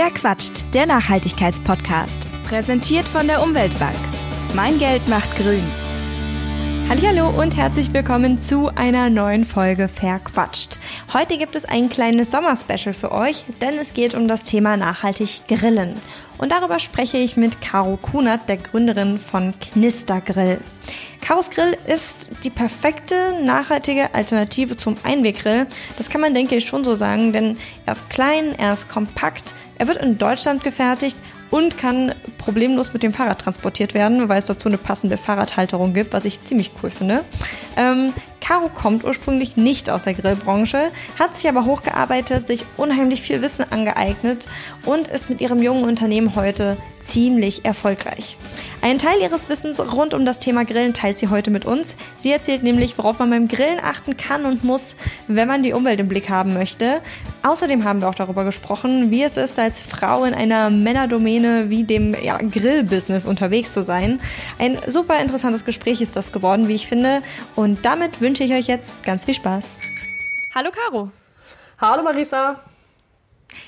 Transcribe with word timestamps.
Wer 0.00 0.10
quatscht? 0.10 0.62
Der 0.74 0.86
Nachhaltigkeitspodcast. 0.86 2.20
Präsentiert 2.48 3.08
von 3.08 3.26
der 3.26 3.42
Umweltbank. 3.42 3.96
Mein 4.54 4.78
Geld 4.78 5.08
macht 5.08 5.36
grün. 5.36 5.64
Hallo 6.88 7.30
und 7.30 7.56
herzlich 7.56 7.92
willkommen 7.92 8.38
zu 8.38 8.68
einer 8.76 9.10
neuen 9.10 9.44
Folge 9.44 9.88
Verquatscht. 9.88 10.78
Heute 11.12 11.36
gibt 11.36 11.56
es 11.56 11.64
ein 11.64 11.88
kleines 11.88 12.30
Sommerspecial 12.30 12.94
für 12.94 13.10
euch, 13.10 13.42
denn 13.60 13.76
es 13.76 13.92
geht 13.92 14.14
um 14.14 14.28
das 14.28 14.44
Thema 14.44 14.76
nachhaltig 14.76 15.42
Grillen. 15.48 15.94
Und 16.38 16.52
darüber 16.52 16.78
spreche 16.78 17.18
ich 17.18 17.36
mit 17.36 17.60
Caro 17.60 17.96
Kunert, 17.96 18.48
der 18.48 18.58
Gründerin 18.58 19.18
von 19.18 19.52
Knistergrill. 19.58 20.60
Karos 21.20 21.50
Grill 21.50 21.76
ist 21.86 22.28
die 22.44 22.50
perfekte, 22.50 23.34
nachhaltige 23.42 24.14
Alternative 24.14 24.76
zum 24.76 24.96
Einweggrill. 25.02 25.66
Das 25.96 26.08
kann 26.08 26.20
man, 26.20 26.32
denke 26.32 26.54
ich, 26.54 26.66
schon 26.66 26.84
so 26.84 26.94
sagen, 26.94 27.32
denn 27.32 27.58
er 27.84 27.94
ist 27.94 28.08
klein, 28.08 28.54
er 28.56 28.72
ist 28.72 28.88
kompakt, 28.88 29.52
er 29.78 29.88
wird 29.88 29.98
in 29.98 30.18
Deutschland 30.18 30.62
gefertigt 30.62 31.16
und 31.50 31.78
kann 31.78 32.14
problemlos 32.36 32.92
mit 32.92 33.02
dem 33.02 33.12
Fahrrad 33.12 33.40
transportiert 33.40 33.94
werden, 33.94 34.28
weil 34.28 34.38
es 34.38 34.46
dazu 34.46 34.68
eine 34.68 34.78
passende 34.78 35.16
Fahrradhalterung 35.16 35.94
gibt, 35.94 36.12
was 36.12 36.24
ich 36.24 36.44
ziemlich 36.44 36.72
cool 36.82 36.90
finde. 36.90 37.24
Ähm, 37.76 38.12
Caro 38.40 38.68
kommt 38.68 39.04
ursprünglich 39.04 39.56
nicht 39.56 39.90
aus 39.90 40.04
der 40.04 40.14
Grillbranche, 40.14 40.90
hat 41.18 41.34
sich 41.34 41.48
aber 41.48 41.64
hochgearbeitet, 41.64 42.46
sich 42.46 42.64
unheimlich 42.76 43.22
viel 43.22 43.42
Wissen 43.42 43.64
angeeignet 43.70 44.46
und 44.84 45.08
ist 45.08 45.28
mit 45.28 45.40
ihrem 45.40 45.62
jungen 45.62 45.84
Unternehmen 45.84 46.34
heute 46.34 46.76
ziemlich 47.00 47.64
erfolgreich. 47.64 48.36
Einen 48.80 49.00
Teil 49.00 49.20
ihres 49.20 49.48
Wissens 49.48 49.80
rund 49.80 50.14
um 50.14 50.24
das 50.24 50.38
Thema 50.38 50.64
Grillen 50.64 50.94
teilt 50.94 51.18
sie 51.18 51.28
heute 51.28 51.50
mit 51.50 51.66
uns. 51.66 51.96
Sie 52.16 52.30
erzählt 52.30 52.62
nämlich, 52.62 52.96
worauf 52.96 53.18
man 53.18 53.28
beim 53.30 53.48
Grillen 53.48 53.80
achten 53.82 54.16
kann 54.16 54.44
und 54.44 54.62
muss, 54.62 54.94
wenn 55.26 55.48
man 55.48 55.64
die 55.64 55.72
Umwelt 55.72 55.98
im 55.98 56.06
Blick 56.06 56.28
haben 56.28 56.54
möchte. 56.54 57.00
Außerdem 57.42 57.82
haben 57.82 58.02
wir 58.02 58.08
auch 58.08 58.14
darüber 58.14 58.44
gesprochen, 58.44 59.10
wie 59.10 59.24
es 59.24 59.36
ist, 59.36 59.58
als 59.58 59.80
Frau 59.80 60.24
in 60.24 60.34
einer 60.34 60.70
Männerdomäne 60.70 61.70
wie 61.70 61.82
dem 61.82 62.14
ja, 62.22 62.38
Grillbusiness 62.38 63.26
unterwegs 63.26 63.72
zu 63.72 63.82
sein. 63.82 64.20
Ein 64.58 64.78
super 64.86 65.18
interessantes 65.20 65.64
Gespräch 65.64 66.00
ist 66.00 66.14
das 66.14 66.30
geworden, 66.30 66.68
wie 66.68 66.74
ich 66.74 66.86
finde. 66.86 67.22
Und 67.56 67.84
damit 67.84 68.20
wünsche 68.20 68.27
ich 68.36 68.52
euch 68.52 68.66
jetzt 68.66 69.02
ganz 69.02 69.24
viel 69.24 69.34
Spaß. 69.34 69.78
Hallo 70.54 70.70
Caro. 70.70 71.10
Hallo 71.80 72.02
Marisa. 72.02 72.60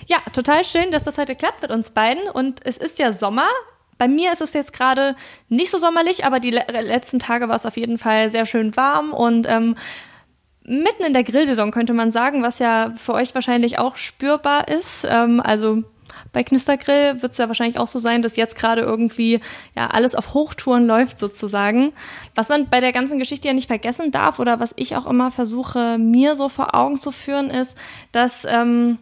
Ja, 0.07 0.19
total 0.33 0.65
schön, 0.65 0.91
dass 0.91 1.05
das 1.05 1.19
heute 1.19 1.35
klappt 1.35 1.63
mit 1.63 1.71
uns 1.71 1.91
beiden. 1.91 2.29
Und 2.29 2.61
es 2.67 2.77
ist 2.77 2.99
ja 2.99 3.13
Sommer. 3.13 3.49
Bei 3.97 4.07
mir 4.07 4.33
ist 4.33 4.41
es 4.41 4.53
jetzt 4.53 4.73
gerade 4.73 5.17
nicht 5.49 5.71
so 5.71 5.79
sommerlich, 5.79 6.25
aber 6.25 6.41
die 6.41 6.51
letzten 6.51 7.19
Tage 7.19 7.49
war 7.49 7.57
es 7.57 7.67
auf 7.67 7.77
jeden 7.77 7.99
Fall 7.99 8.31
sehr 8.31 8.47
schön 8.47 8.77
warm 8.77 9.13
und 9.13 9.47
ähm, 9.49 9.77
mitten 10.65 11.05
in 11.05 11.13
der 11.13 11.25
Grillsaison 11.25 11.71
könnte 11.71 11.93
man 11.93 12.13
sagen, 12.13 12.43
was 12.43 12.59
ja 12.59 12.93
für 12.97 13.13
euch 13.15 13.35
wahrscheinlich 13.35 13.79
auch 13.79 13.97
spürbar 13.97 14.69
ist. 14.69 15.07
Ähm, 15.09 15.41
also 15.45 15.83
bei 16.33 16.43
Knistergrill 16.43 17.23
wird 17.23 17.33
es 17.33 17.39
ja 17.39 17.49
wahrscheinlich 17.49 17.79
auch 17.79 17.87
so 17.87 17.99
sein, 17.99 18.23
dass 18.23 18.37
jetzt 18.37 18.57
gerade 18.57 18.83
irgendwie 18.83 19.41
ja 19.75 19.89
alles 19.89 20.15
auf 20.15 20.35
Hochtouren 20.35 20.87
läuft 20.87 21.19
sozusagen. 21.19 21.93
Was 22.35 22.49
man 22.49 22.69
bei 22.69 22.81
der 22.81 22.93
ganzen 22.93 23.19
Geschichte 23.19 23.49
ja 23.49 23.55
nicht 23.55 23.69
vergessen 23.69 24.13
darf 24.13 24.39
oder 24.39 24.61
was 24.61 24.73
ich 24.77 24.97
auch 24.97 25.07
immer 25.07 25.31
versuche 25.31 25.99
mir 25.99 26.35
so 26.35 26.49
vor 26.49 26.75
Augen 26.75 27.01
zu 27.01 27.13
führen 27.13 27.51
ist, 27.51 27.77
dass 28.13 28.45
ähm, 28.45 28.99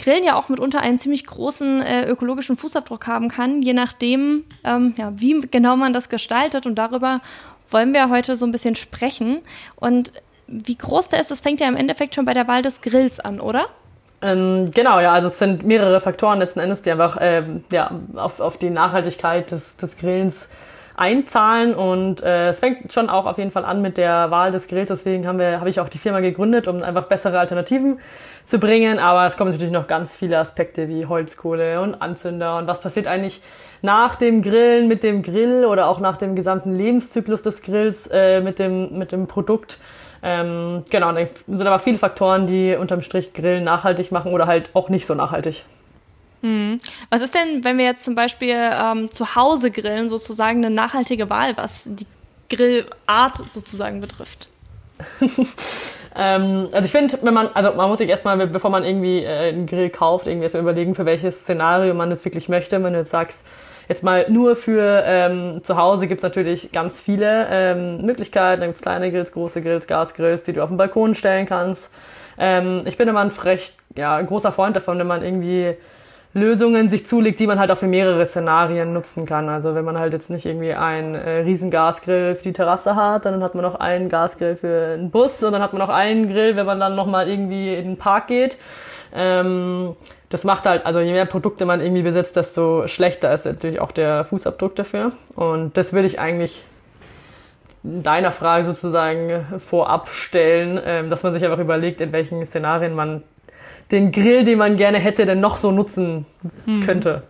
Grillen 0.00 0.24
ja 0.24 0.34
auch 0.34 0.48
mitunter 0.48 0.80
einen 0.80 0.98
ziemlich 0.98 1.26
großen 1.26 1.82
äh, 1.82 2.08
ökologischen 2.08 2.56
Fußabdruck 2.56 3.06
haben 3.06 3.28
kann, 3.28 3.62
je 3.62 3.74
nachdem, 3.74 4.44
ähm, 4.64 4.94
ja, 4.96 5.12
wie 5.16 5.40
genau 5.50 5.76
man 5.76 5.92
das 5.92 6.08
gestaltet. 6.08 6.66
Und 6.66 6.76
darüber 6.76 7.20
wollen 7.70 7.92
wir 7.92 8.08
heute 8.08 8.34
so 8.34 8.46
ein 8.46 8.52
bisschen 8.52 8.74
sprechen. 8.74 9.40
Und 9.76 10.12
wie 10.46 10.76
groß 10.76 11.10
der 11.10 11.20
ist, 11.20 11.30
das 11.30 11.42
fängt 11.42 11.60
ja 11.60 11.68
im 11.68 11.76
Endeffekt 11.76 12.14
schon 12.14 12.24
bei 12.24 12.34
der 12.34 12.48
Wahl 12.48 12.62
des 12.62 12.80
Grills 12.80 13.20
an, 13.20 13.40
oder? 13.40 13.68
Ähm, 14.22 14.70
genau, 14.72 15.00
ja, 15.00 15.12
also 15.12 15.28
es 15.28 15.38
sind 15.38 15.62
mehrere 15.64 16.00
Faktoren 16.00 16.40
letzten 16.40 16.60
Endes, 16.60 16.82
die 16.82 16.90
einfach 16.90 17.16
ähm, 17.20 17.64
ja, 17.70 17.90
auf, 18.16 18.40
auf 18.40 18.58
die 18.58 18.70
Nachhaltigkeit 18.70 19.50
des, 19.50 19.76
des 19.76 19.96
Grillens 19.96 20.48
einzahlen 21.00 21.74
und 21.74 22.22
äh, 22.22 22.50
es 22.50 22.60
fängt 22.60 22.92
schon 22.92 23.08
auch 23.08 23.24
auf 23.24 23.38
jeden 23.38 23.50
Fall 23.50 23.64
an 23.64 23.80
mit 23.80 23.96
der 23.96 24.30
Wahl 24.30 24.52
des 24.52 24.68
Grills. 24.68 24.88
Deswegen 24.88 25.26
haben 25.26 25.38
wir, 25.38 25.58
habe 25.58 25.70
ich 25.70 25.80
auch 25.80 25.88
die 25.88 25.96
Firma 25.96 26.20
gegründet, 26.20 26.68
um 26.68 26.82
einfach 26.82 27.04
bessere 27.04 27.38
Alternativen 27.38 28.00
zu 28.44 28.58
bringen. 28.58 28.98
Aber 28.98 29.26
es 29.26 29.38
kommen 29.38 29.50
natürlich 29.50 29.72
noch 29.72 29.86
ganz 29.86 30.14
viele 30.14 30.38
Aspekte 30.38 30.88
wie 30.88 31.06
Holzkohle 31.06 31.80
und 31.80 32.02
Anzünder 32.02 32.58
und 32.58 32.66
was 32.66 32.82
passiert 32.82 33.06
eigentlich 33.06 33.40
nach 33.80 34.16
dem 34.16 34.42
Grillen 34.42 34.88
mit 34.88 35.02
dem 35.02 35.22
Grill 35.22 35.64
oder 35.64 35.88
auch 35.88 36.00
nach 36.00 36.18
dem 36.18 36.36
gesamten 36.36 36.76
Lebenszyklus 36.76 37.42
des 37.42 37.62
Grills 37.62 38.06
äh, 38.12 38.42
mit 38.42 38.58
dem 38.58 38.98
mit 38.98 39.10
dem 39.10 39.26
Produkt. 39.26 39.78
Ähm, 40.22 40.84
genau, 40.90 41.12
da 41.12 41.26
sind 41.46 41.66
aber 41.66 41.78
viele 41.78 41.98
Faktoren, 41.98 42.46
die 42.46 42.76
unterm 42.76 43.02
Strich 43.02 43.32
Grillen 43.32 43.64
nachhaltig 43.64 44.12
machen 44.12 44.32
oder 44.32 44.46
halt 44.46 44.70
auch 44.74 44.88
nicht 44.88 45.06
so 45.06 45.14
nachhaltig. 45.14 45.64
Hm. 46.42 46.80
Was 47.10 47.20
ist 47.20 47.34
denn, 47.34 47.64
wenn 47.64 47.78
wir 47.78 47.84
jetzt 47.84 48.04
zum 48.04 48.14
Beispiel 48.14 48.56
ähm, 48.56 49.10
zu 49.10 49.34
Hause 49.34 49.70
grillen, 49.70 50.08
sozusagen 50.08 50.64
eine 50.64 50.74
nachhaltige 50.74 51.28
Wahl, 51.28 51.56
was 51.56 51.90
die 51.90 52.06
Grillart 52.48 53.36
sozusagen 53.50 54.00
betrifft? 54.00 54.48
ähm, 56.16 56.68
also 56.72 56.84
ich 56.84 56.92
finde, 56.92 57.18
wenn 57.22 57.34
man, 57.34 57.48
also 57.54 57.74
man 57.74 57.88
muss 57.88 57.98
sich 57.98 58.08
erstmal, 58.08 58.46
bevor 58.46 58.70
man 58.70 58.84
irgendwie 58.84 59.22
äh, 59.22 59.48
einen 59.48 59.66
Grill 59.66 59.90
kauft, 59.90 60.26
irgendwie 60.26 60.44
erstmal 60.44 60.62
überlegen, 60.62 60.94
für 60.94 61.06
welches 61.06 61.40
Szenario 61.40 61.94
man 61.94 62.10
das 62.10 62.24
wirklich 62.24 62.48
möchte. 62.48 62.82
Wenn 62.82 62.92
du 62.94 62.98
jetzt 62.98 63.10
sagst, 63.10 63.44
jetzt 63.90 64.04
mal 64.04 64.24
nur 64.28 64.54
für 64.54 65.02
ähm, 65.04 65.64
zu 65.64 65.76
Hause 65.76 66.06
gibt's 66.06 66.22
natürlich 66.22 66.70
ganz 66.70 67.00
viele 67.00 67.48
ähm, 67.50 68.02
Möglichkeiten. 68.02 68.60
Da 68.60 68.66
gibt's 68.68 68.82
kleine 68.82 69.10
Grills, 69.10 69.32
große 69.32 69.60
Grills, 69.60 69.88
Gasgrills, 69.88 70.44
die 70.44 70.52
du 70.52 70.62
auf 70.62 70.68
den 70.68 70.76
Balkon 70.76 71.16
stellen 71.16 71.44
kannst. 71.44 71.92
Ähm, 72.38 72.82
ich 72.84 72.96
bin 72.96 73.08
immer 73.08 73.20
ein 73.20 73.32
recht 73.42 73.74
ja, 73.96 74.22
großer 74.22 74.52
Freund 74.52 74.76
davon, 74.76 74.96
wenn 75.00 75.08
man 75.08 75.24
irgendwie 75.24 75.74
Lösungen 76.32 76.88
sich 76.88 77.04
zulegt, 77.04 77.40
die 77.40 77.48
man 77.48 77.58
halt 77.58 77.72
auch 77.72 77.78
für 77.78 77.88
mehrere 77.88 78.24
Szenarien 78.24 78.92
nutzen 78.92 79.26
kann. 79.26 79.48
Also 79.48 79.74
wenn 79.74 79.84
man 79.84 79.98
halt 79.98 80.12
jetzt 80.12 80.30
nicht 80.30 80.46
irgendwie 80.46 80.72
einen 80.72 81.16
äh, 81.16 81.40
riesen 81.40 81.72
Gasgrill 81.72 82.36
für 82.36 82.44
die 82.44 82.52
Terrasse 82.52 82.94
hat, 82.94 83.24
dann 83.24 83.42
hat 83.42 83.56
man 83.56 83.64
noch 83.64 83.74
einen 83.74 84.08
Gasgrill 84.08 84.54
für 84.54 84.92
einen 84.94 85.10
Bus 85.10 85.42
und 85.42 85.52
dann 85.52 85.62
hat 85.62 85.72
man 85.72 85.80
noch 85.80 85.92
einen 85.92 86.28
Grill, 86.32 86.54
wenn 86.54 86.66
man 86.66 86.78
dann 86.78 86.94
nochmal 86.94 87.28
irgendwie 87.28 87.74
in 87.74 87.86
den 87.86 87.96
Park 87.96 88.28
geht. 88.28 88.56
Ähm, 89.12 89.96
das 90.30 90.44
macht 90.44 90.64
halt, 90.64 90.86
also 90.86 91.00
je 91.00 91.12
mehr 91.12 91.26
Produkte 91.26 91.66
man 91.66 91.80
irgendwie 91.80 92.02
besitzt, 92.02 92.36
desto 92.36 92.86
schlechter 92.86 93.34
ist 93.34 93.44
natürlich 93.44 93.80
auch 93.80 93.90
der 93.90 94.24
Fußabdruck 94.24 94.76
dafür. 94.76 95.12
Und 95.34 95.76
das 95.76 95.92
würde 95.92 96.06
ich 96.06 96.20
eigentlich 96.20 96.62
deiner 97.82 98.30
Frage 98.30 98.64
sozusagen 98.64 99.44
vorab 99.58 100.08
stellen, 100.08 100.80
ähm, 100.84 101.10
dass 101.10 101.24
man 101.24 101.32
sich 101.32 101.44
einfach 101.44 101.58
überlegt, 101.58 102.00
in 102.00 102.12
welchen 102.12 102.46
Szenarien 102.46 102.94
man 102.94 103.22
den 103.90 104.12
Grill, 104.12 104.44
den 104.44 104.58
man 104.58 104.76
gerne 104.76 104.98
hätte, 104.98 105.26
denn 105.26 105.40
noch 105.40 105.56
so 105.56 105.72
nutzen 105.72 106.26
hm. 106.64 106.80
könnte. 106.80 107.24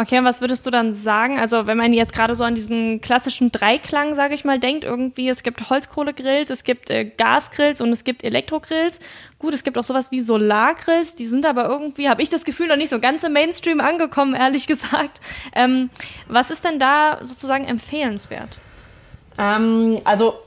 Okay, 0.00 0.18
und 0.18 0.24
was 0.24 0.40
würdest 0.40 0.64
du 0.64 0.70
dann 0.70 0.94
sagen? 0.94 1.38
Also, 1.38 1.66
wenn 1.66 1.76
man 1.76 1.92
jetzt 1.92 2.14
gerade 2.14 2.34
so 2.34 2.42
an 2.42 2.54
diesen 2.54 3.02
klassischen 3.02 3.52
Dreiklang, 3.52 4.14
sage 4.14 4.32
ich 4.32 4.46
mal, 4.46 4.58
denkt, 4.58 4.82
irgendwie, 4.82 5.28
es 5.28 5.42
gibt 5.42 5.68
Holzkohlegrills, 5.68 6.48
es 6.48 6.64
gibt 6.64 6.88
äh, 6.88 7.04
Gasgrills 7.04 7.82
und 7.82 7.92
es 7.92 8.02
gibt 8.02 8.24
Elektrogrills. 8.24 8.98
Gut, 9.38 9.52
es 9.52 9.62
gibt 9.62 9.76
auch 9.76 9.84
sowas 9.84 10.10
wie 10.10 10.22
Solargrills, 10.22 11.16
die 11.16 11.26
sind 11.26 11.44
aber 11.44 11.68
irgendwie, 11.68 12.08
habe 12.08 12.22
ich 12.22 12.30
das 12.30 12.46
Gefühl, 12.46 12.68
noch 12.68 12.78
nicht 12.78 12.88
so 12.88 12.98
ganz 12.98 13.24
im 13.24 13.34
Mainstream 13.34 13.78
angekommen, 13.78 14.34
ehrlich 14.40 14.66
gesagt. 14.66 15.20
Ähm, 15.54 15.90
was 16.28 16.50
ist 16.50 16.64
denn 16.64 16.78
da 16.78 17.18
sozusagen 17.20 17.66
empfehlenswert? 17.66 18.56
Ähm, 19.36 19.98
also 20.04 20.38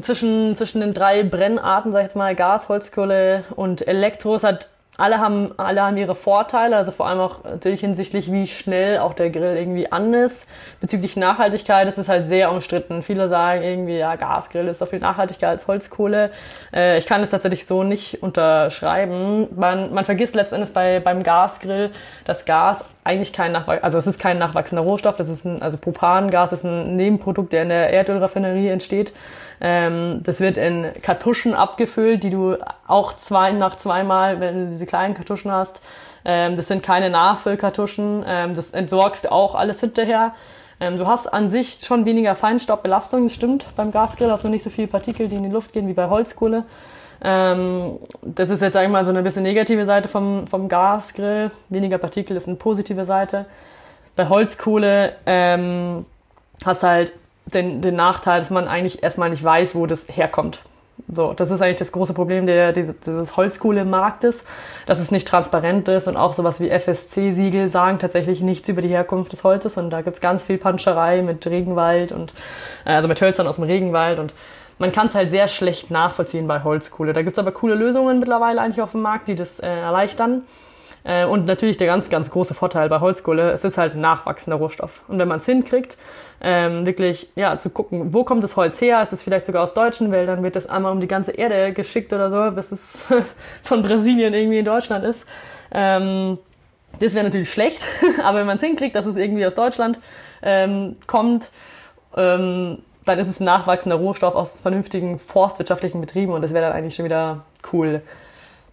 zwischen, 0.00 0.56
zwischen 0.56 0.80
den 0.80 0.94
drei 0.94 1.24
Brennarten, 1.24 1.92
sag 1.92 1.98
ich 2.00 2.04
jetzt 2.04 2.16
mal, 2.16 2.34
Gas, 2.34 2.70
Holzkohle 2.70 3.44
und 3.54 3.86
Elektro, 3.86 4.34
es 4.34 4.44
hat 4.44 4.70
alle 4.98 5.20
haben, 5.20 5.54
alle 5.58 5.82
haben 5.82 5.96
ihre 5.96 6.16
Vorteile, 6.16 6.76
also 6.76 6.90
vor 6.90 7.06
allem 7.06 7.20
auch 7.20 7.44
natürlich 7.44 7.80
hinsichtlich, 7.80 8.32
wie 8.32 8.48
schnell 8.48 8.98
auch 8.98 9.14
der 9.14 9.30
Grill 9.30 9.56
irgendwie 9.56 9.92
an 9.92 10.12
ist. 10.12 10.44
Bezüglich 10.80 11.16
Nachhaltigkeit 11.16 11.86
ist 11.86 11.98
es 11.98 12.08
halt 12.08 12.26
sehr 12.26 12.50
umstritten. 12.50 13.02
Viele 13.02 13.28
sagen 13.28 13.62
irgendwie, 13.62 13.96
ja, 13.96 14.16
Gasgrill 14.16 14.66
ist 14.66 14.80
so 14.80 14.86
viel 14.86 14.98
nachhaltiger 14.98 15.50
als 15.50 15.68
Holzkohle. 15.68 16.32
Äh, 16.74 16.98
ich 16.98 17.06
kann 17.06 17.22
es 17.22 17.30
tatsächlich 17.30 17.64
so 17.64 17.84
nicht 17.84 18.24
unterschreiben. 18.24 19.46
Man, 19.54 19.94
man 19.94 20.04
vergisst 20.04 20.34
letztendlich 20.34 20.74
bei, 20.74 20.98
beim 20.98 21.22
Gasgrill, 21.22 21.90
dass 22.24 22.44
Gas 22.44 22.84
eigentlich 23.04 23.32
kein 23.32 23.52
Nachwachs, 23.52 23.84
also 23.84 23.98
es 23.98 24.06
ist 24.08 24.18
kein 24.18 24.38
nachwachsender 24.38 24.82
Rohstoff, 24.82 25.16
das 25.16 25.28
ist 25.28 25.44
ein, 25.44 25.62
also 25.62 25.78
Propangas 25.78 26.52
ist 26.52 26.64
ein 26.64 26.96
Nebenprodukt, 26.96 27.52
der 27.52 27.62
in 27.62 27.68
der 27.68 27.90
Erdölraffinerie 27.90 28.68
entsteht. 28.68 29.12
Ähm, 29.60 30.20
das 30.22 30.40
wird 30.40 30.56
in 30.56 30.86
Kartuschen 31.02 31.54
abgefüllt, 31.54 32.22
die 32.22 32.30
du 32.30 32.56
auch 32.86 33.12
zwei, 33.14 33.52
nach 33.52 33.76
zweimal, 33.76 34.40
wenn 34.40 34.64
du 34.64 34.66
diese 34.66 34.86
kleinen 34.86 35.14
Kartuschen 35.14 35.50
hast, 35.50 35.82
ähm, 36.24 36.56
das 36.56 36.68
sind 36.68 36.82
keine 36.82 37.10
Nachfüllkartuschen, 37.10 38.24
ähm, 38.26 38.54
das 38.54 38.70
entsorgst 38.70 39.24
du 39.24 39.32
auch 39.32 39.54
alles 39.54 39.80
hinterher. 39.80 40.34
Ähm, 40.80 40.96
du 40.96 41.06
hast 41.06 41.26
an 41.26 41.50
sich 41.50 41.80
schon 41.82 42.04
weniger 42.04 42.36
Feinstaubbelastung, 42.36 43.24
das 43.24 43.34
stimmt, 43.34 43.66
beim 43.76 43.90
Gasgrill 43.90 44.30
hast 44.30 44.44
du 44.44 44.48
nicht 44.48 44.62
so 44.62 44.70
viele 44.70 44.86
Partikel, 44.86 45.28
die 45.28 45.36
in 45.36 45.42
die 45.42 45.48
Luft 45.48 45.72
gehen 45.72 45.88
wie 45.88 45.94
bei 45.94 46.08
Holzkohle. 46.08 46.64
Ähm, 47.20 47.98
das 48.22 48.50
ist 48.50 48.62
jetzt, 48.62 48.74
sag 48.74 48.84
ich 48.84 48.90
mal, 48.90 49.04
so 49.04 49.10
eine 49.10 49.22
bisschen 49.22 49.42
negative 49.42 49.84
Seite 49.86 50.08
vom, 50.08 50.46
vom 50.46 50.68
Gasgrill. 50.68 51.50
Weniger 51.68 51.98
Partikel 51.98 52.36
ist 52.36 52.46
eine 52.46 52.56
positive 52.56 53.04
Seite. 53.04 53.46
Bei 54.14 54.28
Holzkohle 54.28 55.14
ähm, 55.26 56.06
hast 56.64 56.82
halt 56.84 57.12
den, 57.54 57.80
den 57.80 57.96
Nachteil, 57.96 58.40
dass 58.40 58.50
man 58.50 58.68
eigentlich 58.68 59.02
erstmal 59.02 59.30
nicht 59.30 59.42
weiß, 59.42 59.74
wo 59.74 59.86
das 59.86 60.06
herkommt. 60.08 60.60
So, 61.06 61.32
das 61.32 61.50
ist 61.50 61.62
eigentlich 61.62 61.76
das 61.76 61.92
große 61.92 62.12
Problem 62.12 62.46
der, 62.46 62.72
dieses, 62.72 62.98
dieses 63.00 63.36
Holzkohlemarktes, 63.36 64.44
dass 64.86 64.98
es 64.98 65.10
nicht 65.10 65.28
transparent 65.28 65.88
ist 65.88 66.08
und 66.08 66.16
auch 66.16 66.34
sowas 66.34 66.60
wie 66.60 66.70
FSC-Siegel 66.70 67.68
sagen 67.68 67.98
tatsächlich 67.98 68.40
nichts 68.40 68.68
über 68.68 68.82
die 68.82 68.88
Herkunft 68.88 69.32
des 69.32 69.44
Holzes 69.44 69.76
und 69.76 69.90
da 69.90 70.02
gibt's 70.02 70.20
ganz 70.20 70.42
viel 70.42 70.58
Panscherei 70.58 71.22
mit 71.22 71.46
Regenwald 71.46 72.12
und 72.12 72.34
äh, 72.84 72.92
also 72.92 73.06
mit 73.06 73.20
Hölzern 73.20 73.46
aus 73.46 73.56
dem 73.56 73.64
Regenwald 73.64 74.18
und 74.18 74.34
man 74.78 74.92
kann 74.92 75.06
es 75.06 75.14
halt 75.14 75.30
sehr 75.30 75.48
schlecht 75.48 75.90
nachvollziehen 75.90 76.46
bei 76.46 76.62
Holzkohle. 76.62 77.12
Da 77.12 77.22
gibt's 77.22 77.38
aber 77.38 77.52
coole 77.52 77.74
Lösungen 77.74 78.18
mittlerweile 78.18 78.60
eigentlich 78.60 78.82
auf 78.82 78.92
dem 78.92 79.02
Markt, 79.02 79.28
die 79.28 79.34
das 79.34 79.60
äh, 79.60 79.66
erleichtern. 79.66 80.42
Äh, 81.08 81.24
und 81.24 81.46
natürlich 81.46 81.78
der 81.78 81.86
ganz, 81.86 82.10
ganz 82.10 82.30
große 82.30 82.52
Vorteil 82.52 82.90
bei 82.90 83.00
Holzkohle, 83.00 83.50
es 83.50 83.64
ist 83.64 83.78
halt 83.78 83.96
nachwachsender 83.96 84.58
Rohstoff. 84.58 85.02
Und 85.08 85.18
wenn 85.18 85.26
man 85.26 85.38
es 85.38 85.46
hinkriegt, 85.46 85.96
ähm, 86.42 86.84
wirklich 86.84 87.30
ja 87.34 87.58
zu 87.58 87.70
gucken, 87.70 88.12
wo 88.12 88.24
kommt 88.24 88.44
das 88.44 88.56
Holz 88.56 88.78
her? 88.80 89.02
Ist 89.02 89.14
es 89.14 89.22
vielleicht 89.22 89.46
sogar 89.46 89.64
aus 89.64 89.72
deutschen 89.72 90.12
Wäldern? 90.12 90.42
Wird 90.42 90.54
das 90.54 90.68
einmal 90.68 90.92
um 90.92 91.00
die 91.00 91.08
ganze 91.08 91.32
Erde 91.32 91.72
geschickt 91.72 92.12
oder 92.12 92.30
so, 92.30 92.54
bis 92.54 92.72
es 92.72 93.06
von 93.62 93.82
Brasilien 93.82 94.34
irgendwie 94.34 94.58
in 94.58 94.66
Deutschland 94.66 95.04
ist? 95.04 95.24
Ähm, 95.72 96.38
das 97.00 97.14
wäre 97.14 97.24
natürlich 97.24 97.50
schlecht, 97.50 97.80
aber 98.22 98.40
wenn 98.40 98.46
man 98.46 98.56
es 98.56 98.62
hinkriegt, 98.62 98.94
dass 98.94 99.06
es 99.06 99.16
irgendwie 99.16 99.46
aus 99.46 99.54
Deutschland 99.54 99.98
ähm, 100.42 100.96
kommt, 101.06 101.48
ähm, 102.16 102.82
dann 103.06 103.18
ist 103.18 103.28
es 103.28 103.40
ein 103.40 103.44
nachwachsender 103.44 103.96
Rohstoff 103.96 104.34
aus 104.34 104.60
vernünftigen 104.60 105.18
forstwirtschaftlichen 105.18 106.02
Betrieben 106.02 106.32
und 106.32 106.42
das 106.42 106.52
wäre 106.52 106.66
dann 106.66 106.76
eigentlich 106.76 106.96
schon 106.96 107.06
wieder 107.06 107.44
cool. 107.72 108.02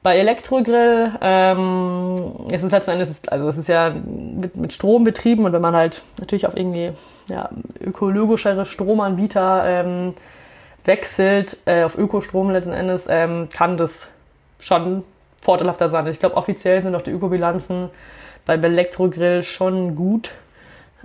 Bei 0.06 0.20
Elektrogrill 0.20 1.14
ähm, 1.20 2.32
ist 2.52 2.62
es 2.62 2.72
letzten 2.72 2.92
Endes, 2.92 3.28
also 3.28 3.48
es 3.48 3.58
ist 3.58 3.68
ja 3.68 3.90
mit, 3.90 4.56
mit 4.56 4.72
Strom 4.72 5.04
betrieben 5.04 5.46
und 5.46 5.52
wenn 5.52 5.64
man 5.64 5.76
halt 5.76 6.04
natürlich 6.20 6.46
auf 6.46 6.56
irgendwie 6.56 6.92
ja, 7.28 7.50
ökologischere 7.82 8.68
Stromanbieter 8.68 9.64
ähm, 9.66 10.14
wechselt, 10.84 11.58
äh, 11.66 11.82
auf 11.82 11.98
Ökostrom 11.98 12.52
letzten 12.52 12.74
Endes, 12.74 13.08
ähm, 13.10 13.50
kann 13.52 13.78
das 13.78 14.10
schon 14.60 15.04
vorteilhafter 15.42 15.90
sein. 15.90 16.06
Ich 16.06 16.20
glaube, 16.20 16.38
offiziell 16.38 16.84
sind 16.84 16.94
auch 16.94 17.02
die 17.02 17.10
Ökobilanzen 17.10 17.90
beim 18.46 18.64
Elektrogrill 18.64 19.42
schon 19.42 19.96
gut. 19.96 20.30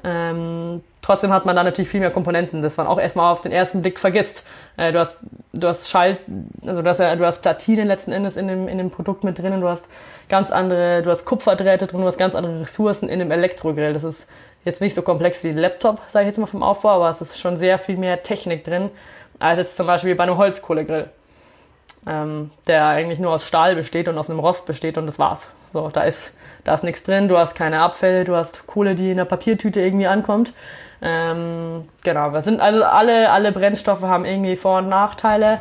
Ähm, 0.03 0.83
trotzdem 1.03 1.33
hat 1.33 1.45
man 1.45 1.57
da 1.57 1.63
natürlich 1.63 1.91
viel 1.91 2.01
mehr 2.01 2.11
Komponenten, 2.11 2.63
das 2.63 2.77
man 2.77 2.87
auch 2.87 2.99
erstmal 2.99 3.33
auf 3.33 3.43
den 3.43 3.53
ersten 3.53 3.83
Blick 3.83 3.99
vergisst. 3.99 4.47
Äh, 4.77 4.93
du 4.93 4.99
hast, 4.99 5.19
du 5.53 5.69
hast 5.69 5.91
Schalt, 5.91 6.19
also 6.65 6.81
du 6.81 6.89
hast 6.89 7.01
du 7.01 7.27
hast 7.27 7.43
Platinen 7.43 7.87
letzten 7.87 8.13
Endes 8.13 8.37
in 8.37 8.49
dem, 8.49 8.69
in 8.69 8.79
dem 8.79 8.91
Produkt 8.91 9.25
mit 9.25 9.39
drinnen, 9.39 9.61
du 9.61 9.69
hast 9.69 9.89
ganz 10.29 10.51
andere, 10.51 11.03
du 11.03 11.11
hast 11.11 11.25
Kupferdrähte 11.27 11.87
drin, 11.87 12.01
du 12.01 12.07
hast 12.07 12.19
ganz 12.19 12.35
andere 12.35 12.61
Ressourcen 12.63 13.09
in 13.09 13.19
dem 13.19 13.31
Elektrogrill. 13.31 13.93
Das 13.93 14.05
ist 14.05 14.27
jetzt 14.65 14.81
nicht 14.81 14.95
so 14.95 15.03
komplex 15.03 15.45
wie 15.45 15.51
ein 15.51 15.59
Laptop, 15.59 16.01
sage 16.09 16.25
ich 16.25 16.29
jetzt 16.29 16.39
mal 16.39 16.47
vom 16.47 16.63
Aufbau, 16.63 16.91
aber 16.91 17.11
es 17.11 17.21
ist 17.21 17.39
schon 17.39 17.57
sehr 17.57 17.79
viel 17.79 17.97
mehr 17.97 18.23
Technik 18.23 18.65
drin, 18.65 18.91
als 19.39 19.59
jetzt 19.59 19.77
zum 19.77 19.87
Beispiel 19.87 20.15
bei 20.15 20.25
einem 20.25 20.39
Holzkohlegrill, 20.39 21.11
ähm, 22.07 22.51
der 22.67 22.87
eigentlich 22.87 23.19
nur 23.19 23.33
aus 23.33 23.47
Stahl 23.47 23.75
besteht 23.75 24.09
und 24.09 24.17
aus 24.17 24.31
einem 24.31 24.39
Rost 24.39 24.67
besteht 24.67 24.99
und 24.99 25.07
das 25.07 25.19
war's. 25.19 25.51
So, 25.73 25.89
da 25.89 26.03
ist, 26.03 26.35
da 26.65 26.75
ist 26.75 26.85
nichts 26.85 27.03
drin, 27.03 27.29
du 27.29 27.37
hast 27.37 27.55
keine 27.55 27.81
Abfälle, 27.81 28.25
du 28.25 28.37
hast 28.37 28.67
Kohle, 28.67 28.95
die 28.95 29.11
in 29.11 29.17
der 29.17 29.25
Papiertüte 29.25 29.81
irgendwie 29.81 30.07
ankommt. 30.07 30.53
Ähm, 31.03 31.89
genau, 32.03 32.33
wir 32.33 32.43
sind 32.43 32.61
also 32.61 32.85
alle, 32.85 33.31
alle 33.31 33.53
Brennstoffe 33.53 34.03
haben 34.03 34.25
irgendwie 34.25 34.57
Vor- 34.57 34.79
und 34.79 34.89
Nachteile. 34.89 35.61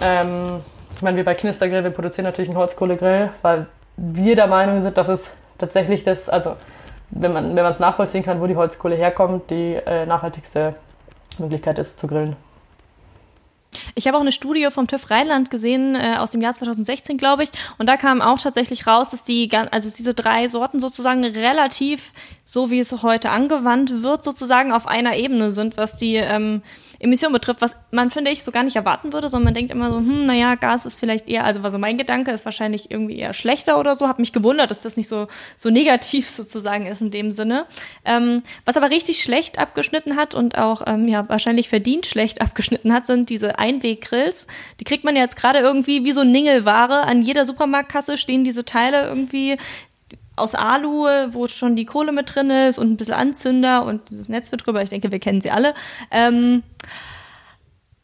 Ähm, 0.00 0.60
ich 0.92 1.02
meine, 1.02 1.16
wir 1.16 1.24
bei 1.24 1.34
Knistergrill, 1.34 1.82
wir 1.82 1.90
produzieren 1.90 2.24
natürlich 2.24 2.48
einen 2.48 2.58
Holzkohlegrill, 2.58 3.30
weil 3.42 3.66
wir 3.96 4.36
der 4.36 4.46
Meinung 4.46 4.82
sind, 4.82 4.96
dass 4.96 5.08
es 5.08 5.32
tatsächlich 5.58 6.04
das, 6.04 6.28
also 6.28 6.56
wenn 7.10 7.32
man 7.32 7.56
es 7.56 7.78
nachvollziehen 7.78 8.24
kann, 8.24 8.40
wo 8.40 8.46
die 8.46 8.56
Holzkohle 8.56 8.94
herkommt, 8.94 9.50
die 9.50 9.74
äh, 9.74 10.06
nachhaltigste 10.06 10.74
Möglichkeit 11.38 11.78
ist 11.78 11.98
zu 11.98 12.06
grillen. 12.06 12.36
Ich 13.94 14.06
habe 14.06 14.16
auch 14.16 14.22
eine 14.22 14.32
Studie 14.32 14.68
vom 14.70 14.86
TÜV 14.86 15.10
Rheinland 15.10 15.50
gesehen 15.50 15.94
äh, 15.94 16.16
aus 16.18 16.30
dem 16.30 16.40
Jahr 16.40 16.54
2016, 16.54 17.18
glaube 17.18 17.44
ich, 17.44 17.50
und 17.78 17.88
da 17.88 17.96
kam 17.96 18.22
auch 18.22 18.38
tatsächlich 18.38 18.86
raus, 18.86 19.10
dass 19.10 19.24
die 19.24 19.50
also 19.70 19.90
diese 19.90 20.14
drei 20.14 20.48
Sorten 20.48 20.80
sozusagen 20.80 21.24
relativ 21.24 22.12
so 22.44 22.70
wie 22.70 22.78
es 22.78 23.02
heute 23.02 23.30
angewandt 23.30 24.02
wird 24.02 24.24
sozusagen 24.24 24.72
auf 24.72 24.86
einer 24.86 25.16
Ebene 25.16 25.52
sind, 25.52 25.76
was 25.76 25.96
die 25.96 26.14
ähm, 26.14 26.62
Emission 26.98 27.32
betrifft, 27.32 27.60
was 27.60 27.76
man, 27.90 28.10
finde 28.10 28.30
ich, 28.30 28.42
so 28.42 28.52
gar 28.52 28.62
nicht 28.62 28.76
erwarten 28.76 29.12
würde, 29.12 29.28
sondern 29.28 29.46
man 29.46 29.54
denkt 29.54 29.72
immer 29.72 29.90
so, 29.90 29.98
hm, 29.98 30.26
naja, 30.26 30.54
Gas 30.54 30.86
ist 30.86 30.98
vielleicht 30.98 31.28
eher, 31.28 31.44
also 31.44 31.62
war 31.62 31.70
so 31.70 31.78
mein 31.78 31.98
Gedanke, 31.98 32.30
ist 32.30 32.44
wahrscheinlich 32.44 32.90
irgendwie 32.90 33.18
eher 33.18 33.32
schlechter 33.32 33.78
oder 33.78 33.96
so. 33.96 34.08
Hab 34.08 34.18
mich 34.18 34.32
gewundert, 34.32 34.70
dass 34.70 34.80
das 34.80 34.96
nicht 34.96 35.08
so, 35.08 35.28
so 35.56 35.70
negativ 35.70 36.28
sozusagen 36.28 36.86
ist 36.86 37.00
in 37.00 37.10
dem 37.10 37.32
Sinne. 37.32 37.66
Ähm, 38.04 38.42
was 38.64 38.76
aber 38.76 38.90
richtig 38.90 39.22
schlecht 39.22 39.58
abgeschnitten 39.58 40.16
hat 40.16 40.34
und 40.34 40.58
auch 40.58 40.82
ähm, 40.86 41.08
ja 41.08 41.28
wahrscheinlich 41.28 41.68
verdient 41.68 42.06
schlecht 42.06 42.40
abgeschnitten 42.46 42.92
hat, 42.92 43.06
sind 43.06 43.30
diese 43.30 43.58
Einweggrills. 43.58 44.46
Die 44.80 44.84
kriegt 44.84 45.04
man 45.04 45.16
ja 45.16 45.22
jetzt 45.22 45.36
gerade 45.36 45.58
irgendwie 45.58 46.04
wie 46.04 46.12
so 46.12 46.24
Ningelware. 46.24 47.04
An 47.06 47.22
jeder 47.22 47.44
Supermarktkasse 47.46 48.16
stehen 48.16 48.44
diese 48.44 48.64
Teile 48.64 49.06
irgendwie 49.06 49.56
aus 50.36 50.54
Alu, 50.54 51.06
wo 51.32 51.48
schon 51.48 51.76
die 51.76 51.86
Kohle 51.86 52.12
mit 52.12 52.34
drin 52.34 52.50
ist 52.50 52.78
und 52.78 52.90
ein 52.90 52.96
bisschen 52.96 53.14
Anzünder 53.14 53.84
und 53.84 54.02
das 54.10 54.28
Netz 54.28 54.52
wird 54.52 54.66
drüber. 54.66 54.82
Ich 54.82 54.90
denke, 54.90 55.10
wir 55.10 55.18
kennen 55.18 55.40
sie 55.40 55.50
alle. 55.50 55.74
Ähm, 56.10 56.62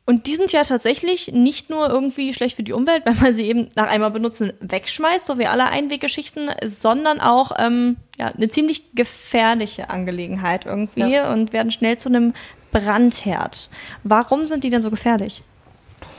und 0.04 0.26
die 0.26 0.34
sind 0.34 0.50
ja 0.50 0.64
tatsächlich 0.64 1.30
nicht 1.32 1.70
nur 1.70 1.88
irgendwie 1.88 2.34
schlecht 2.34 2.56
für 2.56 2.62
die 2.62 2.72
Umwelt, 2.72 3.02
wenn 3.06 3.18
man 3.20 3.32
sie 3.32 3.44
eben 3.44 3.68
nach 3.76 3.88
einmal 3.88 4.10
benutzen 4.10 4.52
wegschmeißt, 4.60 5.26
so 5.26 5.38
wie 5.38 5.46
alle 5.46 5.66
Einweggeschichten, 5.66 6.50
sondern 6.64 7.20
auch 7.20 7.52
ähm, 7.58 7.96
ja, 8.18 8.26
eine 8.26 8.48
ziemlich 8.48 8.94
gefährliche 8.94 9.90
Angelegenheit 9.90 10.66
irgendwie 10.66 11.12
ja. 11.12 11.32
und 11.32 11.52
werden 11.52 11.70
schnell 11.70 11.98
zu 11.98 12.08
einem 12.08 12.34
Brandherd. 12.72 13.70
Warum 14.02 14.46
sind 14.46 14.64
die 14.64 14.70
denn 14.70 14.82
so 14.82 14.90
gefährlich? 14.90 15.44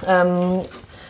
Ähm, 0.08 0.62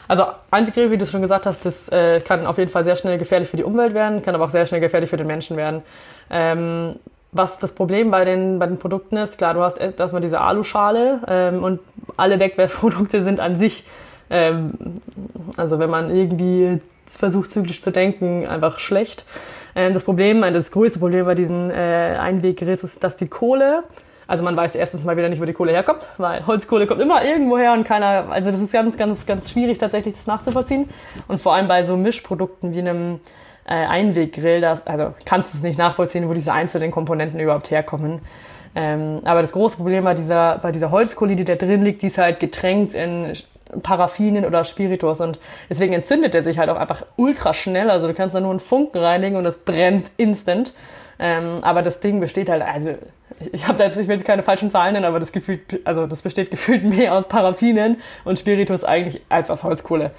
also 0.08 0.26
Einweggrille, 0.52 0.92
wie 0.92 0.98
du 0.98 1.06
schon 1.06 1.22
gesagt 1.22 1.46
hast, 1.46 1.66
das 1.66 1.90
äh, 1.90 2.20
kann 2.20 2.46
auf 2.46 2.58
jeden 2.58 2.72
Fall 2.72 2.84
sehr 2.84 2.96
schnell 2.96 3.18
gefährlich 3.18 3.50
für 3.50 3.58
die 3.58 3.64
Umwelt 3.64 3.94
werden, 3.94 4.24
kann 4.24 4.36
aber 4.36 4.46
auch 4.46 4.50
sehr 4.50 4.66
schnell 4.66 4.82
gefährlich 4.82 5.10
für 5.10 5.18
den 5.18 5.28
Menschen 5.28 5.58
werden. 5.58 5.82
Ähm, 6.30 6.96
was 7.32 7.58
das 7.58 7.74
Problem 7.74 8.12
bei 8.12 8.26
den, 8.26 8.60
bei 8.60 8.68
den 8.68 8.78
Produkten 8.78 9.18
ist, 9.18 9.38
klar, 9.38 9.54
du 9.54 9.62
hast 9.62 9.78
erstmal 9.78 10.22
diese 10.22 10.40
Aluschale 10.40 11.22
ähm, 11.28 11.64
und 11.64 11.80
alle 12.16 12.40
Wegwerfprodukte 12.40 13.24
sind 13.24 13.40
an 13.40 13.58
sich, 13.58 13.86
ähm, 14.30 15.02
also 15.58 15.80
wenn 15.80 15.90
man 15.90 16.16
irgendwie 16.16 16.80
versucht 17.06 17.52
zyklisch 17.52 17.82
zu 17.82 17.92
denken, 17.92 18.48
einfach 18.48 18.80
schlecht. 18.80 19.26
Ähm, 19.76 19.94
das 19.94 20.04
Problem, 20.04 20.42
das 20.42 20.72
größte 20.72 21.00
Problem 21.00 21.26
bei 21.26 21.36
diesen 21.36 21.72
äh, 21.72 22.18
Einweggrills 22.20 22.84
ist, 22.84 23.04
dass 23.04 23.16
die 23.16 23.28
Kohle 23.28 23.84
also 24.28 24.44
man 24.44 24.56
weiß 24.56 24.76
erstens 24.76 25.04
mal 25.04 25.18
wieder 25.18 25.30
nicht, 25.30 25.42
wo 25.42 25.46
die 25.46 25.54
Kohle 25.54 25.72
herkommt, 25.72 26.08
weil 26.18 26.46
Holzkohle 26.46 26.88
kommt 26.88 27.02
immer 27.02 27.24
irgendwo 27.24 27.58
her 27.58 27.74
und 27.74 27.84
keiner, 27.84 28.28
also 28.30 28.52
das 28.52 28.62
ist 28.62 28.72
ganz, 28.72 28.98
ganz, 28.98 29.26
ganz 29.26 29.52
schwierig 29.52 29.78
tatsächlich 29.78 30.16
das 30.16 30.28
nachzuvollziehen. 30.28 30.90
Und 31.28 31.42
vor 31.42 31.56
allem 31.56 31.68
bei 31.68 31.84
so 31.84 31.98
Mischprodukten 31.98 32.74
wie 32.74 32.80
einem 32.80 33.20
äh, 33.66 33.74
Einweggrill, 33.74 34.62
das, 34.62 34.86
also 34.88 35.14
kannst 35.26 35.54
du 35.54 35.58
es 35.58 35.64
nicht 35.64 35.78
nachvollziehen, 35.78 36.28
wo 36.30 36.34
diese 36.34 36.54
einzelnen 36.54 36.92
Komponenten 36.92 37.40
überhaupt 37.40 37.72
herkommen. 37.72 38.22
Ähm, 38.76 39.20
aber 39.24 39.42
das 39.42 39.52
große 39.52 39.78
Problem 39.78 40.04
bei 40.04 40.16
dieser, 40.16 40.58
bei 40.58 40.72
dieser 40.72 40.92
Holzkohle, 40.92 41.36
die 41.36 41.46
da 41.46 41.56
drin 41.56 41.82
liegt, 41.82 42.02
die 42.02 42.08
ist 42.08 42.18
halt 42.18 42.40
getränkt 42.40 42.94
in 42.96 43.34
Paraffinen 43.82 44.46
oder 44.46 44.64
Spiritus 44.64 45.20
und 45.22 45.40
deswegen 45.70 45.94
entzündet 45.94 46.36
er 46.36 46.44
sich 46.44 46.60
halt 46.60 46.70
auch 46.70 46.78
einfach 46.78 47.06
ultra 47.16 47.54
schnell. 47.54 47.90
Also 47.90 48.08
du 48.08 48.14
kannst 48.14 48.36
da 48.36 48.40
nur 48.40 48.52
einen 48.52 48.60
Funken 48.60 49.00
reinlegen 49.00 49.38
und 49.38 49.46
es 49.46 49.58
brennt 49.58 50.12
instant. 50.18 50.74
Ähm, 51.20 51.60
aber 51.62 51.82
das 51.82 52.00
Ding 52.00 52.20
besteht 52.20 52.50
halt, 52.50 52.64
also 52.64 52.96
ich 53.52 53.68
habe 53.68 53.78
da 53.78 53.86
jetzt, 53.86 53.98
ich 53.98 54.08
will 54.08 54.16
jetzt 54.18 54.26
keine 54.26 54.44
falschen 54.44 54.72
Zahlen 54.72 54.94
nennen, 54.94 55.06
aber 55.06 55.20
das 55.20 55.32
gefühlt, 55.32 55.62
also 55.86 56.08
das 56.08 56.22
besteht 56.22 56.52
gefühlt 56.52 56.84
mehr 56.84 57.14
aus 57.14 57.28
Paraffinen 57.28 58.02
und 58.24 58.40
Spiritus 58.40 58.84
eigentlich 58.84 59.22
als 59.30 59.50
aus 59.50 59.64
Holzkohle. 59.64 60.12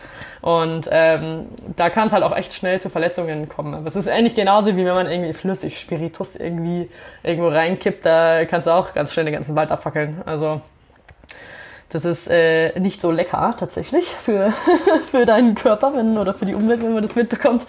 Und 0.42 0.88
ähm, 0.90 1.46
da 1.76 1.90
kann 1.90 2.08
es 2.08 2.12
halt 2.12 2.22
auch 2.22 2.36
echt 2.36 2.52
schnell 2.54 2.80
zu 2.80 2.90
Verletzungen 2.90 3.48
kommen. 3.48 3.74
Aber 3.74 3.86
es 3.86 3.96
ist 3.96 4.06
ähnlich 4.06 4.34
genauso 4.34 4.76
wie 4.76 4.84
wenn 4.84 4.94
man 4.94 5.10
irgendwie 5.10 5.32
flüssig 5.32 5.78
Spiritus 5.78 6.36
irgendwie 6.36 6.90
irgendwo 7.22 7.48
reinkippt, 7.48 8.04
da 8.04 8.44
kannst 8.44 8.66
du 8.66 8.72
auch 8.72 8.92
ganz 8.94 9.12
schnell 9.12 9.24
den 9.24 9.34
ganzen 9.34 9.56
Wald 9.56 9.70
abfackeln. 9.70 10.22
Also 10.26 10.60
das 11.94 12.04
ist 12.04 12.28
äh, 12.28 12.78
nicht 12.80 13.00
so 13.00 13.12
lecker 13.12 13.54
tatsächlich 13.58 14.06
für, 14.06 14.52
für 15.10 15.26
deinen 15.26 15.54
Körper 15.54 15.92
wenn, 15.94 16.18
oder 16.18 16.34
für 16.34 16.44
die 16.44 16.54
Umwelt, 16.54 16.82
wenn 16.82 16.92
man 16.92 17.04
das 17.04 17.14
mitbekommt. 17.14 17.64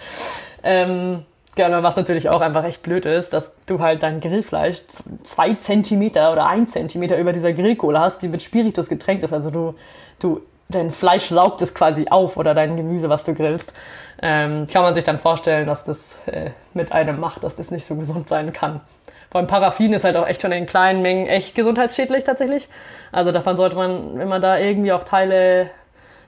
Ähm, 0.64 1.24
Genau, 1.56 1.82
was 1.82 1.96
natürlich 1.96 2.28
auch 2.28 2.42
einfach 2.42 2.64
echt 2.64 2.82
blöd 2.82 3.06
ist, 3.06 3.32
dass 3.32 3.52
du 3.64 3.80
halt 3.80 4.02
dein 4.02 4.20
Grillfleisch 4.20 4.82
zwei 5.24 5.54
Zentimeter 5.54 6.30
oder 6.30 6.46
ein 6.46 6.68
Zentimeter 6.68 7.16
über 7.16 7.32
dieser 7.32 7.54
Grillkohle 7.54 7.98
hast, 7.98 8.20
die 8.20 8.28
mit 8.28 8.42
Spiritus 8.42 8.90
getränkt 8.90 9.24
ist. 9.24 9.32
Also 9.32 9.50
du, 9.50 9.74
du, 10.18 10.42
dein 10.68 10.90
Fleisch 10.90 11.28
saugt 11.28 11.62
es 11.62 11.74
quasi 11.74 12.08
auf 12.10 12.36
oder 12.36 12.54
dein 12.54 12.76
Gemüse, 12.76 13.08
was 13.08 13.24
du 13.24 13.32
grillst. 13.32 13.72
Ähm, 14.20 14.66
kann 14.70 14.82
man 14.82 14.94
sich 14.94 15.04
dann 15.04 15.18
vorstellen, 15.18 15.66
dass 15.66 15.84
das 15.84 16.16
äh, 16.26 16.50
mit 16.74 16.92
einem 16.92 17.18
macht, 17.18 17.42
dass 17.42 17.56
das 17.56 17.70
nicht 17.70 17.86
so 17.86 17.96
gesund 17.96 18.28
sein 18.28 18.52
kann. 18.52 18.82
Vor 19.30 19.38
allem 19.38 19.48
Paraffin 19.48 19.94
ist 19.94 20.04
halt 20.04 20.18
auch 20.18 20.26
echt 20.26 20.42
schon 20.42 20.52
in 20.52 20.66
kleinen 20.66 21.00
Mengen 21.00 21.26
echt 21.26 21.54
gesundheitsschädlich 21.54 22.24
tatsächlich. 22.24 22.68
Also 23.12 23.32
davon 23.32 23.56
sollte 23.56 23.76
man, 23.76 24.18
wenn 24.18 24.28
man 24.28 24.42
da 24.42 24.58
irgendwie 24.58 24.92
auch 24.92 25.04
Teile 25.04 25.70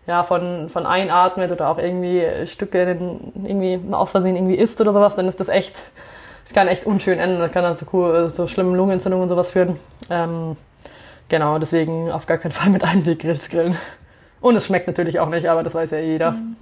ja, 0.08 0.22
von, 0.22 0.70
von 0.70 0.86
einatmet 0.86 1.52
oder 1.52 1.68
auch 1.68 1.78
irgendwie 1.78 2.24
Stücke 2.46 2.98
irgendwie 3.44 3.78
aus 3.92 4.10
Versehen 4.10 4.36
irgendwie 4.36 4.56
isst 4.56 4.80
oder 4.80 4.94
sowas, 4.94 5.14
dann 5.14 5.28
ist 5.28 5.38
das 5.38 5.48
echt, 5.48 5.76
das 6.44 6.54
kann 6.54 6.66
echt 6.66 6.86
unschön 6.86 7.18
enden. 7.18 7.38
Das 7.38 7.52
kann 7.52 7.62
dann 7.62 7.76
zu 7.76 8.28
so 8.30 8.48
schlimmen 8.48 8.74
Lungenentzündungen 8.74 9.24
und 9.24 9.28
sowas 9.28 9.50
führen. 9.50 9.78
Ähm, 10.08 10.56
genau, 11.28 11.58
deswegen 11.58 12.10
auf 12.10 12.24
gar 12.24 12.38
keinen 12.38 12.52
Fall 12.52 12.70
mit 12.70 12.84
Einweggrills 12.84 13.50
grillen. 13.50 13.76
Und 14.40 14.56
es 14.56 14.66
schmeckt 14.66 14.86
natürlich 14.86 15.20
auch 15.20 15.28
nicht, 15.28 15.46
aber 15.46 15.62
das 15.62 15.74
weiß 15.74 15.90
ja 15.90 15.98
jeder. 15.98 16.30
Mhm. 16.30 16.56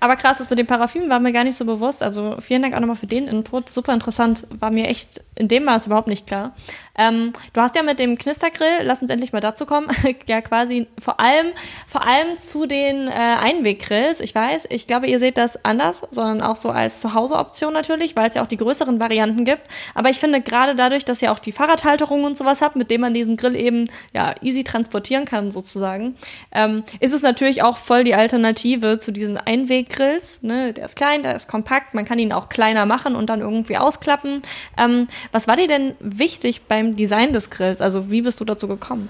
Aber 0.00 0.16
krass, 0.16 0.38
das 0.38 0.50
mit 0.50 0.58
dem 0.58 0.66
Paraffin 0.66 1.08
war 1.08 1.20
mir 1.20 1.32
gar 1.32 1.44
nicht 1.44 1.56
so 1.56 1.64
bewusst. 1.64 2.02
Also 2.02 2.36
vielen 2.40 2.62
Dank 2.62 2.74
auch 2.74 2.80
nochmal 2.80 2.96
für 2.96 3.08
den 3.08 3.26
Input. 3.26 3.68
Super 3.68 3.94
interessant. 3.94 4.46
War 4.58 4.70
mir 4.70 4.86
echt 4.86 5.22
in 5.34 5.48
dem 5.48 5.64
Maß 5.64 5.86
überhaupt 5.86 6.06
nicht 6.06 6.26
klar. 6.26 6.52
Ähm, 6.98 7.32
du 7.52 7.60
hast 7.60 7.76
ja 7.76 7.82
mit 7.82 8.00
dem 8.00 8.18
Knistergrill, 8.18 8.82
lass 8.82 9.00
uns 9.00 9.10
endlich 9.10 9.32
mal 9.32 9.40
dazu 9.40 9.64
kommen, 9.66 9.88
ja 10.26 10.40
quasi 10.40 10.88
vor 10.98 11.20
allem, 11.20 11.52
vor 11.86 12.04
allem 12.04 12.36
zu 12.36 12.66
den 12.66 13.06
äh, 13.06 13.10
Einweggrills. 13.12 14.20
Ich 14.20 14.34
weiß, 14.34 14.66
ich 14.70 14.88
glaube, 14.88 15.06
ihr 15.06 15.20
seht 15.20 15.38
das 15.38 15.64
anders, 15.64 16.02
sondern 16.10 16.42
auch 16.42 16.56
so 16.56 16.70
als 16.70 17.00
Zuhause-Option 17.00 17.72
natürlich, 17.72 18.16
weil 18.16 18.28
es 18.28 18.34
ja 18.34 18.42
auch 18.42 18.48
die 18.48 18.56
größeren 18.56 18.98
Varianten 18.98 19.44
gibt. 19.44 19.62
Aber 19.94 20.10
ich 20.10 20.18
finde 20.18 20.40
gerade 20.40 20.74
dadurch, 20.74 21.04
dass 21.04 21.22
ihr 21.22 21.30
auch 21.30 21.38
die 21.38 21.52
Fahrradhalterung 21.52 22.24
und 22.24 22.36
sowas 22.36 22.60
habt, 22.60 22.74
mit 22.74 22.90
dem 22.90 23.00
man 23.00 23.14
diesen 23.14 23.36
Grill 23.36 23.54
eben 23.54 23.88
ja 24.12 24.34
easy 24.42 24.64
transportieren 24.64 25.24
kann 25.24 25.52
sozusagen, 25.52 26.16
ähm, 26.50 26.82
ist 26.98 27.14
es 27.14 27.22
natürlich 27.22 27.62
auch 27.62 27.76
voll 27.76 28.02
die 28.02 28.14
Alternative 28.14 28.98
zu 28.98 29.12
diesen 29.12 29.36
Einweggrills. 29.36 30.42
Ne? 30.42 30.72
Der 30.72 30.86
ist 30.86 30.96
klein, 30.96 31.22
der 31.22 31.36
ist 31.36 31.48
kompakt, 31.48 31.94
man 31.94 32.04
kann 32.04 32.18
ihn 32.18 32.32
auch 32.32 32.48
kleiner 32.48 32.86
machen 32.86 33.14
und 33.14 33.30
dann 33.30 33.40
irgendwie 33.40 33.76
ausklappen. 33.76 34.42
Ähm, 34.76 35.06
was 35.30 35.46
war 35.46 35.54
dir 35.54 35.68
denn 35.68 35.94
wichtig 36.00 36.62
beim 36.62 36.87
Design 36.96 37.32
des 37.32 37.50
Grills? 37.50 37.80
Also 37.80 38.10
wie 38.10 38.22
bist 38.22 38.40
du 38.40 38.44
dazu 38.44 38.68
gekommen? 38.68 39.08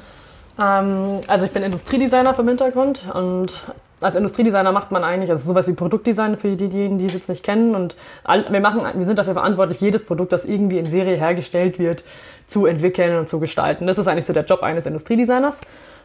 Ähm, 0.59 1.21
also 1.27 1.45
ich 1.45 1.53
bin 1.53 1.63
Industriedesigner 1.63 2.35
vom 2.35 2.49
Hintergrund 2.49 3.03
und 3.15 3.65
als 4.01 4.15
Industriedesigner 4.15 4.73
macht 4.73 4.93
man 4.93 5.03
eigentlich, 5.03 5.31
also 5.31 5.45
sowas 5.49 5.67
wie 5.67 5.73
Produktdesign 5.73 6.37
für 6.37 6.55
diejenigen, 6.55 6.99
die 6.99 7.07
es 7.07 7.15
jetzt 7.15 7.29
nicht 7.29 7.45
kennen. 7.45 7.75
Und 7.75 7.97
wir 8.25 8.61
machen, 8.61 8.83
wir 8.95 9.07
sind 9.07 9.19
dafür 9.19 9.33
verantwortlich, 9.35 9.81
jedes 9.81 10.07
Produkt, 10.07 10.33
das 10.33 10.45
irgendwie 10.45 10.79
in 10.79 10.87
Serie 10.87 11.17
hergestellt 11.17 11.79
wird, 11.79 12.05
zu 12.47 12.67
entwickeln 12.67 13.19
und 13.19 13.29
zu 13.29 13.41
gestalten. 13.41 13.87
Das 13.87 13.99
ist 13.99 14.07
eigentlich 14.07 14.27
so 14.27 14.33
der 14.33 14.45
Job 14.45 14.63
eines 14.63 14.87
Industriedesigners. 14.87 15.61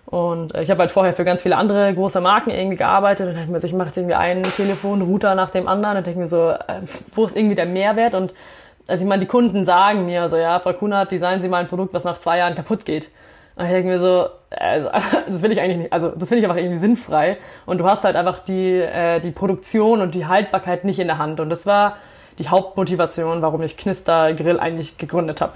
Und 0.05 0.55
ich 0.55 0.69
habe 0.69 0.81
halt 0.81 0.91
vorher 0.91 1.13
für 1.13 1.23
ganz 1.23 1.43
viele 1.43 1.55
andere 1.55 1.93
große 1.93 2.19
Marken 2.19 2.49
irgendwie 2.49 2.75
gearbeitet 2.75 3.29
und 3.29 3.35
dann 3.35 3.63
ich 3.63 3.73
mache 3.73 3.87
jetzt 3.87 3.97
irgendwie 3.97 4.15
einen 4.15 4.43
Telefonrouter 4.43 5.33
nach 5.33 5.49
dem 5.49 5.67
anderen 5.67 5.97
und 5.97 6.05
denke 6.05 6.19
mir 6.19 6.27
so, 6.27 6.49
äh, 6.49 6.81
wo 7.13 7.25
ist 7.25 7.37
irgendwie 7.37 7.55
der 7.55 7.65
Mehrwert? 7.65 8.13
Und 8.13 8.33
also 8.87 9.03
ich 9.03 9.09
meine, 9.09 9.21
die 9.21 9.27
Kunden 9.27 9.65
sagen 9.65 10.05
mir 10.05 10.27
so, 10.29 10.37
ja, 10.37 10.59
Frau 10.59 10.73
Kunert, 10.73 11.11
designen 11.11 11.41
Sie 11.41 11.47
mal 11.47 11.59
ein 11.59 11.67
Produkt, 11.67 11.93
was 11.93 12.03
nach 12.03 12.17
zwei 12.17 12.39
Jahren 12.39 12.55
kaputt 12.55 12.85
geht. 12.85 13.09
Und 13.55 13.65
ich 13.65 13.71
denke 13.71 13.89
mir 13.89 13.99
so, 13.99 14.27
also, 14.49 14.89
das 15.27 15.41
will 15.41 15.51
ich 15.51 15.61
eigentlich 15.61 15.77
nicht, 15.77 15.93
also 15.93 16.09
das 16.09 16.29
finde 16.29 16.43
ich 16.43 16.49
einfach 16.49 16.61
irgendwie 16.61 16.79
sinnfrei. 16.79 17.37
Und 17.65 17.77
du 17.79 17.85
hast 17.85 18.03
halt 18.03 18.15
einfach 18.15 18.39
die, 18.39 18.79
äh, 18.79 19.19
die 19.19 19.31
Produktion 19.31 20.01
und 20.01 20.15
die 20.15 20.25
Haltbarkeit 20.25 20.85
nicht 20.85 20.99
in 20.99 21.07
der 21.07 21.17
Hand. 21.17 21.39
Und 21.39 21.49
das 21.49 21.65
war 21.65 21.97
die 22.39 22.49
Hauptmotivation, 22.49 23.41
warum 23.41 23.61
ich 23.61 23.77
Knister 23.77 24.33
Grill 24.33 24.59
eigentlich 24.59 24.97
gegründet 24.97 25.39
habe. 25.39 25.53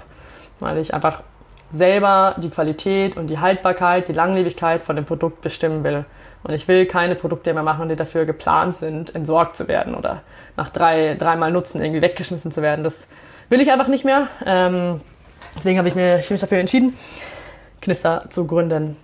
Weil 0.60 0.78
ich 0.78 0.94
einfach 0.94 1.22
selber 1.70 2.36
die 2.38 2.50
Qualität 2.50 3.16
und 3.16 3.28
die 3.28 3.38
Haltbarkeit, 3.38 4.08
die 4.08 4.12
Langlebigkeit 4.12 4.82
von 4.82 4.96
dem 4.96 5.04
Produkt 5.04 5.40
bestimmen 5.40 5.84
will. 5.84 6.04
Und 6.44 6.54
ich 6.54 6.68
will 6.68 6.86
keine 6.86 7.14
Produkte 7.14 7.52
mehr 7.52 7.62
machen, 7.62 7.88
die 7.88 7.96
dafür 7.96 8.24
geplant 8.24 8.76
sind, 8.76 9.14
entsorgt 9.14 9.56
zu 9.56 9.68
werden 9.68 9.94
oder 9.94 10.22
nach 10.56 10.70
drei, 10.70 11.14
dreimal 11.14 11.50
Nutzen 11.50 11.82
irgendwie 11.82 12.02
weggeschmissen 12.02 12.52
zu 12.52 12.62
werden. 12.62 12.84
Das 12.84 13.08
will 13.48 13.60
ich 13.60 13.70
einfach 13.70 13.88
nicht 13.88 14.04
mehr. 14.04 14.28
Ähm, 14.46 15.00
deswegen 15.56 15.78
habe 15.78 15.88
ich, 15.88 15.96
ich 15.96 16.30
mich 16.30 16.40
dafür 16.40 16.58
entschieden, 16.58 16.96
Knister 17.80 18.24
zu 18.30 18.46
gründen. 18.46 18.96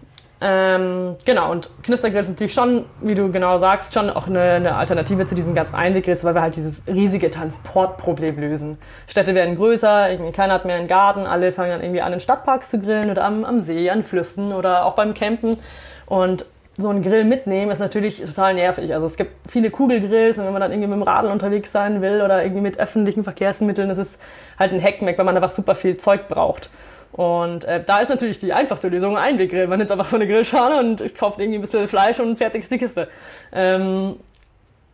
Ähm, 0.46 1.16
genau, 1.24 1.50
und 1.50 1.70
Knistergrill 1.84 2.20
ist 2.20 2.28
natürlich 2.28 2.52
schon, 2.52 2.84
wie 3.00 3.14
du 3.14 3.32
genau 3.32 3.56
sagst, 3.56 3.94
schon 3.94 4.10
auch 4.10 4.26
eine, 4.26 4.42
eine 4.42 4.74
Alternative 4.74 5.24
zu 5.24 5.34
diesen 5.34 5.54
ganzen 5.54 5.74
Einweggrills, 5.74 6.22
weil 6.22 6.34
wir 6.34 6.42
halt 6.42 6.56
dieses 6.56 6.82
riesige 6.86 7.30
Transportproblem 7.30 8.38
lösen. 8.38 8.76
Städte 9.06 9.34
werden 9.34 9.56
größer, 9.56 10.10
irgendwie 10.10 10.32
keiner 10.32 10.52
hat 10.52 10.66
mehr 10.66 10.76
einen 10.76 10.86
Garten, 10.86 11.20
alle 11.26 11.50
fangen 11.50 11.70
dann 11.70 11.80
irgendwie 11.80 12.02
an, 12.02 12.12
in 12.12 12.20
Stadtparks 12.20 12.68
zu 12.68 12.78
grillen 12.78 13.10
oder 13.10 13.24
am, 13.24 13.46
am 13.46 13.62
See, 13.62 13.88
an 13.88 14.04
Flüssen 14.04 14.52
oder 14.52 14.84
auch 14.84 14.94
beim 14.96 15.14
Campen. 15.14 15.56
Und 16.04 16.44
so 16.76 16.90
einen 16.90 17.02
Grill 17.02 17.24
mitnehmen 17.24 17.70
ist 17.70 17.78
natürlich 17.78 18.20
total 18.20 18.52
nervig. 18.52 18.92
Also 18.92 19.06
es 19.06 19.16
gibt 19.16 19.32
viele 19.48 19.70
Kugelgrills 19.70 20.36
und 20.36 20.44
wenn 20.44 20.52
man 20.52 20.60
dann 20.60 20.72
irgendwie 20.72 20.88
mit 20.88 20.98
dem 20.98 21.04
Radl 21.04 21.30
unterwegs 21.30 21.72
sein 21.72 22.02
will 22.02 22.20
oder 22.20 22.42
irgendwie 22.42 22.60
mit 22.60 22.78
öffentlichen 22.78 23.24
Verkehrsmitteln, 23.24 23.88
das 23.88 23.96
ist 23.96 24.20
halt 24.58 24.74
ein 24.74 24.80
Heckmeck, 24.80 25.16
weil 25.16 25.24
man 25.24 25.36
einfach 25.36 25.52
super 25.52 25.74
viel 25.74 25.96
Zeug 25.96 26.28
braucht. 26.28 26.68
Und 27.16 27.64
äh, 27.64 27.80
da 27.84 28.00
ist 28.00 28.08
natürlich 28.08 28.40
die 28.40 28.52
einfachste 28.52 28.88
Lösung 28.88 29.16
ein 29.16 29.38
Weggrill. 29.38 29.68
Man 29.68 29.78
nimmt 29.78 29.92
einfach 29.92 30.06
so 30.06 30.16
eine 30.16 30.26
Grillschale 30.26 30.80
und 30.80 31.14
kauft 31.14 31.38
irgendwie 31.38 31.58
ein 31.58 31.60
bisschen 31.60 31.86
Fleisch 31.86 32.18
und 32.18 32.36
fertig 32.36 32.62
ist 32.62 32.72
die 32.72 32.78
Kiste. 32.78 33.06
Ähm, 33.52 34.16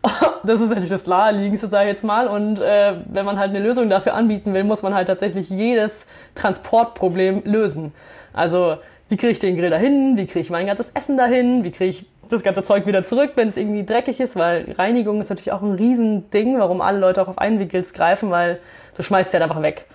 das 0.44 0.60
ist 0.60 0.68
natürlich 0.68 0.90
das 0.90 1.06
naheliegendste, 1.06 1.68
sage 1.68 1.88
ich 1.88 1.94
jetzt 1.94 2.04
mal. 2.04 2.26
Und 2.28 2.60
äh, 2.60 2.96
wenn 3.06 3.24
man 3.24 3.38
halt 3.38 3.50
eine 3.50 3.60
Lösung 3.60 3.88
dafür 3.88 4.12
anbieten 4.12 4.52
will, 4.52 4.64
muss 4.64 4.82
man 4.82 4.94
halt 4.94 5.06
tatsächlich 5.08 5.48
jedes 5.48 6.04
Transportproblem 6.34 7.40
lösen. 7.46 7.94
Also 8.34 8.76
wie 9.08 9.16
kriege 9.16 9.32
ich 9.32 9.38
den 9.38 9.56
Grill 9.56 9.70
dahin, 9.70 10.18
wie 10.18 10.26
kriege 10.26 10.40
ich 10.40 10.50
mein 10.50 10.66
ganzes 10.66 10.90
Essen 10.92 11.16
dahin, 11.16 11.64
wie 11.64 11.70
kriege 11.70 11.90
ich 11.90 12.06
das 12.28 12.42
ganze 12.42 12.62
Zeug 12.62 12.86
wieder 12.86 13.02
zurück, 13.02 13.32
wenn 13.36 13.48
es 13.48 13.56
irgendwie 13.56 13.86
dreckig 13.86 14.20
ist, 14.20 14.36
weil 14.36 14.70
Reinigung 14.76 15.22
ist 15.22 15.30
natürlich 15.30 15.52
auch 15.52 15.62
ein 15.62 15.72
Riesending, 15.72 16.58
warum 16.58 16.82
alle 16.82 16.98
Leute 16.98 17.22
auch 17.22 17.28
auf 17.28 17.38
Einweggrills 17.38 17.94
greifen, 17.94 18.30
weil 18.30 18.60
du 18.94 19.02
schmeißt 19.02 19.32
ja 19.32 19.40
halt 19.40 19.50
einfach 19.50 19.62
weg. 19.62 19.86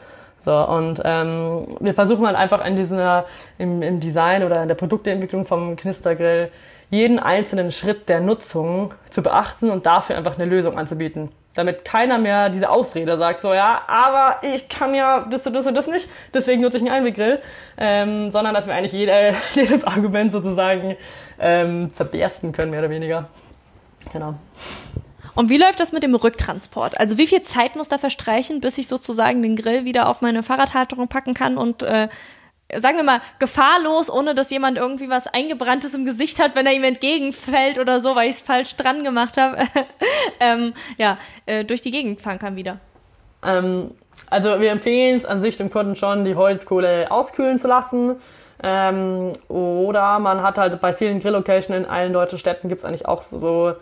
So, 0.46 0.56
und 0.56 1.02
ähm, 1.04 1.78
wir 1.80 1.94
versuchen 1.96 2.26
halt 2.26 2.36
einfach 2.36 2.64
in 2.64 2.76
dieser, 2.76 3.26
im, 3.58 3.82
im 3.82 4.00
Design 4.00 4.44
oder 4.44 4.62
in 4.62 4.68
der 4.68 4.76
Produktentwicklung 4.76 5.46
vom 5.48 5.76
Knistergrill 5.76 6.52
jeden 6.92 7.18
einzelnen 7.18 7.72
Schritt 7.72 8.08
der 8.08 8.22
Nutzung 8.22 8.94
zu 9.10 9.24
beachten 9.24 9.72
und 9.72 9.88
dafür 9.88 10.18
einfach 10.18 10.38
eine 10.38 10.46
Lösung 10.46 10.78
anzubieten 10.78 11.32
damit 11.56 11.86
keiner 11.86 12.18
mehr 12.18 12.50
diese 12.50 12.70
Ausrede 12.70 13.18
sagt, 13.18 13.42
so 13.42 13.54
ja, 13.54 13.82
aber 13.88 14.46
ich 14.54 14.70
kann 14.70 14.94
ja 14.94 15.26
das 15.32 15.48
und 15.48 15.54
das 15.54 15.66
und 15.66 15.74
das 15.74 15.88
nicht, 15.88 16.10
deswegen 16.34 16.62
nutze 16.62 16.78
ich 16.78 16.84
einen 16.84 16.92
Einweggrill, 16.92 17.42
ähm, 17.78 18.30
sondern 18.30 18.54
dass 18.54 18.68
wir 18.68 18.76
eigentlich 18.76 18.92
jede, 18.92 19.34
jedes 19.54 19.86
Argument 19.86 20.32
sozusagen 20.32 20.98
ähm, 21.40 21.94
zerbersten 21.94 22.52
können, 22.52 22.72
mehr 22.72 22.82
oder 22.82 22.90
weniger. 22.90 23.30
Genau. 24.12 24.36
Und 25.36 25.50
wie 25.50 25.58
läuft 25.58 25.80
das 25.80 25.92
mit 25.92 26.02
dem 26.02 26.16
Rücktransport? 26.16 27.00
Also 27.00 27.18
wie 27.18 27.28
viel 27.28 27.42
Zeit 27.42 27.76
muss 27.76 27.90
da 27.90 27.98
verstreichen, 27.98 28.62
bis 28.62 28.78
ich 28.78 28.88
sozusagen 28.88 29.42
den 29.42 29.56
Grill 29.56 29.86
wieder 29.86 30.10
auf 30.10 30.22
meine 30.22 30.44
Fahrradhalterung 30.44 31.08
packen 31.10 31.34
kann 31.34 31.58
und 31.58 31.84
äh, 31.84 32.08
sagen 32.74 32.98
wir 32.98 33.04
mal, 33.04 33.22
gefahrlos, 33.40 34.10
ohne 34.10 34.34
dass 34.34 34.50
jemand 34.50 34.78
irgendwie 34.78 35.10
was 35.10 35.28
Eingebranntes 35.28 35.94
im 35.94 36.06
Gesicht 36.06 36.40
hat, 36.40 36.56
wenn 36.56 36.66
er 36.66 36.74
ihm 36.74 36.84
entgegenfällt 36.84 37.78
oder 37.78 38.02
so, 38.02 38.16
weil 38.16 38.30
ich 38.30 38.38
es 38.38 38.42
falsch 38.42 38.76
dran 38.76 39.04
gemacht 39.04 39.38
habe, 39.38 39.58
ähm, 40.40 40.74
ja, 40.98 41.18
äh, 41.46 41.64
durch 41.64 41.82
die 41.82 41.92
Gegend 41.92 42.22
fahren 42.22 42.40
kann 42.40 42.56
wieder. 42.56 42.80
Ähm, 43.44 43.92
also 44.30 44.60
wir 44.60 44.72
empfehlen 44.72 45.18
es 45.18 45.26
an 45.26 45.42
sich 45.42 45.58
dem 45.58 45.70
Kunden 45.70 45.96
schon, 45.96 46.26
die 46.26 46.36
Holzkohle 46.36 47.12
auskühlen 47.12 47.60
zu 47.60 47.68
lassen. 47.68 48.16
Ähm, 48.64 49.34
oder 49.50 50.18
man 50.20 50.42
hat 50.42 50.58
halt 50.58 50.80
bei 50.80 50.94
vielen 50.94 51.20
Grilllocations 51.20 51.78
in 51.78 51.86
allen 51.86 52.14
deutschen 52.14 52.40
Städten 52.40 52.70
gibt 52.70 52.80
es 52.80 52.86
eigentlich 52.86 53.06
auch 53.06 53.22
so 53.22 53.74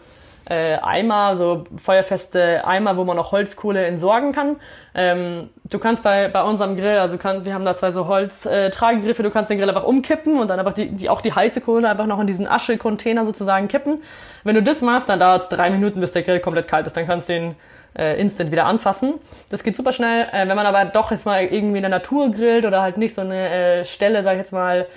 äh, 0.49 0.75
Eimer, 0.75 1.35
so 1.35 1.63
feuerfeste 1.77 2.65
Eimer, 2.65 2.97
wo 2.97 3.03
man 3.03 3.17
auch 3.17 3.31
Holzkohle 3.31 3.85
entsorgen 3.85 4.31
kann. 4.33 4.57
Ähm, 4.93 5.49
du 5.63 5.79
kannst 5.79 6.03
bei, 6.03 6.27
bei 6.27 6.43
unserem 6.43 6.75
Grill, 6.75 6.97
also 6.97 7.17
kann, 7.17 7.45
wir 7.45 7.53
haben 7.53 7.65
da 7.65 7.75
zwei 7.75 7.91
so 7.91 8.07
Holztragegriffe, 8.07 9.21
äh, 9.21 9.25
du 9.25 9.31
kannst 9.31 9.49
den 9.49 9.57
Grill 9.57 9.69
einfach 9.69 9.85
umkippen 9.85 10.39
und 10.39 10.49
dann 10.49 10.59
einfach 10.59 10.73
die, 10.73 10.89
die, 10.89 11.09
auch 11.09 11.21
die 11.21 11.33
heiße 11.33 11.61
Kohle 11.61 11.89
einfach 11.89 12.05
noch 12.05 12.19
in 12.19 12.27
diesen 12.27 12.47
Aschecontainer 12.47 13.25
sozusagen 13.25 13.67
kippen. 13.67 14.01
Wenn 14.43 14.55
du 14.55 14.63
das 14.63 14.81
machst, 14.81 15.09
dann 15.09 15.19
dauert 15.19 15.43
es 15.43 15.49
drei 15.49 15.69
Minuten, 15.69 16.01
bis 16.01 16.11
der 16.11 16.23
Grill 16.23 16.39
komplett 16.39 16.67
kalt 16.67 16.87
ist. 16.87 16.97
Dann 16.97 17.07
kannst 17.07 17.29
du 17.29 17.33
den 17.33 17.55
äh, 17.97 18.19
instant 18.19 18.51
wieder 18.51 18.65
anfassen. 18.65 19.15
Das 19.49 19.63
geht 19.63 19.75
super 19.75 19.91
schnell. 19.91 20.27
Äh, 20.31 20.47
wenn 20.47 20.55
man 20.55 20.65
aber 20.65 20.85
doch 20.85 21.11
jetzt 21.11 21.25
mal 21.25 21.43
irgendwie 21.43 21.77
in 21.77 21.83
der 21.83 21.89
Natur 21.89 22.31
grillt 22.31 22.65
oder 22.65 22.81
halt 22.81 22.97
nicht 22.97 23.13
so 23.13 23.21
eine 23.21 23.49
äh, 23.49 23.85
Stelle, 23.85 24.23
sag 24.23 24.33
ich 24.33 24.39
jetzt 24.39 24.53
mal, 24.53 24.87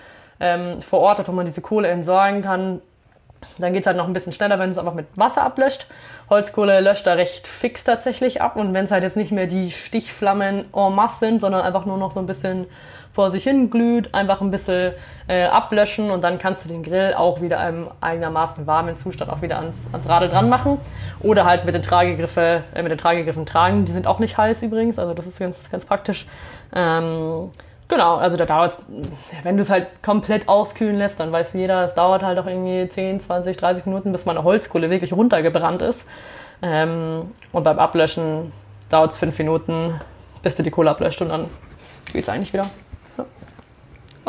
ähm, 0.41 0.81
vor 0.83 1.01
Ort 1.01 1.19
hat, 1.19 1.29
wo 1.29 1.33
man 1.33 1.47
diese 1.47 1.61
Kohle 1.61 1.89
entsorgen 1.89 2.43
kann, 2.43 2.81
dann 3.59 3.73
geht 3.73 3.83
es 3.83 3.87
halt 3.87 3.97
noch 3.97 4.07
ein 4.07 4.13
bisschen 4.13 4.33
schneller, 4.33 4.59
wenn 4.59 4.71
es 4.71 4.79
einfach 4.79 4.95
mit 4.95 5.07
Wasser 5.17 5.43
ablöscht. 5.43 5.87
Holzkohle 6.29 6.81
löscht 6.81 7.07
da 7.07 7.15
recht 7.15 7.47
fix 7.47 7.85
tatsächlich 7.85 8.43
ab 8.43 8.57
und 8.57 8.75
wenn 8.75 8.85
es 8.85 8.91
halt 8.91 9.03
jetzt 9.03 9.17
nicht 9.17 9.33
mehr 9.33 9.47
die 9.47 9.71
Stichflammen 9.71 10.65
en 10.75 10.95
masse 10.95 11.21
sind, 11.21 11.41
sondern 11.41 11.63
einfach 11.63 11.87
nur 11.87 11.99
noch 11.99 12.13
so 12.13 12.21
ein 12.21 12.27
bisschen 12.27 12.67
vor 13.17 13.31
sich 13.31 13.45
hin 13.45 13.71
glüht, 13.71 14.13
einfach 14.15 14.43
ein 14.43 14.51
bisschen 14.51 14.93
äh, 15.27 15.45
ablöschen 15.45 16.11
und 16.11 16.23
dann 16.23 16.39
kannst 16.39 16.67
du 16.67 16.69
den 16.69 16.83
Grill 16.83 17.15
auch 17.15 17.41
wieder 17.41 17.67
im 17.67 17.89
eigenermaßen 18.03 18.67
warmen 18.67 18.99
Zustand 18.99 19.31
auch 19.31 19.41
wieder 19.41 19.59
ans, 19.59 19.89
ans 19.91 20.07
Radl 20.07 20.29
dran 20.29 20.51
machen. 20.51 20.79
Oder 21.21 21.47
halt 21.47 21.65
mit 21.65 21.75
den 21.75 21.83
Tragegriffe, 21.83 22.63
äh, 22.75 22.83
mit 22.83 22.93
den 22.93 22.99
Tragegriffen 22.99 23.47
tragen. 23.47 23.87
Die 23.87 23.93
sind 23.93 24.07
auch 24.07 24.19
nicht 24.19 24.37
heiß 24.37 24.63
übrigens, 24.63 24.99
also 24.99 25.15
das 25.15 25.27
ist 25.27 25.39
ganz, 25.39 25.71
ganz 25.71 25.87
praktisch. 25.87 26.27
Ähm, 26.75 27.51
Genau, 27.89 28.17
also 28.17 28.37
da 28.37 28.47
dauert 28.47 28.79
wenn 29.45 29.57
du 29.57 29.63
es 29.63 29.71
halt 29.71 30.03
komplett 30.03 30.49
auskühlen 30.49 30.97
lässt, 30.97 31.21
dann 31.21 31.31
weiß 31.31 31.53
jeder, 31.53 31.85
es 31.85 31.95
dauert 31.95 32.23
halt 32.23 32.39
auch 32.39 32.47
irgendwie 32.47 32.89
10, 32.89 33.21
20, 33.21 33.57
30 33.57 33.87
Minuten, 33.87 34.11
bis 34.11 34.27
meine 34.27 34.43
Holzkohle 34.43 34.91
wirklich 34.91 35.13
runtergebrannt 35.13 35.83
ist. 35.83 36.05
Ähm, 36.63 37.31
und 37.53 37.63
beim 37.63 37.79
Ablöschen 37.79 38.53
dauert 38.89 39.13
es 39.13 39.19
5 39.19 39.39
Minuten, 39.39 40.01
bis 40.43 40.57
du 40.57 40.63
die 40.63 40.71
Kohle 40.71 40.91
ablöscht 40.91 41.21
und 41.23 41.29
dann 41.29 41.49
geht 42.13 42.25
es 42.25 42.29
eigentlich 42.29 42.53
wieder. 42.53 42.67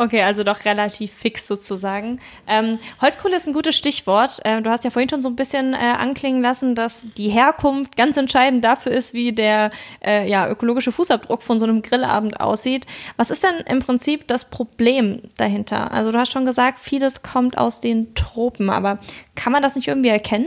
Okay, 0.00 0.22
also 0.22 0.44
doch 0.44 0.64
relativ 0.64 1.12
fix 1.12 1.48
sozusagen. 1.48 2.20
Ähm, 2.46 2.78
Holzkohle 3.02 3.34
ist 3.34 3.48
ein 3.48 3.52
gutes 3.52 3.74
Stichwort. 3.74 4.38
Ähm, 4.44 4.62
du 4.62 4.70
hast 4.70 4.84
ja 4.84 4.90
vorhin 4.90 5.08
schon 5.08 5.24
so 5.24 5.28
ein 5.28 5.34
bisschen 5.34 5.74
äh, 5.74 5.76
anklingen 5.76 6.40
lassen, 6.40 6.76
dass 6.76 7.04
die 7.16 7.30
Herkunft 7.30 7.96
ganz 7.96 8.16
entscheidend 8.16 8.64
dafür 8.64 8.92
ist, 8.92 9.12
wie 9.12 9.32
der 9.32 9.70
äh, 10.00 10.30
ja, 10.30 10.48
ökologische 10.48 10.92
Fußabdruck 10.92 11.42
von 11.42 11.58
so 11.58 11.66
einem 11.66 11.82
Grillabend 11.82 12.38
aussieht. 12.38 12.86
Was 13.16 13.32
ist 13.32 13.42
denn 13.42 13.56
im 13.66 13.80
Prinzip 13.80 14.28
das 14.28 14.44
Problem 14.44 15.22
dahinter? 15.36 15.90
Also 15.90 16.12
du 16.12 16.18
hast 16.18 16.30
schon 16.30 16.44
gesagt, 16.44 16.78
vieles 16.78 17.24
kommt 17.24 17.58
aus 17.58 17.80
den 17.80 18.14
Tropen, 18.14 18.70
aber 18.70 18.98
kann 19.34 19.52
man 19.52 19.62
das 19.62 19.74
nicht 19.74 19.88
irgendwie 19.88 20.10
erkennen? 20.10 20.46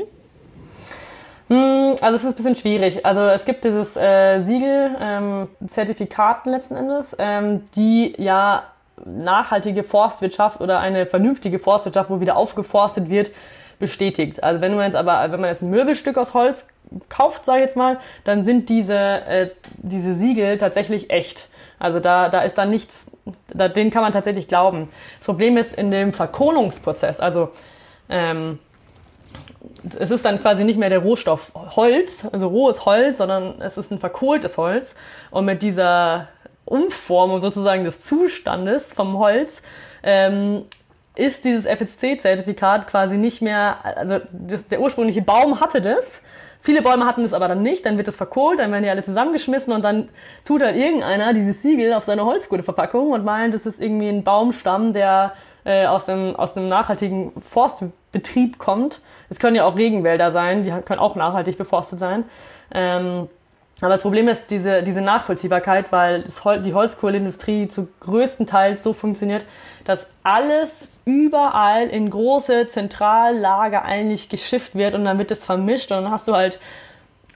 Hm, 1.49 1.97
also 1.99 2.15
es 2.15 2.23
ist 2.23 2.29
ein 2.29 2.35
bisschen 2.35 2.55
schwierig. 2.55 3.05
Also 3.05 3.19
es 3.23 3.43
gibt 3.43 3.65
dieses 3.65 3.97
äh, 3.97 4.39
Siegel, 4.39 4.95
ähm, 4.97 5.49
Zertifikaten 5.67 6.53
letzten 6.53 6.77
Endes, 6.77 7.13
ähm, 7.19 7.65
die 7.75 8.13
ja 8.17 8.63
nachhaltige 9.05 9.83
Forstwirtschaft 9.83 10.61
oder 10.61 10.79
eine 10.79 11.05
vernünftige 11.05 11.59
Forstwirtschaft, 11.59 12.09
wo 12.09 12.19
wieder 12.19 12.37
aufgeforstet 12.37 13.09
wird, 13.09 13.31
bestätigt. 13.79 14.43
Also 14.43 14.61
wenn 14.61 14.75
man 14.75 14.85
jetzt 14.85 14.95
aber, 14.95 15.31
wenn 15.31 15.41
man 15.41 15.49
jetzt 15.49 15.61
ein 15.61 15.69
Möbelstück 15.69 16.17
aus 16.17 16.33
Holz 16.33 16.67
kauft, 17.09 17.45
sage 17.45 17.59
ich 17.59 17.65
jetzt 17.65 17.77
mal, 17.77 17.99
dann 18.23 18.45
sind 18.45 18.69
diese, 18.69 18.97
äh, 18.97 19.49
diese 19.77 20.13
Siegel 20.13 20.57
tatsächlich 20.57 21.09
echt. 21.09 21.47
Also 21.79 21.99
da, 21.99 22.29
da 22.29 22.41
ist 22.41 22.57
dann 22.57 22.69
nichts, 22.69 23.07
da, 23.51 23.67
denen 23.67 23.91
kann 23.91 24.03
man 24.03 24.13
tatsächlich 24.13 24.47
glauben. 24.47 24.89
Das 25.17 25.25
Problem 25.25 25.57
ist 25.57 25.75
in 25.75 25.89
dem 25.89 26.13
Verkohlungsprozess, 26.13 27.19
also 27.19 27.49
ähm, 28.07 28.59
es 29.97 30.11
ist 30.11 30.25
dann 30.25 30.41
quasi 30.41 30.63
nicht 30.63 30.77
mehr 30.77 30.89
der 30.89 30.99
Rohstoff 30.99 31.51
Holz, 31.55 32.25
also 32.31 32.47
rohes 32.47 32.85
Holz, 32.85 33.17
sondern 33.17 33.61
es 33.61 33.77
ist 33.77 33.91
ein 33.91 33.99
verkohltes 33.99 34.57
Holz. 34.57 34.95
Und 35.31 35.45
mit 35.45 35.61
dieser 35.61 36.27
Umformung 36.65 37.39
sozusagen 37.41 37.83
des 37.83 38.01
Zustandes 38.01 38.93
vom 38.93 39.17
Holz, 39.17 39.61
ähm, 40.03 40.65
ist 41.15 41.43
dieses 41.43 41.65
FSC-Zertifikat 41.65 42.87
quasi 42.87 43.17
nicht 43.17 43.41
mehr, 43.41 43.77
also 43.97 44.19
das, 44.31 44.67
der 44.67 44.79
ursprüngliche 44.79 45.21
Baum 45.21 45.59
hatte 45.59 45.81
das, 45.81 46.21
viele 46.61 46.81
Bäume 46.81 47.05
hatten 47.05 47.23
das 47.23 47.33
aber 47.33 47.47
dann 47.47 47.61
nicht, 47.61 47.85
dann 47.85 47.97
wird 47.97 48.07
das 48.07 48.15
verkohlt, 48.15 48.59
dann 48.59 48.71
werden 48.71 48.83
die 48.83 48.89
alle 48.89 49.03
zusammengeschmissen 49.03 49.73
und 49.73 49.83
dann 49.83 50.09
tut 50.45 50.61
halt 50.61 50.77
irgendeiner 50.77 51.33
dieses 51.33 51.61
Siegel 51.61 51.93
auf 51.93 52.05
seine 52.05 52.25
Holzkohleverpackung 52.25 53.11
und 53.11 53.25
meint, 53.25 53.53
das 53.53 53.65
ist 53.65 53.81
irgendwie 53.81 54.07
ein 54.07 54.23
Baumstamm, 54.23 54.93
der 54.93 55.33
äh, 55.65 55.85
aus, 55.85 56.05
dem, 56.05 56.35
aus 56.35 56.55
einem 56.55 56.67
nachhaltigen 56.67 57.33
Forstbetrieb 57.49 58.57
kommt. 58.57 59.01
Es 59.29 59.39
können 59.39 59.55
ja 59.55 59.65
auch 59.65 59.75
Regenwälder 59.75 60.31
sein, 60.31 60.63
die 60.63 60.71
können 60.85 60.99
auch 60.99 61.15
nachhaltig 61.15 61.57
beforstet 61.57 61.99
sein. 61.99 62.23
Ähm, 62.73 63.27
aber 63.81 63.93
das 63.93 64.03
Problem 64.03 64.27
ist 64.27 64.51
diese, 64.51 64.83
diese 64.83 65.01
Nachvollziehbarkeit, 65.01 65.91
weil 65.91 66.25
Hol 66.43 66.61
die 66.61 66.73
Holzkohleindustrie 66.73 67.67
zu 67.67 67.87
größten 67.99 68.45
Teils 68.45 68.83
so 68.83 68.93
funktioniert, 68.93 69.45
dass 69.85 70.07
alles 70.23 70.89
überall 71.05 71.87
in 71.87 72.09
große 72.09 72.67
Zentrallager 72.67 73.83
eigentlich 73.83 74.29
geschifft 74.29 74.75
wird 74.75 74.93
und 74.93 75.03
dann 75.05 75.17
wird 75.17 75.31
es 75.31 75.43
vermischt 75.43 75.91
und 75.91 76.03
dann 76.03 76.11
hast 76.11 76.27
du 76.27 76.35
halt, 76.35 76.59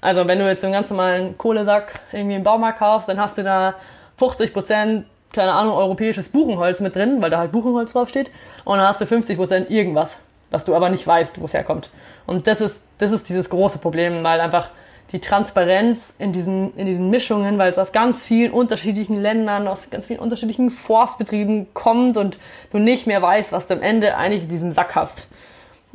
also 0.02 0.28
wenn 0.28 0.38
du 0.38 0.48
jetzt 0.48 0.64
einen 0.64 0.74
ganz 0.74 0.90
normalen 0.90 1.38
Kohlesack 1.38 1.94
irgendwie 2.12 2.36
im 2.36 2.44
Baumarkt 2.44 2.80
kaufst, 2.80 3.10
dann 3.10 3.20
hast 3.20 3.40
du 3.40 3.44
da 3.44 3.76
50 4.18 4.54
Prozent, 4.54 5.06
keine 5.34 5.52
Ahnung, 5.52 5.76
europäisches 5.76 6.30
Buchenholz 6.30 6.80
mit 6.80 6.96
drin, 6.96 7.22
weil 7.22 7.32
da 7.32 7.40
halt 7.40 7.52
Buchenholz 7.52 7.94
draufsteht 7.94 8.30
und 8.66 8.78
dann 8.78 8.88
hast 8.88 9.02
du 9.02 9.08
50 9.08 9.36
Prozent 9.36 9.72
irgendwas, 9.72 10.18
was 10.52 10.64
du 10.64 10.76
aber 10.76 10.90
nicht 10.90 11.08
weißt, 11.08 11.42
wo 11.42 11.46
es 11.46 11.56
herkommt. 11.56 11.90
Und 12.28 12.46
das 12.46 12.62
ist, 12.62 12.84
das 13.00 13.12
ist 13.12 13.28
dieses 13.30 13.50
große 13.50 13.80
Problem, 13.80 14.24
weil 14.24 14.40
einfach 14.40 14.70
die 15.12 15.20
Transparenz 15.20 16.16
in 16.18 16.34
diesen, 16.34 16.76
in 16.76 16.88
diesen 16.88 17.10
Mischungen, 17.10 17.58
weil 17.58 17.72
es 17.72 17.78
aus 17.78 17.92
ganz 17.92 18.24
vielen 18.24 18.52
unterschiedlichen 18.52 19.22
Ländern, 19.22 19.68
aus 19.68 19.90
ganz 19.90 20.08
vielen 20.08 20.20
unterschiedlichen 20.20 20.72
Forstbetrieben 20.72 21.74
kommt 21.74 22.18
und 22.18 22.40
du 22.72 22.80
nicht 22.80 23.06
mehr 23.08 23.22
weißt, 23.22 23.52
was 23.52 23.68
du 23.68 23.76
am 23.76 23.82
Ende 23.82 24.18
eigentlich 24.18 24.44
in 24.44 24.50
diesem 24.50 24.72
Sack 24.72 24.96
hast. 24.96 25.28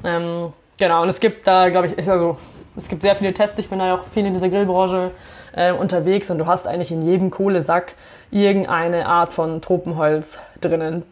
Ähm, 0.05 0.53
genau, 0.79 1.03
und 1.03 1.09
es 1.09 1.21
gibt 1.21 1.47
da, 1.47 1.69
glaube 1.71 1.89
ich, 1.89 1.99
ist 1.99 2.09
also, 2.09 2.39
es 2.77 2.89
gibt 2.89 3.03
sehr 3.03 3.17
viele 3.17 3.35
Tests, 3.35 3.59
ich 3.59 3.69
bin 3.69 3.81
da 3.81 3.89
ja 3.89 3.95
auch 3.95 4.05
viel 4.05 4.25
in 4.25 4.33
dieser 4.33 4.49
Grillbranche 4.49 5.11
äh, 5.53 5.73
unterwegs 5.73 6.31
und 6.31 6.39
du 6.39 6.47
hast 6.47 6.69
eigentlich 6.69 6.93
in 6.93 7.05
jedem 7.05 7.31
Kohlesack 7.31 7.95
irgendeine 8.31 9.07
Art 9.07 9.35
von 9.35 9.61
Tropenholz 9.61 10.39
drinnen. 10.61 11.03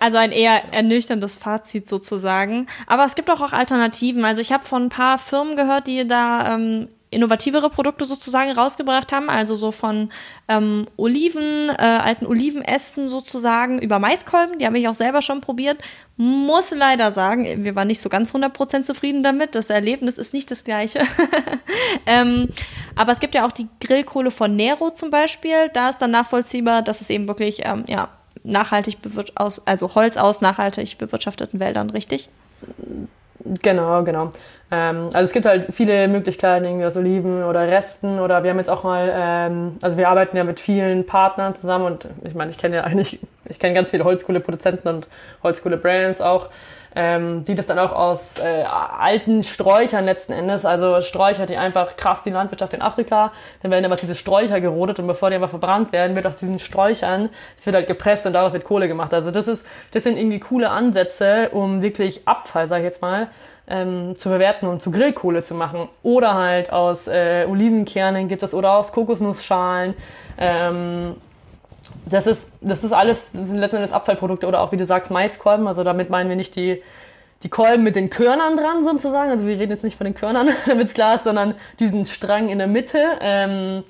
Also 0.00 0.18
ein 0.18 0.32
eher 0.32 0.72
ernüchterndes 0.72 1.38
Fazit 1.38 1.88
sozusagen. 1.88 2.66
Aber 2.88 3.04
es 3.04 3.14
gibt 3.14 3.30
auch, 3.30 3.40
auch 3.40 3.52
Alternativen. 3.52 4.24
Also 4.24 4.40
ich 4.40 4.52
habe 4.52 4.64
von 4.64 4.86
ein 4.86 4.88
paar 4.88 5.16
Firmen 5.16 5.54
gehört, 5.54 5.86
die 5.86 6.06
da 6.08 6.56
ähm, 6.56 6.88
innovativere 7.12 7.70
Produkte 7.70 8.04
sozusagen 8.04 8.50
rausgebracht 8.50 9.12
haben, 9.12 9.28
also 9.28 9.54
so 9.54 9.70
von 9.70 10.10
ähm, 10.48 10.86
Oliven, 10.96 11.68
äh, 11.68 11.82
alten 11.82 12.26
Olivenästen 12.26 13.08
sozusagen 13.08 13.78
über 13.78 13.98
Maiskolben, 13.98 14.58
die 14.58 14.66
habe 14.66 14.78
ich 14.78 14.88
auch 14.88 14.94
selber 14.94 15.22
schon 15.22 15.40
probiert. 15.40 15.78
Muss 16.16 16.70
leider 16.72 17.12
sagen, 17.12 17.64
wir 17.64 17.76
waren 17.76 17.88
nicht 17.88 18.00
so 18.00 18.08
ganz 18.08 18.34
100% 18.34 18.82
zufrieden 18.82 19.22
damit, 19.22 19.54
das 19.54 19.70
Erlebnis 19.70 20.18
ist 20.18 20.32
nicht 20.32 20.50
das 20.50 20.64
gleiche. 20.64 21.02
ähm, 22.06 22.48
aber 22.96 23.12
es 23.12 23.20
gibt 23.20 23.34
ja 23.34 23.46
auch 23.46 23.52
die 23.52 23.68
Grillkohle 23.80 24.30
von 24.30 24.56
Nero 24.56 24.90
zum 24.90 25.10
Beispiel, 25.10 25.68
da 25.72 25.90
ist 25.90 25.98
dann 25.98 26.10
nachvollziehbar, 26.10 26.82
dass 26.82 27.00
es 27.00 27.10
eben 27.10 27.28
wirklich, 27.28 27.60
ähm, 27.64 27.84
ja, 27.88 28.08
nachhaltig 28.44 28.96
aus, 29.34 29.66
also 29.66 29.94
Holz 29.94 30.16
aus 30.16 30.40
nachhaltig 30.40 30.98
bewirtschafteten 30.98 31.60
Wäldern, 31.60 31.90
richtig? 31.90 32.28
Genau, 33.44 34.04
genau. 34.04 34.32
Ähm, 34.70 35.08
also 35.12 35.26
es 35.26 35.32
gibt 35.32 35.46
halt 35.46 35.74
viele 35.74 36.06
Möglichkeiten, 36.06 36.64
irgendwie 36.64 36.86
aus 36.86 36.96
Oliven 36.96 37.42
oder 37.42 37.66
Resten 37.66 38.20
oder 38.20 38.44
wir 38.44 38.50
haben 38.50 38.58
jetzt 38.58 38.70
auch 38.70 38.84
mal, 38.84 39.12
ähm, 39.12 39.76
also 39.82 39.96
wir 39.96 40.08
arbeiten 40.08 40.36
ja 40.36 40.44
mit 40.44 40.60
vielen 40.60 41.04
Partnern 41.06 41.54
zusammen 41.54 41.86
und 41.86 42.06
ich 42.24 42.34
meine, 42.34 42.52
ich 42.52 42.58
kenne 42.58 42.76
ja 42.76 42.84
eigentlich, 42.84 43.20
ich 43.48 43.58
kenne 43.58 43.74
ganz 43.74 43.90
viele 43.90 44.04
Holzkohleproduzenten 44.04 44.94
und 44.94 45.08
Holzkohle-Brands 45.42 46.20
auch, 46.20 46.50
ähm, 46.94 47.44
die 47.44 47.54
das 47.54 47.66
dann 47.66 47.78
auch 47.78 47.92
aus 47.92 48.38
äh, 48.38 48.64
alten 48.64 49.42
Sträuchern 49.44 50.04
letzten 50.04 50.32
Endes, 50.32 50.64
also 50.64 51.00
Sträucher, 51.00 51.46
die 51.46 51.56
einfach 51.56 51.96
krass 51.96 52.22
die 52.22 52.30
Landwirtschaft 52.30 52.74
in 52.74 52.82
Afrika, 52.82 53.32
dann 53.62 53.70
werden 53.70 53.84
immer 53.84 53.96
diese 53.96 54.14
Sträucher 54.14 54.60
gerodet 54.60 54.98
und 54.98 55.06
bevor 55.06 55.30
die 55.30 55.36
einfach 55.36 55.50
verbrannt 55.50 55.92
werden, 55.92 56.16
wird 56.16 56.26
aus 56.26 56.36
diesen 56.36 56.58
Sträuchern, 56.58 57.30
es 57.56 57.64
wird 57.66 57.76
halt 57.76 57.86
gepresst 57.86 58.26
und 58.26 58.34
daraus 58.34 58.52
wird 58.52 58.64
Kohle 58.64 58.88
gemacht. 58.88 59.14
Also 59.14 59.30
das 59.30 59.48
ist, 59.48 59.66
das 59.92 60.02
sind 60.02 60.18
irgendwie 60.18 60.40
coole 60.40 60.70
Ansätze, 60.70 61.50
um 61.50 61.82
wirklich 61.82 62.26
Abfall, 62.26 62.68
sag 62.68 62.78
ich 62.78 62.84
jetzt 62.84 63.02
mal, 63.02 63.28
ähm, 63.68 64.14
zu 64.16 64.28
verwerten 64.28 64.68
und 64.68 64.82
zu 64.82 64.90
Grillkohle 64.90 65.42
zu 65.42 65.54
machen. 65.54 65.88
Oder 66.02 66.34
halt 66.34 66.72
aus 66.72 67.08
äh, 67.08 67.46
Olivenkernen 67.48 68.28
gibt 68.28 68.42
es 68.42 68.54
oder 68.54 68.72
aus 68.72 68.92
Kokosnussschalen. 68.92 69.94
Ähm, 70.38 71.14
das 72.06 72.26
ist, 72.26 72.50
das 72.60 72.84
ist 72.84 72.92
alles, 72.92 73.30
das 73.32 73.48
sind 73.48 73.58
letztendlich 73.58 73.92
Abfallprodukte 73.92 74.46
oder 74.46 74.60
auch 74.60 74.72
wie 74.72 74.76
du 74.76 74.86
sagst, 74.86 75.10
Maiskolben. 75.10 75.66
Also 75.66 75.84
damit 75.84 76.10
meinen 76.10 76.28
wir 76.28 76.36
nicht 76.36 76.56
die, 76.56 76.82
die 77.42 77.48
Kolben 77.48 77.82
mit 77.82 77.96
den 77.96 78.10
Körnern 78.10 78.56
dran 78.56 78.84
sozusagen. 78.84 79.30
Also 79.30 79.46
wir 79.46 79.58
reden 79.58 79.72
jetzt 79.72 79.84
nicht 79.84 79.96
von 79.96 80.04
den 80.04 80.14
Körnern, 80.14 80.48
damit 80.66 80.88
es 80.88 80.94
klar 80.94 81.16
ist, 81.16 81.24
sondern 81.24 81.54
diesen 81.78 82.06
Strang 82.06 82.48
in 82.48 82.58
der 82.58 82.66
Mitte. 82.66 82.98
Ähm, 83.20 83.84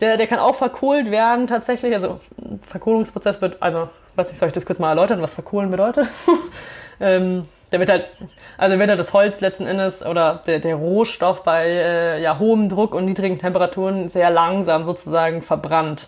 der, 0.00 0.16
der 0.16 0.26
kann 0.26 0.38
auch 0.38 0.56
verkohlt 0.56 1.10
werden 1.10 1.46
tatsächlich. 1.46 1.94
Also 1.94 2.20
Verkohlungsprozess 2.62 3.40
wird, 3.40 3.62
also 3.62 3.88
was 4.16 4.30
ich 4.30 4.38
soll 4.38 4.48
ich 4.48 4.54
das 4.54 4.66
kurz 4.66 4.78
mal 4.78 4.90
erläutern, 4.90 5.22
was 5.22 5.34
verkohlen 5.34 5.70
bedeutet. 5.70 6.06
ähm, 7.00 7.46
der 7.72 7.80
wird 7.80 7.90
halt, 7.90 8.08
also 8.56 8.78
wird 8.78 8.88
halt 8.88 9.00
das 9.00 9.12
Holz 9.12 9.40
letzten 9.40 9.66
Endes 9.66 10.04
oder 10.04 10.42
der, 10.46 10.60
der 10.60 10.76
Rohstoff 10.76 11.42
bei 11.42 11.66
äh, 11.66 12.22
ja, 12.22 12.38
hohem 12.38 12.68
Druck 12.68 12.94
und 12.94 13.04
niedrigen 13.04 13.38
Temperaturen 13.38 14.08
sehr 14.08 14.30
langsam 14.30 14.84
sozusagen 14.84 15.42
verbrannt. 15.42 16.06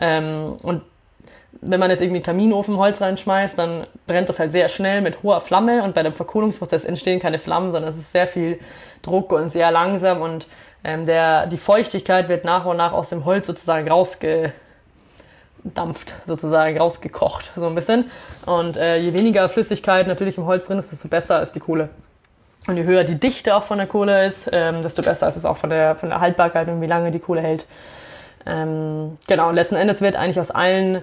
Ähm, 0.00 0.56
und 0.62 0.82
wenn 1.62 1.80
man 1.80 1.90
jetzt 1.90 2.00
irgendwie 2.00 2.22
Kaminofen 2.22 2.76
Holz 2.76 3.00
reinschmeißt, 3.00 3.58
dann 3.58 3.86
brennt 4.06 4.28
das 4.28 4.38
halt 4.38 4.52
sehr 4.52 4.68
schnell 4.68 5.02
mit 5.02 5.22
hoher 5.22 5.40
Flamme 5.40 5.82
und 5.82 5.94
bei 5.94 6.02
dem 6.02 6.12
Verkohlungsprozess 6.12 6.84
entstehen 6.84 7.20
keine 7.20 7.38
Flammen, 7.38 7.72
sondern 7.72 7.90
es 7.90 7.98
ist 7.98 8.12
sehr 8.12 8.26
viel 8.26 8.58
Druck 9.02 9.32
und 9.32 9.50
sehr 9.50 9.70
langsam 9.70 10.22
und 10.22 10.46
ähm, 10.84 11.04
der, 11.04 11.46
die 11.46 11.58
Feuchtigkeit 11.58 12.28
wird 12.28 12.44
nach 12.44 12.64
und 12.64 12.78
nach 12.78 12.92
aus 12.92 13.10
dem 13.10 13.24
Holz 13.26 13.46
sozusagen 13.46 13.88
rausge, 13.88 14.52
dampft 15.62 16.14
sozusagen 16.26 16.78
rausgekocht, 16.78 17.50
so 17.54 17.66
ein 17.66 17.74
bisschen. 17.74 18.10
Und 18.46 18.78
äh, 18.78 18.96
je 18.96 19.12
weniger 19.12 19.48
Flüssigkeit 19.50 20.06
natürlich 20.06 20.38
im 20.38 20.46
Holz 20.46 20.66
drin 20.66 20.78
ist, 20.78 20.90
desto 20.90 21.08
besser 21.08 21.42
ist 21.42 21.52
die 21.52 21.60
Kohle. 21.60 21.90
Und 22.66 22.76
je 22.76 22.84
höher 22.84 23.04
die 23.04 23.20
Dichte 23.20 23.54
auch 23.54 23.64
von 23.64 23.76
der 23.76 23.86
Kohle 23.86 24.26
ist, 24.26 24.48
ähm, 24.52 24.80
desto 24.80 25.02
besser 25.02 25.28
ist 25.28 25.36
es 25.36 25.44
auch 25.44 25.58
von 25.58 25.68
der, 25.68 25.96
von 25.96 26.08
der 26.08 26.20
Haltbarkeit 26.20 26.68
und 26.68 26.80
wie 26.80 26.86
lange 26.86 27.10
die 27.10 27.18
Kohle 27.18 27.42
hält. 27.42 27.66
Ähm, 28.46 29.18
genau, 29.26 29.48
und 29.48 29.54
letzten 29.54 29.76
Endes 29.76 30.00
wird 30.00 30.16
eigentlich 30.16 30.40
aus 30.40 30.50
allen 30.50 31.02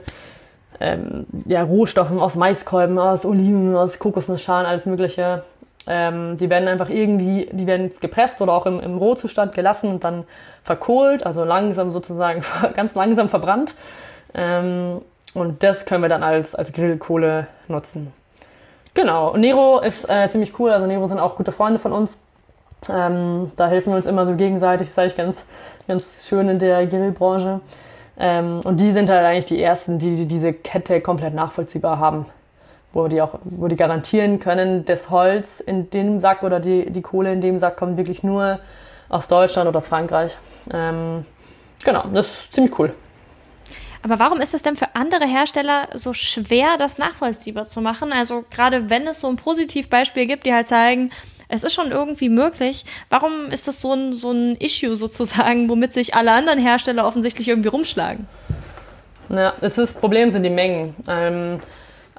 ähm, 0.80 1.26
ja, 1.46 1.64
Rohstoffen, 1.64 2.20
aus 2.20 2.36
Maiskolben, 2.36 3.00
aus 3.00 3.26
Oliven, 3.26 3.76
aus 3.76 4.00
Kokosnussschalen, 4.00 4.66
alles 4.66 4.86
Mögliche, 4.86 5.44
ähm, 5.88 6.38
die 6.38 6.50
werden 6.50 6.68
einfach 6.68 6.90
irgendwie, 6.90 7.50
die 7.52 7.66
werden 7.66 7.92
gepresst 8.00 8.42
oder 8.42 8.54
auch 8.54 8.66
im, 8.66 8.80
im 8.80 8.98
Rohzustand 8.98 9.54
gelassen 9.54 9.90
und 9.90 10.04
dann 10.04 10.26
verkohlt, 10.64 11.26
also 11.26 11.44
langsam 11.44 11.92
sozusagen, 11.92 12.44
ganz 12.76 12.94
langsam 12.96 13.30
verbrannt. 13.30 13.74
Ähm, 14.34 15.02
und 15.34 15.64
das 15.64 15.86
können 15.86 16.02
wir 16.02 16.10
dann 16.10 16.24
als, 16.24 16.56
als 16.56 16.74
Grillkohle 16.74 17.48
nutzen. 17.68 18.12
Genau, 18.94 19.38
Nero 19.38 19.80
ist 19.80 20.10
äh, 20.10 20.28
ziemlich 20.28 20.60
cool, 20.60 20.72
also 20.72 20.88
Nero 20.88 21.06
sind 21.06 21.20
auch 21.20 21.36
gute 21.36 21.52
Freunde 21.52 21.80
von 21.80 21.94
uns. 21.94 22.20
Ähm, 22.90 23.52
da 23.56 23.68
helfen 23.68 23.92
wir 23.92 23.98
uns 23.98 24.06
immer 24.06 24.26
so 24.26 24.36
gegenseitig, 24.36 24.88
das 24.88 24.98
eigentlich 24.98 25.18
ganz, 25.18 25.44
ganz 25.88 26.28
schön 26.28 26.48
in 26.50 26.60
der 26.60 26.86
Grillbranche. 26.86 27.62
Ähm, 28.20 28.62
und 28.64 28.80
die 28.80 28.92
sind 28.92 29.10
halt 29.10 29.26
eigentlich 29.26 29.46
die 29.46 29.62
ersten, 29.62 30.00
die, 30.00 30.16
die 30.16 30.26
diese 30.26 30.54
Kette 30.54 31.02
komplett 31.02 31.34
nachvollziehbar 31.34 32.00
haben. 32.00 32.26
Wo 32.94 33.08
die 33.08 33.22
auch, 33.22 33.40
wo 33.44 33.68
die 33.68 33.76
garantieren 33.76 34.40
können, 34.40 34.86
das 34.86 35.10
Holz 35.10 35.60
in 35.60 35.90
dem 35.90 36.20
Sack 36.20 36.44
oder 36.44 36.60
die, 36.60 36.90
die 36.90 37.02
Kohle 37.02 37.34
in 37.34 37.42
dem 37.42 37.60
Sack 37.60 37.78
kommt 37.78 37.98
wirklich 37.98 38.24
nur 38.24 38.60
aus 39.10 39.28
Deutschland 39.28 39.68
oder 39.68 39.78
aus 39.78 39.88
Frankreich. 39.88 40.38
Ähm, 40.74 41.26
genau, 41.84 42.06
das 42.14 42.30
ist 42.30 42.54
ziemlich 42.54 42.78
cool. 42.80 42.94
Aber 44.04 44.20
warum 44.20 44.40
ist 44.40 44.54
es 44.54 44.62
denn 44.62 44.76
für 44.76 44.96
andere 44.96 45.26
Hersteller 45.26 45.90
so 45.94 46.14
schwer, 46.14 46.78
das 46.78 46.98
nachvollziehbar 46.98 47.68
zu 47.68 47.82
machen? 47.82 48.14
Also 48.14 48.46
gerade 48.50 48.90
wenn 48.90 49.06
es 49.06 49.20
so 49.20 49.28
ein 49.28 49.36
Positivbeispiel 49.36 50.28
gibt, 50.28 50.46
die 50.46 50.54
halt 50.54 50.68
zeigen, 50.68 51.12
es 51.50 51.64
ist 51.64 51.74
schon 51.74 51.92
irgendwie 51.92 52.30
möglich. 52.30 52.86
Warum 53.10 53.46
ist 53.46 53.68
das 53.68 53.82
so 53.82 53.94
ein, 53.94 54.14
so 54.14 54.32
ein 54.32 54.56
Issue 54.58 54.96
sozusagen, 54.96 55.70
womit 55.70 55.94
sich 55.94 56.14
alle 56.14 56.32
anderen 56.32 56.60
Hersteller 56.60 57.06
offensichtlich 57.06 57.48
irgendwie 57.48 57.70
rumschlagen? 57.70 58.28
Ja, 59.30 59.54
das, 59.60 59.78
ist, 59.78 59.94
das 59.94 59.94
Problem 59.94 60.32
sind 60.32 60.44
die 60.44 60.50
Mengen. 60.50 60.96
Ähm, 61.08 61.60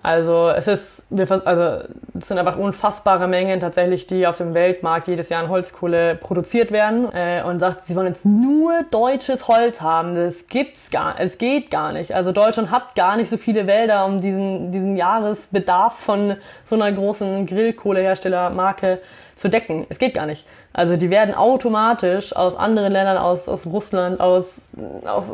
also 0.02 0.50
es 0.50 0.66
ist, 0.66 1.06
also 1.44 1.84
es 2.18 2.28
sind 2.28 2.38
einfach 2.38 2.56
unfassbare 2.56 3.28
Mengen 3.28 3.60
tatsächlich, 3.60 4.06
die 4.06 4.26
auf 4.26 4.36
dem 4.36 4.54
Weltmarkt 4.54 5.08
jedes 5.08 5.28
Jahr 5.28 5.42
in 5.42 5.48
Holzkohle 5.48 6.14
produziert 6.14 6.72
werden. 6.72 7.12
Äh, 7.12 7.42
und 7.42 7.60
sagt, 7.60 7.86
sie 7.86 7.96
wollen 7.96 8.08
jetzt 8.08 8.24
nur 8.24 8.84
deutsches 8.90 9.48
Holz 9.48 9.80
haben. 9.80 10.14
Das 10.14 10.46
gibt's 10.46 10.90
gar, 10.90 11.18
es 11.18 11.38
geht 11.38 11.70
gar 11.70 11.92
nicht. 11.92 12.14
Also 12.14 12.32
Deutschland 12.32 12.70
hat 12.70 12.94
gar 12.94 13.16
nicht 13.16 13.30
so 13.30 13.36
viele 13.36 13.66
Wälder, 13.66 14.04
um 14.04 14.20
diesen 14.20 14.72
diesen 14.72 14.96
Jahresbedarf 14.96 15.94
von 15.94 16.36
so 16.64 16.74
einer 16.74 16.90
großen 16.90 17.46
Grillkohleherstellermarke 17.46 19.00
zu 19.38 19.48
decken. 19.48 19.86
Es 19.88 19.98
geht 19.98 20.14
gar 20.14 20.26
nicht. 20.26 20.44
Also 20.72 20.96
die 20.96 21.10
werden 21.10 21.34
automatisch 21.34 22.34
aus 22.34 22.56
anderen 22.56 22.92
Ländern, 22.92 23.18
aus, 23.18 23.48
aus 23.48 23.66
Russland, 23.66 24.20
aus, 24.20 24.70
aus, 25.06 25.32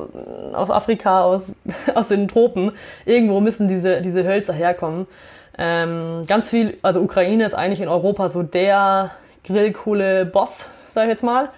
aus 0.52 0.70
Afrika, 0.70 1.22
aus, 1.22 1.52
aus 1.94 2.08
den 2.08 2.28
Tropen, 2.28 2.72
irgendwo 3.06 3.40
müssen 3.40 3.66
diese, 3.66 4.02
diese 4.02 4.24
Hölzer 4.24 4.52
herkommen. 4.52 5.06
Ähm, 5.56 6.24
ganz 6.26 6.50
viel, 6.50 6.76
also 6.82 7.00
Ukraine 7.00 7.46
ist 7.46 7.54
eigentlich 7.54 7.80
in 7.80 7.88
Europa 7.88 8.28
so 8.28 8.42
der 8.42 9.12
Grillkohle-Boss, 9.44 10.66
sag 10.88 11.04
ich 11.04 11.10
jetzt 11.10 11.22
mal. 11.22 11.48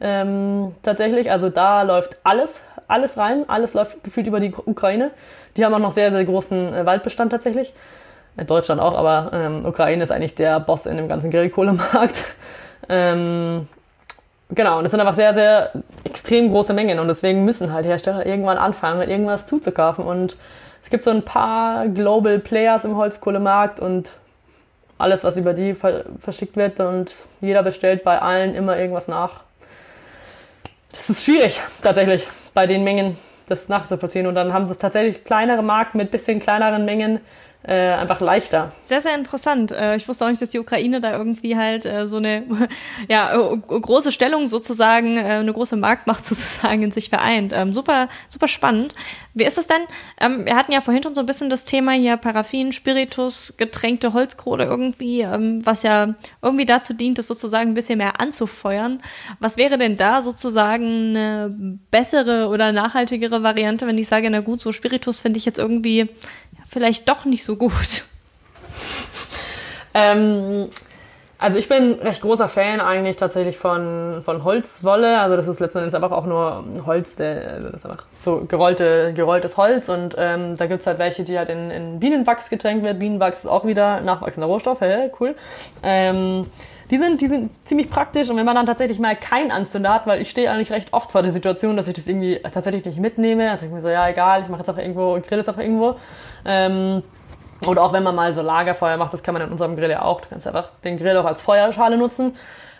Ähm, 0.00 0.74
tatsächlich, 0.82 1.30
also 1.30 1.48
da 1.48 1.82
läuft 1.82 2.18
alles, 2.22 2.60
alles 2.86 3.16
rein, 3.16 3.48
alles 3.48 3.74
läuft 3.74 4.04
gefühlt 4.04 4.26
über 4.26 4.40
die 4.40 4.52
Ukraine. 4.54 5.10
Die 5.56 5.64
haben 5.64 5.74
auch 5.74 5.78
noch 5.78 5.92
sehr, 5.92 6.12
sehr 6.12 6.24
großen 6.24 6.74
äh, 6.74 6.86
Waldbestand 6.86 7.32
tatsächlich. 7.32 7.72
Deutschland 8.44 8.80
auch, 8.80 8.94
aber 8.94 9.30
ähm, 9.32 9.64
Ukraine 9.64 10.04
ist 10.04 10.12
eigentlich 10.12 10.34
der 10.34 10.60
Boss 10.60 10.86
in 10.86 10.96
dem 10.96 11.08
ganzen 11.08 11.30
Grillkohlemarkt. 11.30 12.24
Ähm, 12.88 13.66
genau, 14.50 14.78
und 14.78 14.84
es 14.84 14.92
sind 14.92 15.00
einfach 15.00 15.14
sehr, 15.14 15.34
sehr 15.34 15.72
extrem 16.04 16.50
große 16.50 16.72
Mengen 16.72 17.00
und 17.00 17.08
deswegen 17.08 17.44
müssen 17.44 17.72
halt 17.72 17.84
Hersteller 17.84 18.24
irgendwann 18.24 18.58
anfangen, 18.58 19.00
mit 19.00 19.08
irgendwas 19.08 19.46
zuzukaufen. 19.46 20.04
Und 20.04 20.36
es 20.84 20.90
gibt 20.90 21.02
so 21.02 21.10
ein 21.10 21.22
paar 21.22 21.88
Global 21.88 22.38
Players 22.38 22.84
im 22.84 22.96
Holzkohlemarkt 22.96 23.80
und 23.80 24.10
alles, 24.98 25.24
was 25.24 25.36
über 25.36 25.52
die 25.52 25.74
verschickt 25.74 26.56
wird 26.56 26.78
und 26.78 27.12
jeder 27.40 27.64
bestellt 27.64 28.04
bei 28.04 28.20
allen 28.20 28.54
immer 28.54 28.78
irgendwas 28.78 29.08
nach. 29.08 29.40
Das 30.92 31.10
ist 31.10 31.24
schwierig, 31.24 31.60
tatsächlich, 31.82 32.28
bei 32.54 32.68
den 32.68 32.84
Mengen 32.84 33.18
das 33.48 33.68
nachzuvollziehen. 33.68 34.26
Und 34.26 34.34
dann 34.34 34.52
haben 34.52 34.66
sie 34.66 34.72
es 34.72 34.78
tatsächlich 34.78 35.24
kleinere 35.24 35.62
Marken 35.62 35.98
mit 35.98 36.10
bisschen 36.10 36.40
kleineren 36.40 36.84
Mengen 36.84 37.20
äh, 37.66 37.92
einfach 37.92 38.20
leichter. 38.20 38.68
Sehr, 38.80 39.00
sehr 39.00 39.16
interessant. 39.16 39.72
Äh, 39.72 39.96
ich 39.96 40.06
wusste 40.06 40.24
auch 40.24 40.28
nicht, 40.28 40.40
dass 40.40 40.50
die 40.50 40.60
Ukraine 40.60 41.00
da 41.00 41.12
irgendwie 41.12 41.56
halt 41.56 41.84
äh, 41.84 42.06
so 42.06 42.16
eine 42.16 42.44
ja, 43.08 43.36
große 43.36 44.12
Stellung 44.12 44.46
sozusagen, 44.46 45.16
äh, 45.16 45.38
eine 45.40 45.52
große 45.52 45.76
Marktmacht 45.76 46.24
sozusagen 46.24 46.84
in 46.84 46.90
sich 46.92 47.08
vereint. 47.08 47.52
Ähm, 47.52 47.72
super, 47.72 48.08
super 48.28 48.46
spannend. 48.46 48.94
Wie 49.34 49.44
ist 49.44 49.58
es 49.58 49.66
denn? 49.66 49.82
Ähm, 50.20 50.46
wir 50.46 50.54
hatten 50.54 50.70
ja 50.70 50.80
vorhin 50.80 51.02
schon 51.02 51.16
so 51.16 51.20
ein 51.20 51.26
bisschen 51.26 51.50
das 51.50 51.64
Thema 51.64 51.92
hier 51.92 52.16
Paraffin, 52.16 52.70
Spiritus, 52.70 53.54
getränkte 53.56 54.12
Holzkohle 54.12 54.64
irgendwie, 54.64 55.22
ähm, 55.22 55.60
was 55.64 55.82
ja 55.82 56.14
irgendwie 56.42 56.66
dazu 56.66 56.94
dient, 56.94 57.18
das 57.18 57.26
sozusagen 57.26 57.70
ein 57.70 57.74
bisschen 57.74 57.98
mehr 57.98 58.20
anzufeuern. 58.20 59.02
Was 59.40 59.56
wäre 59.56 59.76
denn 59.76 59.96
da 59.96 60.22
sozusagen 60.22 61.16
eine 61.16 61.78
bessere 61.90 62.48
oder 62.48 62.70
nachhaltigere 62.70 63.42
Variante, 63.42 63.88
wenn 63.88 63.98
ich 63.98 64.06
sage, 64.06 64.30
na 64.30 64.40
gut, 64.40 64.60
so 64.60 64.70
Spiritus 64.70 65.18
finde 65.18 65.38
ich 65.38 65.44
jetzt 65.44 65.58
irgendwie 65.58 66.08
vielleicht 66.68 67.08
doch 67.08 67.24
nicht 67.24 67.44
so 67.44 67.56
gut? 67.56 68.04
Ähm, 69.94 70.68
also 71.38 71.58
ich 71.58 71.68
bin 71.68 71.94
recht 71.94 72.22
großer 72.22 72.48
Fan 72.48 72.80
eigentlich 72.80 73.16
tatsächlich 73.16 73.58
von, 73.58 74.22
von 74.24 74.42
Holzwolle. 74.42 75.20
Also 75.20 75.36
das 75.36 75.48
ist 75.48 75.60
letzten 75.60 75.78
Endes 75.78 75.94
einfach 75.94 76.12
auch 76.12 76.24
nur 76.24 76.64
Holz, 76.86 77.20
also 77.20 77.68
das 77.68 77.80
ist 77.80 77.86
einfach 77.86 78.04
so 78.16 78.46
gerollte, 78.48 79.12
gerolltes 79.14 79.56
Holz. 79.56 79.88
Und 79.88 80.14
ähm, 80.18 80.56
da 80.56 80.66
gibt's 80.66 80.86
halt 80.86 80.98
welche, 80.98 81.24
die 81.24 81.36
halt 81.36 81.50
in, 81.50 81.70
in 81.70 82.00
Bienenwachs 82.00 82.48
getränkt 82.48 82.84
wird. 82.84 82.98
Bienenwachs 82.98 83.40
ist 83.40 83.50
auch 83.50 83.66
wieder 83.66 84.00
nachwachsender 84.00 84.46
Rohstoff, 84.46 84.80
hey, 84.80 85.10
cool. 85.20 85.34
Ähm, 85.82 86.46
die 86.90 86.98
sind, 86.98 87.20
die 87.20 87.26
sind 87.26 87.50
ziemlich 87.64 87.90
praktisch 87.90 88.30
und 88.30 88.36
wenn 88.36 88.46
man 88.46 88.54
dann 88.54 88.66
tatsächlich 88.66 88.98
mal 88.98 89.16
kein 89.16 89.50
Anzünder 89.50 89.92
hat, 89.92 90.06
weil 90.06 90.20
ich 90.20 90.30
stehe 90.30 90.50
eigentlich 90.50 90.70
recht 90.70 90.92
oft 90.92 91.12
vor 91.12 91.22
der 91.22 91.32
Situation, 91.32 91.76
dass 91.76 91.88
ich 91.88 91.94
das 91.94 92.06
irgendwie 92.06 92.38
tatsächlich 92.40 92.84
nicht 92.84 92.98
mitnehme, 92.98 93.46
dann 93.46 93.58
denke 93.58 93.66
ich 93.66 93.72
mir 93.72 93.80
so, 93.80 93.88
ja 93.88 94.08
egal, 94.08 94.42
ich 94.42 94.48
mache 94.48 94.60
jetzt 94.60 94.70
auch 94.70 94.78
irgendwo, 94.78 95.18
grill 95.26 95.38
es 95.38 95.48
auch 95.48 95.58
irgendwo. 95.58 95.96
Ähm, 96.44 97.02
oder 97.66 97.82
auch 97.82 97.92
wenn 97.92 98.02
man 98.02 98.14
mal 98.14 98.34
so 98.34 98.42
Lagerfeuer 98.42 98.96
macht, 98.96 99.12
das 99.12 99.22
kann 99.22 99.32
man 99.32 99.42
in 99.42 99.50
unserem 99.50 99.76
Grill 99.76 99.90
ja 99.90 100.02
auch. 100.02 100.20
Du 100.20 100.28
kannst 100.28 100.46
einfach 100.46 100.70
den 100.84 100.98
Grill 100.98 101.16
auch 101.16 101.24
als 101.24 101.42
Feuerschale 101.42 101.96
nutzen. 101.96 102.36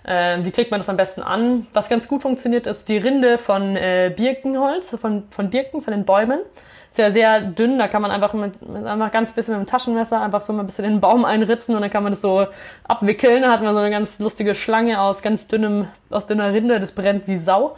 Ähm, 0.06 0.44
wie 0.44 0.52
kriegt 0.52 0.70
man 0.70 0.78
das 0.78 0.88
am 0.88 0.96
besten 0.96 1.22
an? 1.22 1.66
Was 1.72 1.88
ganz 1.88 2.06
gut 2.06 2.22
funktioniert, 2.22 2.66
ist 2.66 2.88
die 2.88 2.98
Rinde 2.98 3.38
von 3.38 3.74
äh, 3.74 4.12
Birkenholz, 4.14 4.96
von, 5.00 5.24
von 5.30 5.50
Birken, 5.50 5.82
von 5.82 5.92
den 5.92 6.04
Bäumen 6.04 6.40
sehr, 6.96 7.12
sehr 7.12 7.40
dünn. 7.40 7.78
Da 7.78 7.88
kann 7.88 8.02
man 8.02 8.10
einfach 8.10 8.32
mit 8.32 8.54
einfach 8.84 9.12
ganz 9.12 9.32
bisschen 9.32 9.58
mit 9.58 9.66
dem 9.66 9.70
Taschenmesser 9.70 10.20
einfach 10.20 10.42
so 10.42 10.52
mal 10.52 10.60
ein 10.60 10.66
bisschen 10.66 10.84
in 10.84 10.92
den 10.92 11.00
Baum 11.00 11.24
einritzen 11.24 11.74
und 11.74 11.82
dann 11.82 11.90
kann 11.90 12.02
man 12.02 12.12
das 12.12 12.22
so 12.22 12.46
abwickeln. 12.84 13.42
Da 13.42 13.50
hat 13.50 13.62
man 13.62 13.74
so 13.74 13.80
eine 13.80 13.90
ganz 13.90 14.18
lustige 14.18 14.54
Schlange 14.54 15.00
aus 15.00 15.22
ganz 15.22 15.46
dünnem, 15.46 15.86
aus 16.10 16.26
dünner 16.26 16.52
Rinde. 16.52 16.80
Das 16.80 16.92
brennt 16.92 17.28
wie 17.28 17.38
Sau. 17.38 17.76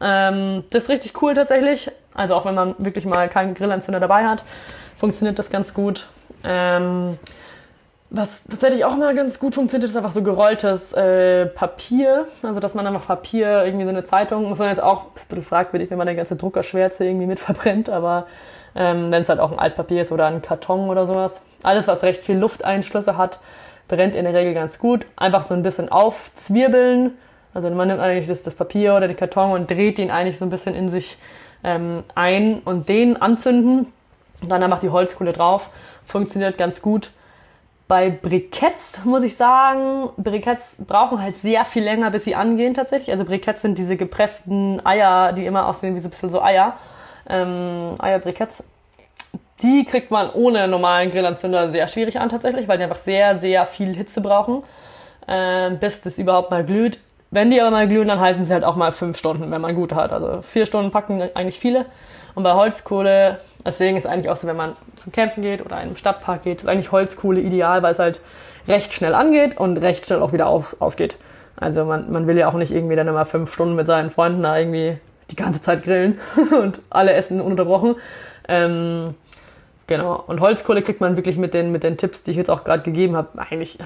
Ähm, 0.00 0.64
das 0.70 0.84
ist 0.84 0.90
richtig 0.90 1.22
cool 1.22 1.34
tatsächlich. 1.34 1.90
Also 2.14 2.34
auch 2.34 2.44
wenn 2.44 2.54
man 2.54 2.74
wirklich 2.78 3.06
mal 3.06 3.28
keinen 3.28 3.54
Grillanzünder 3.54 4.00
dabei 4.00 4.26
hat, 4.26 4.44
funktioniert 4.96 5.38
das 5.38 5.50
ganz 5.50 5.72
gut. 5.72 6.08
Ähm, 6.44 7.18
was 8.10 8.42
tatsächlich 8.44 8.84
auch 8.84 8.96
mal 8.96 9.14
ganz 9.14 9.38
gut 9.38 9.54
funktioniert, 9.54 9.90
ist 9.90 9.96
einfach 9.96 10.12
so 10.12 10.22
gerolltes 10.22 10.92
äh, 10.94 11.46
Papier. 11.46 12.26
Also, 12.42 12.58
dass 12.58 12.74
man 12.74 12.86
einfach 12.86 13.06
Papier, 13.06 13.64
irgendwie 13.64 13.84
so 13.84 13.90
eine 13.90 14.04
Zeitung, 14.04 14.48
muss 14.48 14.58
man 14.58 14.68
jetzt 14.68 14.82
auch, 14.82 15.14
ist 15.14 15.26
ein 15.26 15.28
bisschen 15.28 15.44
fragwürdig, 15.44 15.90
wenn 15.90 15.98
man 15.98 16.08
eine 16.08 16.16
ganze 16.16 16.36
Druckerschwärze 16.36 17.04
irgendwie 17.04 17.26
mit 17.26 17.38
verbrennt, 17.40 17.90
aber 17.90 18.26
ähm, 18.74 19.10
wenn 19.10 19.22
es 19.22 19.28
halt 19.28 19.40
auch 19.40 19.52
ein 19.52 19.58
Altpapier 19.58 20.02
ist 20.02 20.12
oder 20.12 20.26
ein 20.26 20.40
Karton 20.40 20.88
oder 20.88 21.06
sowas. 21.06 21.42
Alles, 21.62 21.86
was 21.86 22.02
recht 22.02 22.24
viel 22.24 22.38
Lufteinschlüsse 22.38 23.18
hat, 23.18 23.40
brennt 23.88 24.16
in 24.16 24.24
der 24.24 24.34
Regel 24.34 24.54
ganz 24.54 24.78
gut. 24.78 25.06
Einfach 25.16 25.42
so 25.42 25.54
ein 25.54 25.62
bisschen 25.62 25.90
aufzwirbeln. 25.90 27.12
Also 27.52 27.70
man 27.70 27.88
nimmt 27.88 28.00
eigentlich 28.00 28.28
das, 28.28 28.42
das 28.42 28.54
Papier 28.54 28.94
oder 28.94 29.08
den 29.08 29.16
Karton 29.16 29.52
und 29.52 29.70
dreht 29.70 29.98
den 29.98 30.10
eigentlich 30.10 30.38
so 30.38 30.46
ein 30.46 30.50
bisschen 30.50 30.74
in 30.74 30.88
sich 30.88 31.18
ähm, 31.64 32.04
ein 32.14 32.60
und 32.64 32.88
den 32.88 33.20
anzünden. 33.20 33.92
Und 34.40 34.48
dann 34.48 34.62
einfach 34.62 34.78
die 34.78 34.90
Holzkohle 34.90 35.32
drauf. 35.32 35.70
Funktioniert 36.06 36.56
ganz 36.56 36.80
gut. 36.80 37.10
Bei 37.88 38.10
Briketts 38.10 39.00
muss 39.04 39.22
ich 39.22 39.36
sagen, 39.36 40.10
Briketts 40.18 40.76
brauchen 40.86 41.22
halt 41.22 41.38
sehr 41.38 41.64
viel 41.64 41.82
länger, 41.82 42.10
bis 42.10 42.24
sie 42.24 42.34
angehen 42.34 42.74
tatsächlich. 42.74 43.10
Also 43.10 43.24
Briketts 43.24 43.62
sind 43.62 43.78
diese 43.78 43.96
gepressten 43.96 44.84
Eier, 44.84 45.32
die 45.32 45.46
immer 45.46 45.66
aussehen 45.66 45.94
wie 45.94 46.00
so 46.00 46.08
ein 46.08 46.10
bisschen 46.10 46.28
so 46.28 46.42
Eier. 46.42 46.76
Ähm, 47.28 47.94
Eierbriketts. 47.98 48.62
Die 49.62 49.86
kriegt 49.86 50.10
man 50.10 50.30
ohne 50.30 50.68
normalen 50.68 51.10
Grillanzünder 51.10 51.72
sehr 51.72 51.88
schwierig 51.88 52.20
an 52.20 52.28
tatsächlich, 52.28 52.68
weil 52.68 52.76
die 52.76 52.84
einfach 52.84 52.98
sehr, 52.98 53.38
sehr 53.38 53.64
viel 53.64 53.94
Hitze 53.96 54.20
brauchen, 54.20 54.62
äh, 55.26 55.70
bis 55.70 56.02
das 56.02 56.18
überhaupt 56.18 56.50
mal 56.50 56.64
glüht. 56.64 57.00
Wenn 57.30 57.50
die 57.50 57.60
aber 57.60 57.70
mal 57.70 57.88
glühen, 57.88 58.08
dann 58.08 58.20
halten 58.20 58.44
sie 58.44 58.52
halt 58.52 58.64
auch 58.64 58.76
mal 58.76 58.92
fünf 58.92 59.18
Stunden, 59.18 59.50
wenn 59.50 59.60
man 59.60 59.74
gut 59.74 59.94
hat. 59.94 60.12
Also 60.12 60.42
vier 60.42 60.66
Stunden 60.66 60.90
packen 60.90 61.22
eigentlich 61.34 61.58
viele. 61.58 61.86
Und 62.34 62.42
bei 62.44 62.54
Holzkohle 62.54 63.38
Deswegen 63.64 63.96
ist 63.96 64.06
eigentlich 64.06 64.30
auch 64.30 64.36
so, 64.36 64.46
wenn 64.46 64.56
man 64.56 64.72
zum 64.96 65.12
Campen 65.12 65.42
geht 65.42 65.64
oder 65.64 65.76
in 65.76 65.88
einem 65.88 65.96
Stadtpark 65.96 66.44
geht, 66.44 66.62
ist 66.62 66.68
eigentlich 66.68 66.92
Holzkohle 66.92 67.40
ideal, 67.40 67.82
weil 67.82 67.92
es 67.92 67.98
halt 67.98 68.20
recht 68.66 68.92
schnell 68.92 69.14
angeht 69.14 69.58
und 69.58 69.76
recht 69.78 70.06
schnell 70.06 70.22
auch 70.22 70.32
wieder 70.32 70.46
auf, 70.46 70.76
ausgeht. 70.78 71.16
Also 71.56 71.84
man, 71.84 72.10
man 72.10 72.26
will 72.26 72.38
ja 72.38 72.48
auch 72.48 72.54
nicht 72.54 72.72
irgendwie 72.72 72.96
dann 72.96 73.08
immer 73.08 73.26
fünf 73.26 73.52
Stunden 73.52 73.74
mit 73.74 73.86
seinen 73.86 74.10
Freunden 74.10 74.42
da 74.42 74.56
irgendwie 74.56 74.98
die 75.30 75.36
ganze 75.36 75.60
Zeit 75.60 75.82
grillen 75.82 76.18
und 76.62 76.80
alle 76.88 77.12
essen 77.12 77.40
ununterbrochen. 77.40 77.96
Ähm, 78.48 79.14
genau. 79.86 80.24
Und 80.26 80.40
Holzkohle 80.40 80.82
kriegt 80.82 81.00
man 81.00 81.16
wirklich 81.16 81.36
mit 81.36 81.52
den, 81.52 81.72
mit 81.72 81.82
den 81.82 81.98
Tipps, 81.98 82.22
die 82.22 82.30
ich 82.30 82.36
jetzt 82.36 82.50
auch 82.50 82.64
gerade 82.64 82.82
gegeben 82.82 83.16
habe, 83.16 83.38
eigentlich 83.38 83.78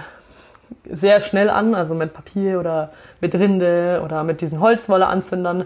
sehr 0.89 1.21
schnell 1.21 1.51
an. 1.51 1.75
Also 1.75 1.95
mit 1.95 2.13
Papier 2.13 2.61
oder 2.61 2.93
mit 3.21 3.35
Rinde 3.35 4.03
oder 4.05 4.23
mit 4.23 4.43
diesen 4.43 4.61
Holzwolle-Anzündern 4.61 5.65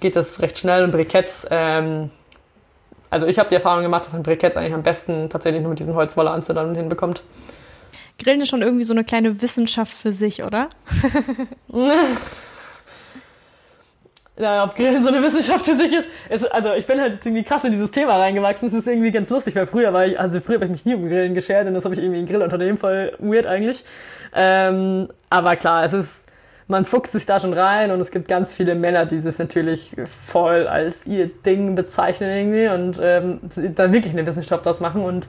geht 0.00 0.16
das 0.16 0.40
recht 0.40 0.58
schnell 0.58 0.84
und 0.84 0.92
Briketts 0.92 1.46
ähm, 1.50 2.10
also 3.10 3.26
ich 3.26 3.38
habe 3.38 3.48
die 3.48 3.54
Erfahrung 3.54 3.82
gemacht, 3.82 4.04
dass 4.04 4.12
man 4.12 4.22
Briketts 4.22 4.56
eigentlich 4.56 4.74
am 4.74 4.82
besten 4.82 5.30
tatsächlich 5.30 5.62
nur 5.62 5.70
mit 5.70 5.78
diesen 5.78 5.94
Holzwolle 5.94 6.30
anzündern 6.30 6.74
hinbekommt. 6.74 7.22
Grillen 8.18 8.40
ist 8.40 8.48
schon 8.48 8.62
irgendwie 8.62 8.84
so 8.84 8.94
eine 8.94 9.04
kleine 9.04 9.42
Wissenschaft 9.42 9.92
für 9.92 10.12
sich, 10.12 10.42
oder? 10.42 10.68
ja, 14.38 14.64
ob 14.64 14.74
Grillen 14.74 15.02
so 15.02 15.08
eine 15.08 15.22
Wissenschaft 15.22 15.66
für 15.66 15.76
sich 15.76 15.92
ist, 15.92 16.08
ist, 16.30 16.52
also 16.52 16.74
ich 16.74 16.86
bin 16.86 17.00
halt 17.00 17.14
jetzt 17.14 17.26
irgendwie 17.26 17.44
krass 17.44 17.64
in 17.64 17.72
dieses 17.72 17.90
Thema 17.90 18.16
reingewachsen. 18.16 18.68
Es 18.68 18.74
ist 18.74 18.86
irgendwie 18.86 19.12
ganz 19.12 19.30
lustig, 19.30 19.54
weil 19.56 19.66
früher 19.66 19.92
war 19.92 20.06
ich, 20.06 20.18
also 20.18 20.40
früher 20.40 20.56
habe 20.56 20.64
ich 20.66 20.70
mich 20.70 20.84
nie 20.84 20.94
um 20.94 21.06
Grillen 21.06 21.34
geschert 21.34 21.66
und 21.66 21.74
das 21.74 21.84
habe 21.84 21.94
ich 21.94 22.00
irgendwie 22.00 22.20
ein 22.20 22.26
Grillunternehmen 22.26 22.78
voll 22.78 23.12
weird 23.18 23.46
eigentlich. 23.46 23.84
Ähm, 24.34 25.08
aber 25.30 25.56
klar, 25.56 25.84
es 25.84 25.92
ist, 25.92 26.25
man 26.68 26.84
fuchst 26.84 27.12
sich 27.12 27.26
da 27.26 27.38
schon 27.38 27.52
rein 27.52 27.90
und 27.90 28.00
es 28.00 28.10
gibt 28.10 28.28
ganz 28.28 28.54
viele 28.54 28.74
Männer, 28.74 29.06
die 29.06 29.22
das 29.22 29.38
natürlich 29.38 29.94
voll 30.04 30.66
als 30.66 31.06
ihr 31.06 31.28
Ding 31.28 31.76
bezeichnen 31.76 32.30
irgendwie 32.30 32.68
und 32.68 33.00
ähm, 33.02 33.40
da 33.74 33.92
wirklich 33.92 34.12
eine 34.12 34.26
Wissenschaft 34.26 34.66
draus 34.66 34.80
machen 34.80 35.02
und 35.02 35.28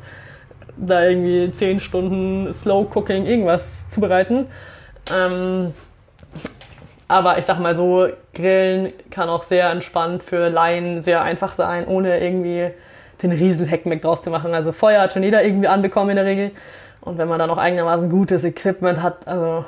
da 0.78 1.04
irgendwie 1.04 1.52
zehn 1.52 1.80
Stunden 1.80 2.54
Slow 2.54 2.88
Cooking 2.93 3.26
irgendwas 3.26 3.89
zubereiten. 3.89 4.47
Ähm, 5.13 5.73
aber 7.08 7.38
ich 7.38 7.45
sag 7.45 7.60
mal 7.60 7.76
so, 7.76 8.08
Grillen 8.34 8.93
kann 9.12 9.30
auch 9.30 9.43
sehr 9.43 9.69
entspannt 9.69 10.23
für 10.23 10.50
Laien 10.50 11.02
sehr 11.02 11.21
einfach 11.21 11.54
sein, 11.54 11.88
ohne 11.88 12.19
irgendwie 12.19 12.71
den 13.21 13.32
riesen 13.32 13.65
Heckmeck 13.65 14.02
draus 14.02 14.21
zu 14.21 14.30
machen. 14.30 14.54
Also 14.54 14.71
Feuer 14.71 15.04
hat 15.04 15.13
schon 15.13 15.23
jeder 15.23 15.43
irgendwie 15.43 15.67
anbekommen 15.67 16.12
in 16.12 16.15
der 16.17 16.26
Regel. 16.26 16.52
Und 17.02 17.17
wenn 17.17 17.28
man 17.28 17.39
dann 17.39 17.50
auch 17.50 17.58
einigermaßen 17.58 18.10
gutes 18.10 18.43
Equipment 18.43 19.02
hat, 19.02 19.28
also 19.28 19.65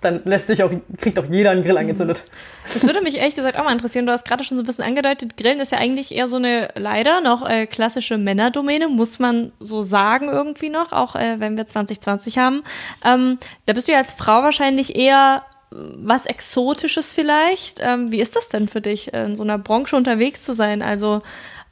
dann 0.00 0.22
lässt 0.24 0.46
sich 0.46 0.62
auch, 0.62 0.70
kriegt 0.98 1.18
auch 1.18 1.24
jeder 1.30 1.50
einen 1.50 1.62
Grill 1.62 1.72
mhm. 1.72 1.78
angezündet. 1.78 2.22
Das 2.64 2.84
würde 2.84 3.00
mich 3.00 3.16
ehrlich 3.16 3.34
gesagt 3.34 3.58
auch 3.58 3.64
mal 3.64 3.72
interessieren. 3.72 4.06
Du 4.06 4.12
hast 4.12 4.26
gerade 4.26 4.44
schon 4.44 4.56
so 4.56 4.62
ein 4.62 4.66
bisschen 4.66 4.84
angedeutet, 4.84 5.36
Grillen 5.36 5.60
ist 5.60 5.72
ja 5.72 5.78
eigentlich 5.78 6.14
eher 6.14 6.28
so 6.28 6.36
eine 6.36 6.68
leider 6.76 7.20
noch 7.20 7.48
äh, 7.48 7.66
klassische 7.66 8.18
Männerdomäne, 8.18 8.88
muss 8.88 9.18
man 9.18 9.52
so 9.58 9.82
sagen 9.82 10.28
irgendwie 10.28 10.68
noch, 10.68 10.92
auch 10.92 11.16
äh, 11.16 11.40
wenn 11.40 11.56
wir 11.56 11.66
2020 11.66 12.38
haben. 12.38 12.62
Ähm, 13.04 13.38
da 13.66 13.72
bist 13.72 13.88
du 13.88 13.92
ja 13.92 13.98
als 13.98 14.12
Frau 14.12 14.42
wahrscheinlich 14.42 14.96
eher 14.96 15.42
was 15.70 16.26
Exotisches 16.26 17.12
vielleicht. 17.12 17.78
Ähm, 17.80 18.10
wie 18.10 18.20
ist 18.20 18.36
das 18.36 18.48
denn 18.48 18.68
für 18.68 18.80
dich, 18.80 19.12
in 19.12 19.36
so 19.36 19.42
einer 19.42 19.58
Branche 19.58 19.96
unterwegs 19.96 20.44
zu 20.44 20.54
sein? 20.54 20.82
Also 20.82 21.22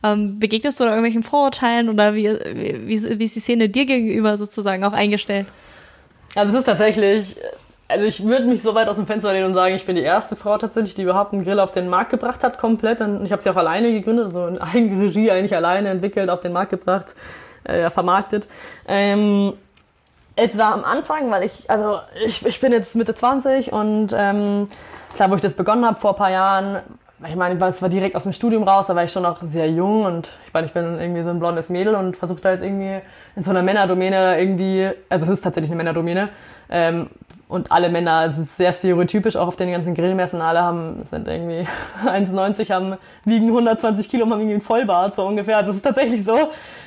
ähm, 0.03 0.39
begegnest 0.39 0.79
du 0.79 0.85
da 0.85 0.91
irgendwelchen 0.91 1.23
Vorurteilen 1.23 1.89
oder 1.89 2.15
wie, 2.15 2.29
wie, 2.29 3.19
wie 3.19 3.25
ist 3.25 3.37
die 3.37 3.41
Szene 3.41 3.69
dir 3.69 3.87
gegenüber 3.87 4.37
sozusagen 4.37 4.85
auch 4.85 4.93
eingestellt? 4.93 5.47
Also 6.35 6.53
es 6.53 6.59
ist 6.61 6.65
tatsächlich, 6.67 7.37
also 7.89 8.05
ich 8.05 8.25
würde 8.25 8.47
mich 8.47 8.63
so 8.63 8.75
weit 8.75 8.89
aus 8.89 8.97
dem 8.97 9.07
Fenster 9.07 9.33
lehnen 9.33 9.47
und 9.47 9.55
sagen, 9.55 9.75
ich 9.75 9.87
bin 9.87 9.97
die 9.97 10.03
erste 10.03 10.35
Frau 10.35 10.59
tatsächlich, 10.59 10.95
die 10.95 11.03
überhaupt 11.03 11.33
einen 11.33 11.45
Grill 11.45 11.61
auf 11.61 11.73
den 11.73 11.89
Markt 11.89 12.11
gebracht 12.11 12.43
hat, 12.43 12.59
komplett. 12.59 13.01
Und 13.01 13.25
ich 13.25 13.33
habe 13.33 13.43
sie 13.43 13.51
auch 13.51 13.57
alleine 13.57 13.93
gegründet, 13.93 14.33
so 14.33 14.47
in 14.47 14.59
Eigenregie 14.61 15.31
eigentlich 15.31 15.55
alleine 15.55 15.91
entwickelt, 15.91 16.31
auf 16.31 16.41
den 16.41 16.53
Markt 16.53 16.71
gebracht, 16.71 17.15
äh, 17.65 17.91
vermarktet. 17.91 18.49
Ähm, 18.89 19.53
es 20.35 20.59
war 20.59 20.75
am 20.75 20.85
Anfang, 20.85 21.31
weil 21.31 21.45
ich, 21.45 21.71
also 21.71 22.01
ich, 22.25 22.45
ich 22.45 22.61
bin 22.61 22.73
jetzt 22.73 22.95
Mitte 22.95 23.15
20 23.15 23.73
und 23.73 24.15
ähm, 24.15 24.69
klar, 25.15 25.31
wo 25.31 25.35
ich 25.35 25.41
das 25.41 25.55
begonnen 25.55 25.87
habe 25.87 25.99
vor 25.99 26.11
ein 26.11 26.17
paar 26.17 26.31
Jahren, 26.31 26.81
ich 27.27 27.35
meine, 27.35 27.59
es 27.65 27.81
war 27.81 27.89
direkt 27.89 28.15
aus 28.15 28.25
dem 28.25 28.35
Studium 28.35 28.63
raus, 28.65 28.89
da 28.89 28.95
war 28.95 29.03
ich 29.03 29.13
schon 29.13 29.23
noch 29.23 29.43
sehr 29.43 29.71
jung 29.71 30.05
und 30.05 30.33
ich 30.47 30.53
meine, 30.53 30.67
ich 30.67 30.75
bin 30.75 31.01
irgendwie 31.01 31.23
so 31.23 31.31
ein 31.31 31.39
blondes 31.39 31.71
Mädel 31.71 31.95
und 31.95 32.17
versuche 32.17 32.41
da 32.43 32.51
jetzt 32.51 32.63
irgendwie 32.63 33.01
in 33.35 33.43
so 33.43 33.51
einer 33.51 33.63
Männerdomäne 33.63 34.39
irgendwie, 34.39 34.91
also 35.09 35.25
es 35.25 35.33
ist 35.33 35.41
tatsächlich 35.41 35.71
eine 35.71 35.79
Männerdomäne, 35.79 36.29
ähm, 36.69 37.09
und 37.49 37.71
alle 37.71 37.91
Männer, 37.91 38.27
es 38.27 38.39
ist 38.39 38.57
sehr 38.57 38.73
stereotypisch, 38.73 39.37
auch 39.37 39.47
auf 39.47 39.57
den 39.57 39.71
ganzen 39.71 39.95
Grillmessen, 39.95 40.41
alle 40.41 40.63
haben, 40.63 41.05
sind 41.05 41.29
irgendwie 41.29 41.67
1,90, 42.05 42.73
haben, 42.73 42.97
wiegen 43.25 43.47
120 43.49 44.09
Kilo, 44.09 44.25
haben 44.25 44.33
irgendwie 44.33 44.55
einen 44.55 44.63
Vollbart, 44.63 45.15
so 45.15 45.25
ungefähr. 45.25 45.59
Also 45.59 45.71
es 45.71 45.77
ist 45.77 45.83
tatsächlich 45.85 46.25
so. 46.25 46.37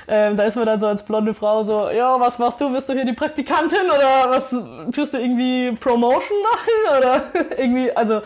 Ähm, 0.07 0.35
da 0.35 0.43
ist 0.43 0.55
man 0.55 0.65
dann 0.65 0.79
so 0.79 0.87
als 0.87 1.03
blonde 1.03 1.33
Frau 1.33 1.63
so, 1.63 1.89
ja, 1.89 2.19
was 2.19 2.39
machst 2.39 2.59
du? 2.59 2.73
Bist 2.73 2.89
du 2.89 2.93
hier 2.93 3.05
die 3.05 3.13
Praktikantin 3.13 3.85
oder 3.85 4.31
was 4.31 4.49
tust 4.93 5.13
du 5.13 5.17
irgendwie 5.17 5.71
Promotion 5.79 6.37
machen? 6.43 6.97
Oder 6.99 7.21
irgendwie, 7.57 7.95
also 7.95 8.21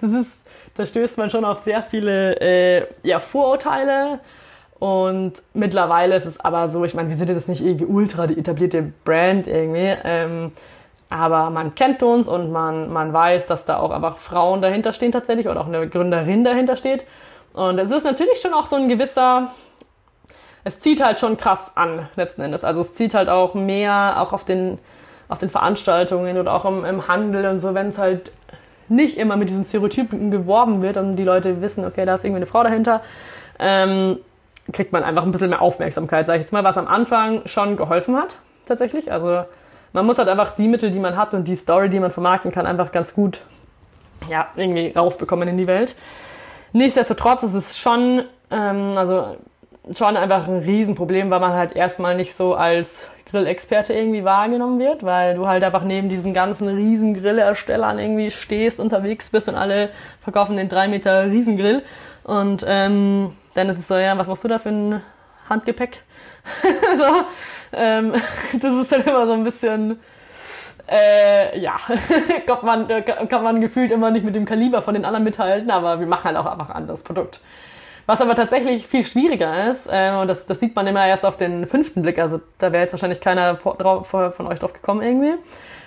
das 0.00 0.12
ist, 0.12 0.30
da 0.76 0.86
stößt 0.86 1.18
man 1.18 1.30
schon 1.30 1.44
auf 1.44 1.62
sehr 1.62 1.82
viele 1.82 2.38
äh, 2.40 2.86
ja, 3.02 3.18
Vorurteile. 3.18 4.20
Und 4.78 5.34
mittlerweile 5.54 6.16
ist 6.16 6.26
es 6.26 6.38
aber 6.40 6.68
so, 6.68 6.84
ich 6.84 6.94
meine, 6.94 7.08
wir 7.08 7.16
sind 7.16 7.28
jetzt 7.30 7.48
nicht 7.48 7.64
irgendwie 7.64 7.86
ultra 7.86 8.26
die 8.26 8.38
etablierte 8.38 8.92
Brand 9.04 9.46
irgendwie. 9.46 9.94
Ähm, 10.04 10.52
aber 11.12 11.50
man 11.50 11.74
kennt 11.74 12.02
uns 12.02 12.26
und 12.26 12.50
man, 12.50 12.90
man 12.90 13.12
weiß, 13.12 13.46
dass 13.46 13.66
da 13.66 13.76
auch 13.76 13.90
einfach 13.90 14.16
Frauen 14.16 14.62
dahinter 14.62 14.94
stehen 14.94 15.12
tatsächlich 15.12 15.46
oder 15.46 15.60
auch 15.60 15.66
eine 15.66 15.86
Gründerin 15.86 16.42
dahinter 16.42 16.74
steht. 16.76 17.04
Und 17.52 17.78
es 17.78 17.90
ist 17.90 18.04
natürlich 18.04 18.40
schon 18.40 18.54
auch 18.54 18.64
so 18.64 18.76
ein 18.76 18.88
gewisser, 18.88 19.48
es 20.64 20.80
zieht 20.80 21.04
halt 21.04 21.20
schon 21.20 21.36
krass 21.36 21.72
an, 21.74 22.08
letzten 22.16 22.40
Endes. 22.40 22.64
Also 22.64 22.80
es 22.80 22.94
zieht 22.94 23.12
halt 23.12 23.28
auch 23.28 23.52
mehr, 23.52 24.14
auch 24.16 24.32
auf 24.32 24.46
den, 24.46 24.78
auf 25.28 25.38
den 25.38 25.50
Veranstaltungen 25.50 26.38
oder 26.38 26.54
auch 26.54 26.64
im, 26.64 26.84
im 26.86 27.06
Handel 27.08 27.44
und 27.44 27.60
so, 27.60 27.74
wenn 27.74 27.88
es 27.88 27.98
halt 27.98 28.32
nicht 28.88 29.18
immer 29.18 29.36
mit 29.36 29.50
diesen 29.50 29.64
Stereotypen 29.66 30.30
geworben 30.30 30.80
wird 30.80 30.96
und 30.96 31.16
die 31.16 31.24
Leute 31.24 31.60
wissen, 31.60 31.84
okay, 31.84 32.06
da 32.06 32.14
ist 32.14 32.24
irgendwie 32.24 32.38
eine 32.38 32.46
Frau 32.46 32.62
dahinter, 32.62 33.02
ähm, 33.58 34.16
kriegt 34.72 34.92
man 34.92 35.04
einfach 35.04 35.24
ein 35.24 35.30
bisschen 35.30 35.50
mehr 35.50 35.60
Aufmerksamkeit, 35.60 36.26
sage 36.26 36.38
ich 36.38 36.44
jetzt 36.44 36.52
mal, 36.52 36.64
was 36.64 36.78
am 36.78 36.88
Anfang 36.88 37.42
schon 37.46 37.76
geholfen 37.76 38.16
hat, 38.16 38.36
tatsächlich. 38.64 39.12
Also 39.12 39.44
man 39.92 40.06
muss 40.06 40.18
halt 40.18 40.28
einfach 40.28 40.52
die 40.52 40.68
Mittel, 40.68 40.90
die 40.90 40.98
man 40.98 41.16
hat 41.16 41.34
und 41.34 41.46
die 41.46 41.56
Story, 41.56 41.88
die 41.88 42.00
man 42.00 42.10
vermarkten 42.10 42.50
kann, 42.50 42.66
einfach 42.66 42.92
ganz 42.92 43.14
gut 43.14 43.40
ja, 44.28 44.48
irgendwie 44.56 44.92
rausbekommen 44.92 45.48
in 45.48 45.56
die 45.56 45.66
Welt. 45.66 45.94
Nichtsdestotrotz 46.72 47.42
ist 47.42 47.54
es 47.54 47.78
schon, 47.78 48.24
ähm, 48.50 48.96
also 48.96 49.36
schon 49.94 50.16
einfach 50.16 50.46
ein 50.48 50.60
Riesenproblem, 50.60 51.30
weil 51.30 51.40
man 51.40 51.52
halt 51.52 51.74
erstmal 51.74 52.16
nicht 52.16 52.34
so 52.34 52.54
als 52.54 53.08
Grillexperte 53.30 53.92
irgendwie 53.94 54.24
wahrgenommen 54.24 54.78
wird, 54.78 55.04
weil 55.04 55.34
du 55.34 55.48
halt 55.48 55.64
einfach 55.64 55.84
neben 55.84 56.08
diesen 56.08 56.34
ganzen 56.34 56.68
riesen 56.68 57.14
Grillerstellern 57.14 57.98
irgendwie 57.98 58.30
stehst, 58.30 58.78
unterwegs 58.78 59.30
bist 59.30 59.48
und 59.48 59.56
alle 59.56 59.90
verkaufen 60.20 60.56
den 60.56 60.68
3 60.68 60.88
Meter 60.88 61.26
Riesengrill. 61.26 61.82
Und 62.24 62.64
ähm, 62.66 63.32
dann 63.54 63.68
ist 63.68 63.78
es 63.78 63.88
so, 63.88 63.96
ja, 63.96 64.16
was 64.16 64.28
machst 64.28 64.44
du 64.44 64.48
da 64.48 64.58
für 64.58 64.68
ein 64.68 65.02
Handgepäck? 65.48 66.02
so, 66.96 67.24
ähm, 67.72 68.12
das 68.60 68.72
ist 68.72 68.92
dann 68.92 69.02
immer 69.02 69.26
so 69.26 69.32
ein 69.32 69.44
bisschen, 69.44 70.00
äh, 70.88 71.58
ja, 71.58 71.76
kann 72.46 72.58
man, 72.64 72.88
kann 73.28 73.42
man 73.42 73.60
gefühlt 73.60 73.92
immer 73.92 74.10
nicht 74.10 74.24
mit 74.24 74.34
dem 74.34 74.44
Kaliber 74.44 74.82
von 74.82 74.94
den 74.94 75.04
anderen 75.04 75.24
mithalten, 75.24 75.70
aber 75.70 76.00
wir 76.00 76.06
machen 76.06 76.24
halt 76.24 76.36
auch 76.36 76.46
einfach 76.46 76.70
ein 76.70 76.76
anderes 76.76 77.02
Produkt. 77.02 77.40
Was 78.06 78.20
aber 78.20 78.34
tatsächlich 78.34 78.86
viel 78.86 79.06
schwieriger 79.06 79.70
ist, 79.70 79.86
äh, 79.86 80.10
und 80.20 80.26
das, 80.26 80.46
das 80.46 80.58
sieht 80.58 80.74
man 80.74 80.86
immer 80.86 81.06
erst 81.06 81.24
auf 81.24 81.36
den 81.36 81.66
fünften 81.66 82.02
Blick, 82.02 82.18
also 82.18 82.40
da 82.58 82.72
wäre 82.72 82.82
jetzt 82.82 82.92
wahrscheinlich 82.92 83.20
keiner 83.20 83.56
vor, 83.56 83.76
drauf, 83.76 84.08
von 84.08 84.46
euch 84.48 84.58
drauf 84.58 84.72
gekommen 84.72 85.02
irgendwie, 85.02 85.34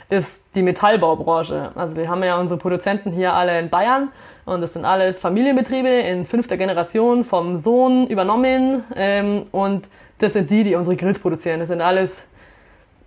ist 0.10 0.44
die 0.54 0.62
Metallbaubranche. 0.62 1.72
Also 1.76 1.96
wir 1.96 2.10
haben 2.10 2.24
ja 2.24 2.40
unsere 2.40 2.60
Produzenten 2.60 3.12
hier 3.12 3.34
alle 3.34 3.60
in 3.60 3.70
Bayern 3.70 4.10
und 4.46 4.62
das 4.62 4.74
sind 4.74 4.86
alles 4.86 5.20
Familienbetriebe 5.20 5.90
in 5.90 6.26
fünfter 6.26 6.58
Generation 6.58 7.26
vom 7.26 7.58
Sohn 7.58 8.08
übernommen 8.08 8.84
ähm, 8.96 9.44
und 9.52 9.88
das 10.20 10.34
sind 10.34 10.50
die, 10.50 10.64
die 10.64 10.76
unsere 10.76 10.96
Grills 10.96 11.20
produzieren. 11.20 11.60
Das 11.60 11.70
sind 11.70 11.82
alles, 11.82 12.24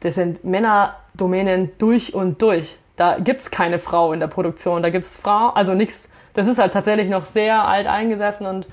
das 0.01 0.17
sind 0.17 0.45
Männerdomänen 0.45 1.71
durch 1.79 2.15
und 2.15 2.43
durch. 2.43 2.77
Da 2.97 3.19
gibt's 3.19 3.51
keine 3.51 3.79
Frau 3.79 4.13
in 4.13 4.21
der 4.21 4.27
Produktion. 4.27 4.83
Da 4.83 4.91
gibt's 4.91 5.17
Frau, 5.17 5.51
also 5.51 5.75
nichts. 5.75 6.09
Das 6.35 6.49
ist 6.49 6.59
halt 6.59 6.73
tatsächlich 6.73 7.09
noch 7.09 7.27
sehr 7.27 7.67
alt 7.67 7.87
eingesessen 7.87 8.47
und 8.47 8.67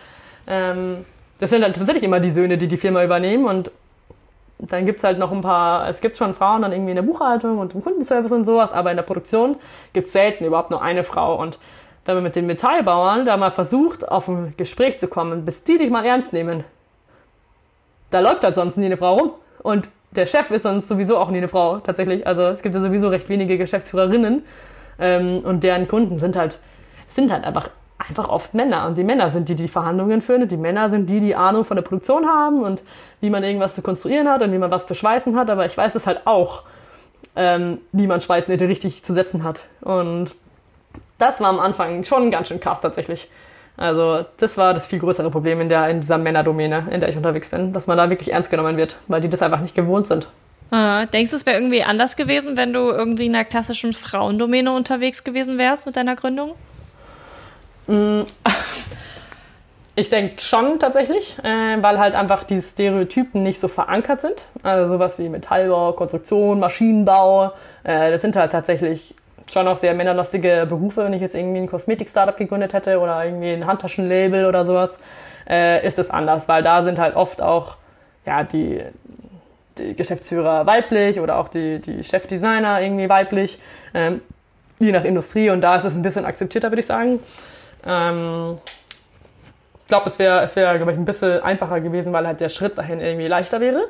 ähm, 0.48 1.06
das 1.40 1.50
sind 1.50 1.62
dann 1.62 1.74
tatsächlich 1.74 2.04
immer 2.04 2.20
die 2.20 2.32
Söhne, 2.32 2.58
die 2.58 2.68
die 2.68 2.78
Firma 2.78 3.04
übernehmen 3.04 3.46
und 3.46 3.72
dann 4.58 4.86
gibt's 4.86 5.04
halt 5.04 5.20
noch 5.20 5.32
ein 5.32 5.42
paar, 5.42 5.88
es 5.90 6.02
gibt 6.02 6.18
schon 6.18 6.34
Frauen 6.34 6.62
dann 6.62 6.72
irgendwie 6.72 6.92
in 6.92 6.96
der 6.96 7.04
Buchhaltung 7.04 7.58
und 7.58 7.76
im 7.76 7.84
Kundenservice 7.84 8.32
und 8.32 8.46
sowas, 8.46 8.72
aber 8.72 8.92
in 8.92 8.98
der 8.98 9.04
Produktion 9.04 9.58
gibt's 9.94 10.14
selten 10.14 10.46
überhaupt 10.46 10.72
nur 10.72 10.82
eine 10.82 11.04
Frau 11.04 11.40
und 11.42 11.60
wenn 12.06 12.16
man 12.16 12.24
mit 12.24 12.36
den 12.36 12.46
Metallbauern 12.46 13.26
da 13.26 13.36
mal 13.36 13.52
versucht, 13.52 14.08
auf 14.08 14.28
ein 14.28 14.54
Gespräch 14.58 15.00
zu 15.00 15.08
kommen, 15.08 15.44
bis 15.44 15.64
die 15.64 15.78
dich 15.78 15.90
mal 15.90 16.06
ernst 16.06 16.34
nehmen, 16.34 16.64
da 18.12 18.20
läuft 18.20 18.44
halt 18.44 18.56
sonst 18.56 18.78
nie 18.78 18.86
eine 18.86 18.98
Frau 18.98 19.16
rum. 19.16 19.32
Und 19.64 19.90
der 20.12 20.28
Chef 20.28 20.52
ist 20.52 20.64
sonst 20.64 20.88
sowieso 20.88 21.18
auch 21.18 21.30
nie 21.30 21.40
eine 21.40 21.48
Frau, 21.48 21.80
tatsächlich. 21.80 22.26
Also 22.26 22.44
es 22.44 22.62
gibt 22.62 22.76
ja 22.76 22.82
sowieso 22.82 23.10
recht 23.10 23.28
wenige 23.28 23.58
Geschäftsführerinnen. 23.58 24.44
Ähm, 25.00 25.40
und 25.40 25.64
deren 25.64 25.88
Kunden 25.88 26.20
sind 26.20 26.38
halt, 26.38 26.60
sind 27.10 27.32
halt 27.32 27.44
einfach, 27.44 27.70
einfach 28.08 28.30
oft 28.30 28.54
Männer. 28.54 28.86
Und 28.88 28.98
die 28.98 29.04
Männer 29.04 29.32
sind 29.32 29.50
die, 29.50 29.56
die 29.56 29.68
Verhandlungen 29.68 30.22
führen. 30.22 30.44
Und 30.44 30.52
die 30.52 30.58
Männer 30.58 30.90
sind 30.90 31.10
die, 31.10 31.20
die 31.20 31.36
Ahnung 31.36 31.66
von 31.66 31.76
der 31.76 31.84
Produktion 31.84 32.26
haben 32.26 32.64
und 32.64 32.84
wie 33.22 33.30
man 33.30 33.44
irgendwas 33.44 33.76
zu 33.76 33.82
konstruieren 33.82 34.30
hat 34.30 34.42
und 34.42 34.52
wie 34.52 34.58
man 34.58 34.72
was 34.72 34.86
zu 34.86 34.96
schweißen 34.96 35.36
hat. 35.36 35.50
Aber 35.50 35.66
ich 35.66 35.76
weiß 35.78 35.96
es 35.96 36.08
halt 36.08 36.22
auch, 36.26 36.64
ähm, 37.36 37.80
wie 37.92 38.08
man 38.08 38.22
Schweißnähte 38.22 38.68
richtig 38.68 39.04
zu 39.04 39.14
setzen 39.14 39.44
hat. 39.44 39.64
Und 39.82 40.36
das 41.18 41.40
war 41.42 41.50
am 41.50 41.60
Anfang 41.60 42.04
schon 42.06 42.32
ganz 42.32 42.48
schön 42.50 42.60
krass 42.60 42.82
tatsächlich. 42.82 43.30
Also 43.78 44.26
das 44.38 44.58
war 44.58 44.74
das 44.74 44.88
viel 44.88 45.00
größere 45.00 45.30
Problem 45.30 45.60
in, 45.60 45.70
der, 45.70 45.90
in 45.90 46.02
dieser 46.02 46.18
Männerdomäne, 46.18 46.88
in 46.92 47.02
der 47.02 47.10
ich 47.10 47.18
unterwegs 47.18 47.50
bin, 47.50 47.74
dass 47.74 47.88
man 47.88 47.98
da 47.98 48.10
wirklich 48.10 48.32
ernst 48.32 48.50
genommen 48.50 48.78
wird, 48.78 48.98
weil 49.08 49.22
die 49.22 49.30
das 49.30 49.42
einfach 49.42 49.60
nicht 49.60 49.76
gewohnt 49.76 50.08
sind. 50.08 50.28
Ah, 50.72 51.06
denkst 51.06 51.32
du, 51.32 51.38
es 51.38 51.46
wäre 51.46 51.58
irgendwie 51.58 51.84
anders 51.84 52.16
gewesen, 52.16 52.58
wenn 52.58 52.74
du 52.74 52.80
irgendwie 52.90 53.28
in 53.28 53.36
einer 53.36 53.46
klassischen 53.46 53.94
Frauendomäne 53.94 54.72
unterwegs 54.72 55.24
gewesen 55.24 55.58
wärst 55.58 55.86
mit 55.86 55.96
deiner 55.96 56.16
Gründung? 56.16 56.54
Mm. 57.88 58.22
Ich 59.98 60.10
denke 60.10 60.42
schon 60.42 60.78
tatsächlich, 60.78 61.38
äh, 61.42 61.82
weil 61.82 62.00
halt 62.00 62.16
einfach 62.16 62.44
die 62.44 62.62
Stereotypen 62.62 63.44
nicht 63.44 63.62
so 63.62 63.70
verankert 63.70 64.20
sind. 64.20 64.44
Also 64.62 64.92
sowas 64.92 65.18
wie 65.20 65.30
Metallbau, 65.30 65.94
Konstruktion, 65.94 66.60
Maschinenbau, 66.60 67.54
äh, 67.86 68.12
das 68.12 68.22
sind 68.22 68.36
halt 68.36 68.52
tatsächlich 68.52 69.16
schon 69.50 69.68
auch 69.70 69.78
sehr 69.78 69.94
männerlastige 69.94 70.66
Berufe, 70.68 71.06
wenn 71.06 71.14
ich 71.14 71.22
jetzt 71.22 71.34
irgendwie 71.34 71.60
ein 71.60 71.70
Kosmetik-Startup 71.70 72.36
gegründet 72.36 72.74
hätte 72.74 73.00
oder 73.00 73.24
irgendwie 73.24 73.52
ein 73.52 73.66
Handtaschenlabel 73.66 74.46
oder 74.46 74.66
sowas, 74.66 74.98
äh, 75.50 75.88
ist 75.88 75.98
es 75.98 76.10
anders, 76.10 76.50
weil 76.50 76.62
da 76.62 76.84
sind 76.84 77.00
halt 77.00 77.16
oft 77.16 77.42
auch 77.42 77.78
ja, 78.26 78.44
die, 78.44 78.82
die 79.78 79.96
Geschäftsführer 79.96 80.66
weiblich 80.66 81.22
oder 81.22 81.38
auch 81.38 81.48
die, 81.48 81.80
die 81.80 82.04
Chefdesigner 82.04 82.82
irgendwie 82.82 83.08
weiblich, 83.08 83.60
ähm, 83.94 84.22
je 84.80 84.92
nach 84.92 85.06
Industrie 85.06 85.52
und 85.52 85.62
da 85.62 85.78
ist 85.78 85.86
es 85.86 85.96
ein 85.96 86.02
bisschen 86.02 86.26
akzeptierter, 86.26 86.70
würde 86.70 86.82
ich 86.82 86.88
sagen. 86.88 87.20
Ähm, 87.86 88.58
ich 89.82 89.88
glaube, 89.88 90.08
es 90.08 90.18
wäre, 90.18 90.42
es 90.42 90.56
wäre, 90.56 90.76
glaube 90.78 90.94
ich, 90.94 90.98
ein 90.98 91.06
bisschen 91.06 91.42
einfacher 91.42 91.80
gewesen, 91.80 92.12
weil 92.12 92.26
halt 92.26 92.40
der 92.40 92.50
Schritt 92.50 92.78
dahin 92.78 93.00
irgendwie 93.00 93.28
leichter 93.28 93.60
wäre. 93.60 93.88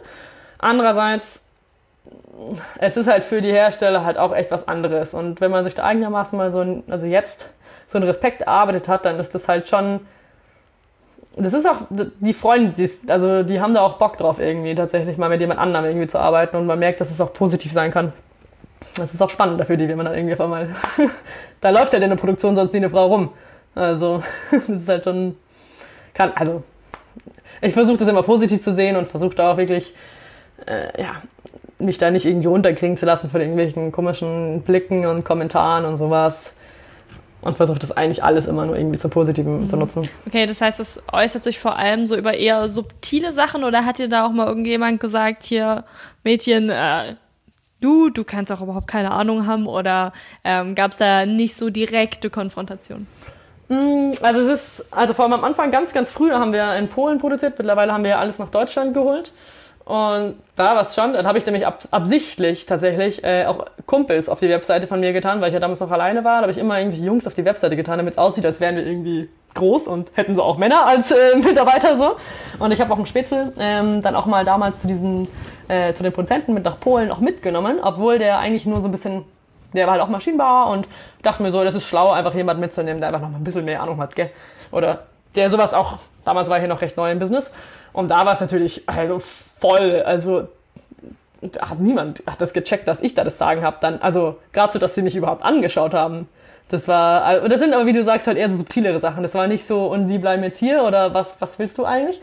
Andererseits, 0.57 1.39
es 2.79 2.97
ist 2.97 3.07
halt 3.07 3.23
für 3.23 3.39
die 3.41 3.51
Hersteller 3.51 4.03
halt 4.03 4.17
auch 4.17 4.35
echt 4.35 4.51
was 4.51 4.67
anderes. 4.67 5.13
Und 5.13 5.39
wenn 5.39 5.51
man 5.51 5.63
sich 5.63 5.73
da 5.73 5.85
eigenermaßen 5.85 6.37
mal 6.37 6.51
so 6.51 6.59
ein, 6.59 6.83
also 6.89 7.05
jetzt 7.05 7.49
so 7.87 7.97
einen 7.97 8.07
Respekt 8.07 8.41
erarbeitet 8.41 8.87
hat, 8.87 9.05
dann 9.05 9.19
ist 9.19 9.33
das 9.35 9.47
halt 9.47 9.69
schon, 9.69 10.01
das 11.37 11.53
ist 11.53 11.67
auch, 11.67 11.77
die 11.89 12.33
freuen 12.33 12.75
sich, 12.75 12.91
also 13.07 13.43
die 13.43 13.59
haben 13.61 13.73
da 13.73 13.81
auch 13.81 13.93
Bock 13.93 14.17
drauf 14.17 14.39
irgendwie 14.39 14.75
tatsächlich 14.75 15.17
mal 15.17 15.29
mit 15.29 15.41
jemand 15.41 15.59
anderem 15.59 15.85
irgendwie 15.85 16.07
zu 16.07 16.19
arbeiten 16.19 16.57
und 16.57 16.65
man 16.65 16.79
merkt, 16.79 17.01
dass 17.01 17.11
es 17.11 17.21
auch 17.21 17.33
positiv 17.33 17.71
sein 17.71 17.91
kann. 17.91 18.13
Das 18.95 19.13
ist 19.13 19.21
auch 19.21 19.29
spannend 19.29 19.59
dafür, 19.59 19.75
die, 19.77 19.87
wenn 19.87 19.97
man 19.97 20.05
dann 20.05 20.15
irgendwie 20.15 20.33
einfach 20.33 20.47
mal, 20.47 20.69
da 21.61 21.69
läuft 21.69 21.93
ja 21.93 21.99
in 21.99 22.09
der 22.09 22.17
Produktion 22.17 22.55
sonst 22.55 22.73
nie 22.73 22.79
eine 22.79 22.89
Frau 22.89 23.07
rum. 23.07 23.31
Also, 23.75 24.23
das 24.51 24.69
ist 24.69 24.89
halt 24.89 25.03
schon, 25.03 25.35
kann, 26.13 26.31
also, 26.35 26.63
ich 27.61 27.73
versuche 27.73 27.97
das 27.97 28.07
immer 28.07 28.23
positiv 28.23 28.61
zu 28.61 28.73
sehen 28.73 28.95
und 28.95 29.09
versuche 29.09 29.35
da 29.35 29.51
auch 29.51 29.57
wirklich, 29.57 29.93
äh, 30.65 31.01
ja, 31.01 31.21
mich 31.77 31.97
da 31.97 32.09
nicht 32.09 32.25
irgendwie 32.25 32.47
runterkriegen 32.47 32.97
zu 32.97 33.05
lassen 33.05 33.29
von 33.29 33.41
irgendwelchen 33.41 33.91
komischen 33.91 34.61
Blicken 34.61 35.05
und 35.05 35.25
Kommentaren 35.25 35.85
und 35.85 35.97
sowas. 35.97 36.53
Und 37.41 37.57
versuche 37.57 37.77
das 37.77 37.91
eigentlich 37.91 38.23
alles 38.23 38.47
immer 38.47 38.65
nur 38.65 38.75
irgendwie 38.75 38.97
zum 38.97 39.11
Positiven 39.11 39.59
mhm. 39.61 39.67
zu 39.67 39.77
nutzen. 39.77 40.09
Okay, 40.25 40.47
das 40.47 40.61
heißt, 40.61 40.79
es 40.79 41.03
äußert 41.11 41.43
sich 41.43 41.59
vor 41.59 41.77
allem 41.77 42.07
so 42.07 42.15
über 42.15 42.33
eher 42.33 42.67
subtile 42.69 43.31
Sachen 43.33 43.63
oder 43.63 43.85
hat 43.85 43.99
dir 43.99 44.09
da 44.09 44.25
auch 44.25 44.31
mal 44.31 44.47
irgendjemand 44.47 44.99
gesagt, 44.99 45.43
hier, 45.43 45.83
Mädchen, 46.23 46.71
äh, 46.71 47.15
du, 47.81 48.09
du 48.09 48.23
kannst 48.23 48.51
auch 48.51 48.61
überhaupt 48.61 48.87
keine 48.87 49.11
Ahnung 49.11 49.45
haben 49.45 49.67
oder 49.67 50.11
ähm, 50.43 50.73
gab 50.73 50.91
es 50.91 50.97
da 50.97 51.27
nicht 51.27 51.55
so 51.55 51.69
direkte 51.69 52.31
Konfrontation? 52.31 53.05
Mm, 53.67 54.11
also 54.21 54.41
es 54.41 54.47
ist, 54.61 54.85
also 54.91 55.13
vor 55.13 55.25
allem 55.25 55.33
am 55.33 55.43
Anfang 55.43 55.71
ganz, 55.71 55.93
ganz 55.93 56.11
früh 56.11 56.31
haben 56.31 56.53
wir 56.53 56.73
in 56.73 56.87
Polen 56.87 57.17
produziert, 57.19 57.57
mittlerweile 57.57 57.93
haben 57.93 58.03
wir 58.03 58.11
ja 58.11 58.19
alles 58.19 58.39
nach 58.39 58.49
Deutschland 58.49 58.93
geholt. 58.93 59.31
Und 59.85 60.35
da 60.55 60.75
war 60.75 60.81
es 60.81 60.95
schon, 60.95 61.13
dann 61.13 61.27
habe 61.27 61.37
ich 61.37 61.45
nämlich 61.45 61.67
ab, 61.67 61.83
absichtlich 61.91 62.65
tatsächlich 62.65 63.23
äh, 63.23 63.45
auch 63.45 63.65
Kumpels 63.85 64.29
auf 64.29 64.39
die 64.39 64.49
Webseite 64.49 64.87
von 64.87 64.99
mir 64.99 65.13
getan, 65.13 65.41
weil 65.41 65.49
ich 65.49 65.53
ja 65.53 65.59
damals 65.59 65.79
noch 65.79 65.91
alleine 65.91 66.23
war. 66.23 66.37
Da 66.37 66.41
habe 66.41 66.51
ich 66.51 66.57
immer 66.57 66.79
irgendwie 66.79 67.03
Jungs 67.03 67.27
auf 67.27 67.35
die 67.35 67.45
Webseite 67.45 67.75
getan, 67.75 67.99
damit 67.99 68.13
es 68.13 68.17
aussieht, 68.17 68.45
als 68.47 68.59
wären 68.59 68.77
wir 68.77 68.85
irgendwie 68.85 69.29
groß 69.53 69.87
und 69.87 70.11
hätten 70.15 70.35
so 70.35 70.41
auch 70.41 70.57
Männer 70.57 70.87
als 70.87 71.11
äh, 71.11 71.35
Mitarbeiter 71.43 71.97
so. 71.97 72.15
Und 72.57 72.71
ich 72.71 72.81
habe 72.81 72.91
auch 72.91 72.97
einen 72.97 73.05
Spätzle 73.05 73.53
ähm, 73.59 74.01
dann 74.01 74.15
auch 74.15 74.25
mal 74.25 74.43
damals 74.43 74.81
zu 74.81 74.87
diesen 74.87 75.27
äh, 75.67 75.93
zu 75.93 76.03
den 76.03 76.11
Produzenten 76.11 76.53
mit 76.53 76.63
nach 76.63 76.79
Polen 76.79 77.11
auch 77.11 77.19
mitgenommen, 77.19 77.79
obwohl 77.81 78.17
der 78.17 78.39
eigentlich 78.39 78.65
nur 78.65 78.81
so 78.81 78.87
ein 78.87 78.91
bisschen 78.91 79.23
der 79.75 79.85
war 79.85 79.93
halt 79.93 80.01
auch 80.01 80.09
Maschinenbauer 80.09 80.67
und 80.71 80.87
dachte 81.21 81.43
mir 81.43 81.51
so, 81.51 81.63
das 81.63 81.75
ist 81.75 81.85
schlau, 81.85 82.11
einfach 82.11 82.33
jemanden 82.33 82.61
mitzunehmen, 82.61 82.99
der 82.99 83.09
einfach 83.09 83.21
noch 83.21 83.29
mal 83.29 83.37
ein 83.37 83.43
bisschen 83.43 83.65
mehr 83.65 83.81
Ahnung 83.81 83.99
hat, 83.99 84.15
gell? 84.15 84.31
Oder 84.71 85.03
der 85.35 85.49
sowas 85.49 85.73
auch, 85.73 85.99
damals 86.23 86.49
war 86.49 86.57
ich 86.57 86.61
hier 86.61 86.69
noch 86.69 86.81
recht 86.81 86.97
neu 86.97 87.11
im 87.11 87.19
Business. 87.19 87.51
Und 87.93 88.09
da 88.09 88.25
war 88.25 88.33
es 88.33 88.41
natürlich 88.41 88.83
also 88.87 89.19
voll, 89.19 90.01
also 90.05 90.47
da 91.41 91.69
hat 91.69 91.79
niemand 91.79 92.23
hat 92.27 92.41
das 92.41 92.53
gecheckt, 92.53 92.87
dass 92.87 93.01
ich 93.01 93.13
da 93.13 93.23
das 93.23 93.37
Sagen 93.37 93.63
habe. 93.63 93.77
Dann, 93.81 94.01
also 94.01 94.37
gerade 94.53 94.73
so, 94.73 94.79
dass 94.79 94.95
sie 94.95 95.01
mich 95.01 95.15
überhaupt 95.15 95.43
angeschaut 95.43 95.93
haben. 95.93 96.27
Das 96.69 96.87
war, 96.87 97.23
also, 97.23 97.47
das 97.47 97.59
sind 97.59 97.73
aber, 97.73 97.85
wie 97.85 97.93
du 97.93 98.03
sagst, 98.03 98.27
halt 98.27 98.37
eher 98.37 98.49
so 98.49 98.57
subtilere 98.57 98.99
Sachen. 98.99 99.23
Das 99.23 99.35
war 99.35 99.47
nicht 99.47 99.65
so, 99.65 99.85
und 99.85 100.07
sie 100.07 100.17
bleiben 100.17 100.43
jetzt 100.43 100.57
hier 100.57 100.83
oder 100.83 101.13
was, 101.13 101.35
was 101.39 101.59
willst 101.59 101.77
du 101.77 101.85
eigentlich? 101.85 102.19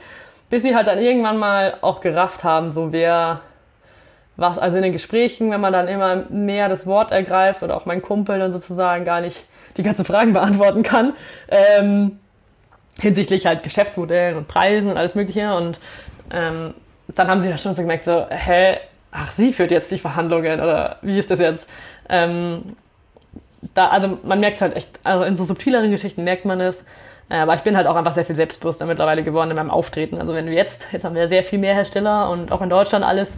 Bis 0.51 0.63
sie 0.63 0.75
halt 0.75 0.89
dann 0.89 0.99
irgendwann 0.99 1.39
mal 1.39 1.75
auch 1.81 2.01
gerafft 2.01 2.45
haben, 2.45 2.73
so 2.73 2.93
wer, 2.93 3.41
was, 4.37 4.59
also 4.59 4.77
in 4.77 4.83
den 4.83 4.93
Gesprächen, 4.93 5.51
wenn 5.51 5.61
man 5.61 5.73
dann 5.73 5.89
immer 5.89 6.25
mehr 6.31 6.69
das 6.69 6.87
Wort 6.87 7.13
ergreift 7.13 7.63
oder 7.63 7.77
auch 7.77 7.87
mein 7.87 8.03
Kumpel 8.03 8.39
dann 8.39 8.53
sozusagen 8.53 9.05
gar 9.05 9.21
nicht 9.21 9.45
die 9.77 9.83
ganzen 9.83 10.05
Fragen 10.05 10.33
beantworten 10.35 10.83
kann, 10.83 11.15
ähm, 11.49 12.19
hinsichtlich 13.01 13.47
halt 13.47 13.63
Geschäftsmodellen 13.63 14.37
und 14.37 14.49
Preisen 14.49 14.91
und 14.91 14.97
alles 14.97 15.15
Mögliche. 15.15 15.55
Und 15.55 15.81
ähm, 16.31 16.75
dann 17.09 17.29
haben 17.29 17.41
sie 17.41 17.49
da 17.49 17.59
schon 17.59 17.75
so 17.75 17.83
gemerkt, 17.83 18.05
so, 18.05 18.27
hä, 18.29 18.79
ach, 19.11 19.33
sie 19.33 19.53
führt 19.53 19.71
jetzt 19.71 19.91
die 19.91 19.99
Verhandlungen 19.99 20.61
oder 20.61 20.97
wie 21.03 21.19
ist 21.19 21.31
das 21.31 21.39
jetzt? 21.39 21.69
Ähm, 22.09 22.77
da, 23.75 23.89
also 23.89 24.19
man 24.25 24.41
merkt 24.41 24.57
es 24.57 24.63
halt 24.63 24.77
echt, 24.77 24.89
also 25.05 25.25
in 25.25 25.37
so 25.37 25.45
subtileren 25.45 25.91
Geschichten 25.91 26.25
merkt 26.25 26.45
man 26.45 26.61
es. 26.61 26.85
Äh, 27.29 27.37
aber 27.37 27.55
ich 27.55 27.61
bin 27.61 27.77
halt 27.77 27.87
auch 27.87 27.97
einfach 27.97 28.13
sehr 28.13 28.25
viel 28.25 28.37
selbstbewusster 28.37 28.87
mittlerweile 28.87 29.23
geworden 29.23 29.51
in 29.51 29.57
meinem 29.57 29.71
Auftreten. 29.71 30.19
Also 30.19 30.35
wenn 30.35 30.47
wir 30.47 30.55
jetzt, 30.55 30.89
jetzt 30.93 31.05
haben 31.05 31.15
wir 31.15 31.29
sehr 31.29 31.45
viel 31.45 31.59
mehr 31.59 31.75
Hersteller 31.75 32.31
und 32.31 32.51
auch 32.53 32.61
in 32.61 32.71
Deutschland 32.71 33.05
alles, 33.05 33.31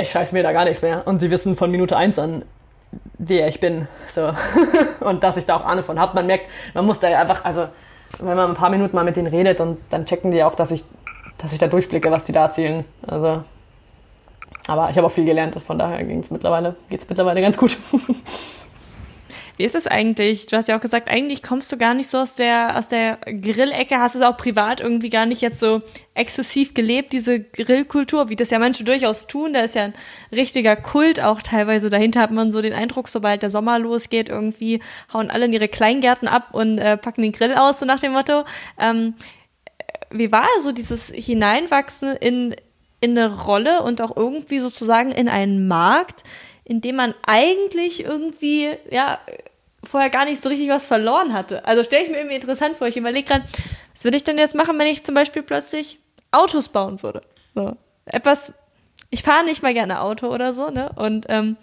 ich 0.00 0.10
scheiß 0.10 0.32
mir 0.32 0.42
da 0.42 0.52
gar 0.52 0.64
nichts 0.64 0.82
mehr. 0.82 1.06
Und 1.06 1.20
sie 1.20 1.30
wissen 1.30 1.56
von 1.56 1.70
Minute 1.70 1.96
eins 1.96 2.18
an, 2.18 2.44
wer 3.18 3.48
ich 3.48 3.60
bin. 3.60 3.88
So. 4.14 4.32
und 5.00 5.22
dass 5.22 5.36
ich 5.36 5.46
da 5.46 5.56
auch 5.56 5.64
Ahnung 5.64 5.84
von 5.84 5.98
habe. 5.98 6.14
Man 6.14 6.26
merkt, 6.26 6.46
man 6.74 6.86
muss 6.86 7.00
da 7.00 7.08
einfach, 7.08 7.44
also 7.44 7.68
wenn 8.18 8.36
man 8.36 8.50
ein 8.50 8.56
paar 8.56 8.70
Minuten 8.70 8.94
mal 8.94 9.04
mit 9.04 9.16
denen 9.16 9.28
redet 9.28 9.60
und 9.60 9.78
dann 9.90 10.06
checken 10.06 10.30
die 10.30 10.42
auch, 10.42 10.54
dass 10.54 10.70
ich, 10.70 10.84
dass 11.38 11.52
ich 11.52 11.58
da 11.58 11.66
durchblicke, 11.66 12.10
was 12.10 12.24
die 12.24 12.32
da 12.32 12.44
erzählen. 12.44 12.84
Also, 13.06 13.42
aber 14.68 14.90
ich 14.90 14.96
habe 14.96 15.06
auch 15.06 15.12
viel 15.12 15.24
gelernt 15.24 15.56
und 15.56 15.62
von 15.62 15.78
daher 15.78 16.02
ging 16.04 16.20
es 16.20 16.30
mittlerweile, 16.30 16.76
geht's 16.88 17.08
mittlerweile 17.08 17.40
ganz 17.40 17.56
gut. 17.56 17.76
Wie 19.56 19.64
ist 19.64 19.74
es 19.74 19.86
eigentlich? 19.86 20.46
Du 20.46 20.56
hast 20.56 20.68
ja 20.68 20.76
auch 20.76 20.80
gesagt, 20.80 21.08
eigentlich 21.08 21.42
kommst 21.42 21.72
du 21.72 21.78
gar 21.78 21.94
nicht 21.94 22.08
so 22.08 22.18
aus 22.18 22.34
der, 22.34 22.76
aus 22.76 22.88
der 22.88 23.16
Grillecke, 23.24 23.98
hast 23.98 24.14
es 24.14 24.22
auch 24.22 24.36
privat 24.36 24.80
irgendwie 24.80 25.08
gar 25.08 25.24
nicht 25.24 25.40
jetzt 25.40 25.60
so 25.60 25.80
exzessiv 26.14 26.74
gelebt, 26.74 27.12
diese 27.12 27.40
Grillkultur, 27.40 28.28
wie 28.28 28.36
das 28.36 28.50
ja 28.50 28.58
manche 28.58 28.84
durchaus 28.84 29.26
tun. 29.26 29.54
Da 29.54 29.60
ist 29.60 29.74
ja 29.74 29.84
ein 29.84 29.94
richtiger 30.30 30.76
Kult 30.76 31.22
auch 31.22 31.40
teilweise. 31.40 31.88
Dahinter 31.88 32.20
hat 32.20 32.32
man 32.32 32.52
so 32.52 32.60
den 32.60 32.74
Eindruck, 32.74 33.08
sobald 33.08 33.42
der 33.42 33.50
Sommer 33.50 33.78
losgeht, 33.78 34.28
irgendwie 34.28 34.82
hauen 35.12 35.30
alle 35.30 35.46
in 35.46 35.52
ihre 35.52 35.68
Kleingärten 35.68 36.28
ab 36.28 36.48
und 36.52 36.78
äh, 36.78 36.98
packen 36.98 37.22
den 37.22 37.32
Grill 37.32 37.54
aus, 37.54 37.80
so 37.80 37.86
nach 37.86 38.00
dem 38.00 38.12
Motto. 38.12 38.44
Ähm, 38.78 39.14
wie 40.10 40.30
war 40.32 40.48
so 40.62 40.72
dieses 40.72 41.10
Hineinwachsen 41.10 42.16
in, 42.16 42.54
in 43.00 43.18
eine 43.18 43.44
Rolle 43.44 43.82
und 43.82 44.00
auch 44.02 44.16
irgendwie 44.16 44.58
sozusagen 44.58 45.12
in 45.12 45.28
einen 45.28 45.66
Markt, 45.66 46.24
in 46.64 46.80
dem 46.80 46.96
man 46.96 47.14
eigentlich 47.24 48.04
irgendwie, 48.04 48.70
ja, 48.90 49.18
vorher 49.88 50.10
gar 50.10 50.24
nicht 50.24 50.42
so 50.42 50.48
richtig 50.48 50.68
was 50.68 50.86
verloren 50.86 51.32
hatte. 51.32 51.64
Also 51.64 51.84
stelle 51.84 52.04
ich 52.04 52.10
mir 52.10 52.18
irgendwie 52.18 52.36
interessant 52.36 52.76
vor. 52.76 52.86
Ich 52.86 52.96
überlege 52.96 53.28
gerade, 53.28 53.44
was 53.92 54.04
würde 54.04 54.16
ich 54.16 54.24
denn 54.24 54.38
jetzt 54.38 54.54
machen, 54.54 54.78
wenn 54.78 54.86
ich 54.86 55.04
zum 55.04 55.14
Beispiel 55.14 55.42
plötzlich 55.42 55.98
Autos 56.30 56.68
bauen 56.68 57.02
würde? 57.02 57.22
So. 57.54 57.76
Etwas, 58.04 58.52
ich 59.10 59.22
fahre 59.22 59.44
nicht 59.44 59.62
mal 59.62 59.74
gerne 59.74 60.00
Auto 60.00 60.28
oder 60.28 60.52
so, 60.52 60.70
ne? 60.70 60.90
Und 60.96 61.26
ähm, 61.28 61.56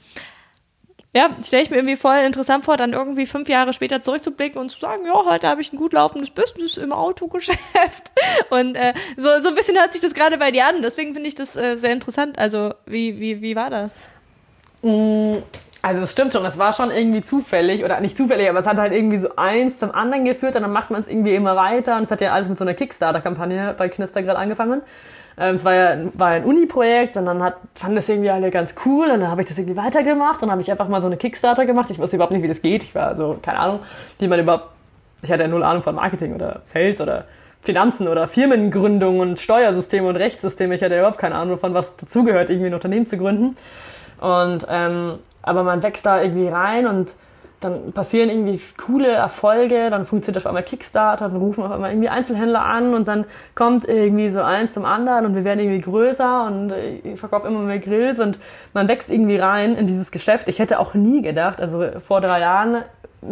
ja, 1.15 1.29
stelle 1.43 1.61
ich 1.61 1.69
mir 1.69 1.77
irgendwie 1.77 1.95
voll 1.95 2.17
interessant 2.17 2.65
vor, 2.65 2.75
dann 2.75 2.93
irgendwie 2.93 3.27
fünf 3.27 3.47
Jahre 3.47 3.71
später 3.71 4.01
zurückzublicken 4.01 4.59
und 4.59 4.69
zu 4.69 4.79
sagen, 4.79 5.05
ja, 5.05 5.13
heute 5.25 5.47
habe 5.47 5.61
ich 5.61 5.71
ein 5.71 5.77
gut 5.77 5.93
laufendes 5.93 6.31
Business 6.31 6.77
im 6.77 6.91
Autogeschäft. 6.91 7.59
Und 8.49 8.75
äh, 8.75 8.95
so, 9.15 9.29
so 9.39 9.49
ein 9.49 9.55
bisschen 9.55 9.77
hört 9.77 9.91
sich 9.91 10.01
das 10.01 10.15
gerade 10.15 10.39
bei 10.39 10.49
dir 10.49 10.65
an. 10.65 10.81
Deswegen 10.81 11.13
finde 11.13 11.27
ich 11.27 11.35
das 11.35 11.55
äh, 11.55 11.77
sehr 11.77 11.91
interessant. 11.91 12.39
Also, 12.39 12.73
wie, 12.87 13.19
wie, 13.19 13.43
wie 13.43 13.55
war 13.55 13.69
das? 13.69 13.99
Mm, 14.81 15.37
also 15.83 16.01
es 16.01 16.13
stimmt 16.13 16.31
schon, 16.31 16.45
es 16.45 16.57
war 16.57 16.71
schon 16.71 16.91
irgendwie 16.91 17.21
zufällig, 17.21 17.83
oder 17.83 17.99
nicht 17.99 18.15
zufällig, 18.15 18.49
aber 18.49 18.59
es 18.59 18.65
hat 18.65 18.77
halt 18.77 18.93
irgendwie 18.93 19.17
so 19.17 19.35
eins 19.35 19.77
zum 19.77 19.93
anderen 19.93 20.23
geführt 20.23 20.55
und 20.55 20.61
dann 20.61 20.71
macht 20.71 20.89
man 20.89 21.01
es 21.01 21.09
irgendwie 21.09 21.35
immer 21.35 21.57
weiter 21.57 21.97
und 21.97 22.03
es 22.03 22.11
hat 22.11 22.21
ja 22.21 22.31
alles 22.31 22.47
mit 22.47 22.57
so 22.57 22.63
einer 22.63 22.73
Kickstarter-Kampagne 22.73 23.75
bei 23.77 23.89
Knistergrill 23.89 24.37
angefangen. 24.37 24.81
Ähm, 25.37 25.55
es 25.55 25.65
war 25.65 25.73
ja 25.73 25.97
war 26.13 26.29
ein 26.29 26.45
Uni-Projekt 26.45 27.17
und 27.17 27.25
dann 27.25 27.43
hat, 27.43 27.57
fanden 27.75 27.97
das 27.97 28.07
irgendwie 28.07 28.29
alle 28.29 28.49
ganz 28.49 28.75
cool 28.85 29.07
und 29.07 29.19
dann 29.19 29.29
habe 29.29 29.41
ich 29.41 29.47
das 29.49 29.57
irgendwie 29.57 29.75
weitergemacht 29.75 30.41
und 30.41 30.51
habe 30.51 30.61
ich 30.61 30.71
einfach 30.71 30.87
mal 30.87 31.01
so 31.01 31.07
eine 31.07 31.17
Kickstarter 31.17 31.65
gemacht. 31.65 31.89
Ich 31.89 31.99
wusste 31.99 32.15
überhaupt 32.15 32.31
nicht, 32.31 32.43
wie 32.43 32.47
das 32.47 32.61
geht. 32.61 32.83
Ich 32.83 32.95
war 32.95 33.17
so, 33.17 33.37
keine 33.41 33.59
Ahnung, 33.59 33.79
wie 34.19 34.29
man 34.29 34.39
überhaupt, 34.39 34.69
ich 35.21 35.33
hatte 35.33 35.43
ja 35.43 35.49
null 35.49 35.63
Ahnung 35.63 35.83
von 35.83 35.95
Marketing 35.95 36.33
oder 36.33 36.61
Sales 36.63 37.01
oder 37.01 37.25
Finanzen 37.61 38.07
oder 38.07 38.29
Firmengründung 38.29 39.19
und 39.19 39.41
Steuersysteme 39.41 40.07
und 40.07 40.15
Rechtssysteme. 40.15 40.75
Ich 40.75 40.81
hatte 40.81 40.97
überhaupt 40.97 41.17
keine 41.17 41.35
Ahnung 41.35 41.57
von 41.57 41.73
was 41.73 41.97
dazugehört, 41.97 42.49
irgendwie 42.49 42.67
ein 42.67 42.73
Unternehmen 42.73 43.05
zu 43.05 43.17
gründen. 43.17 43.57
Und 44.19 44.65
ähm, 44.69 45.19
aber 45.41 45.63
man 45.63 45.83
wächst 45.83 46.05
da 46.05 46.21
irgendwie 46.21 46.47
rein 46.47 46.87
und 46.87 47.13
dann 47.63 47.93
passieren 47.93 48.29
irgendwie 48.29 48.59
coole 48.77 49.09
Erfolge, 49.09 49.89
dann 49.89 50.05
funktioniert 50.05 50.43
auf 50.43 50.47
einmal 50.47 50.63
Kickstarter, 50.63 51.29
dann 51.29 51.37
rufen 51.37 51.63
auf 51.63 51.71
einmal 51.71 51.91
irgendwie 51.91 52.09
Einzelhändler 52.09 52.63
an 52.63 52.93
und 52.93 53.07
dann 53.07 53.25
kommt 53.55 53.87
irgendwie 53.87 54.29
so 54.29 54.41
eins 54.41 54.73
zum 54.73 54.85
anderen 54.85 55.25
und 55.25 55.35
wir 55.35 55.43
werden 55.43 55.59
irgendwie 55.59 55.81
größer 55.81 56.45
und 56.45 56.73
ich 57.03 57.19
verkaufe 57.19 57.47
immer 57.47 57.59
mehr 57.59 57.79
Grills 57.79 58.19
und 58.19 58.39
man 58.73 58.87
wächst 58.87 59.09
irgendwie 59.09 59.37
rein 59.37 59.75
in 59.75 59.87
dieses 59.87 60.11
Geschäft. 60.11 60.47
Ich 60.47 60.59
hätte 60.59 60.79
auch 60.79 60.93
nie 60.93 61.21
gedacht, 61.21 61.61
also 61.61 61.83
vor 62.05 62.21
drei 62.21 62.39
Jahren 62.41 62.75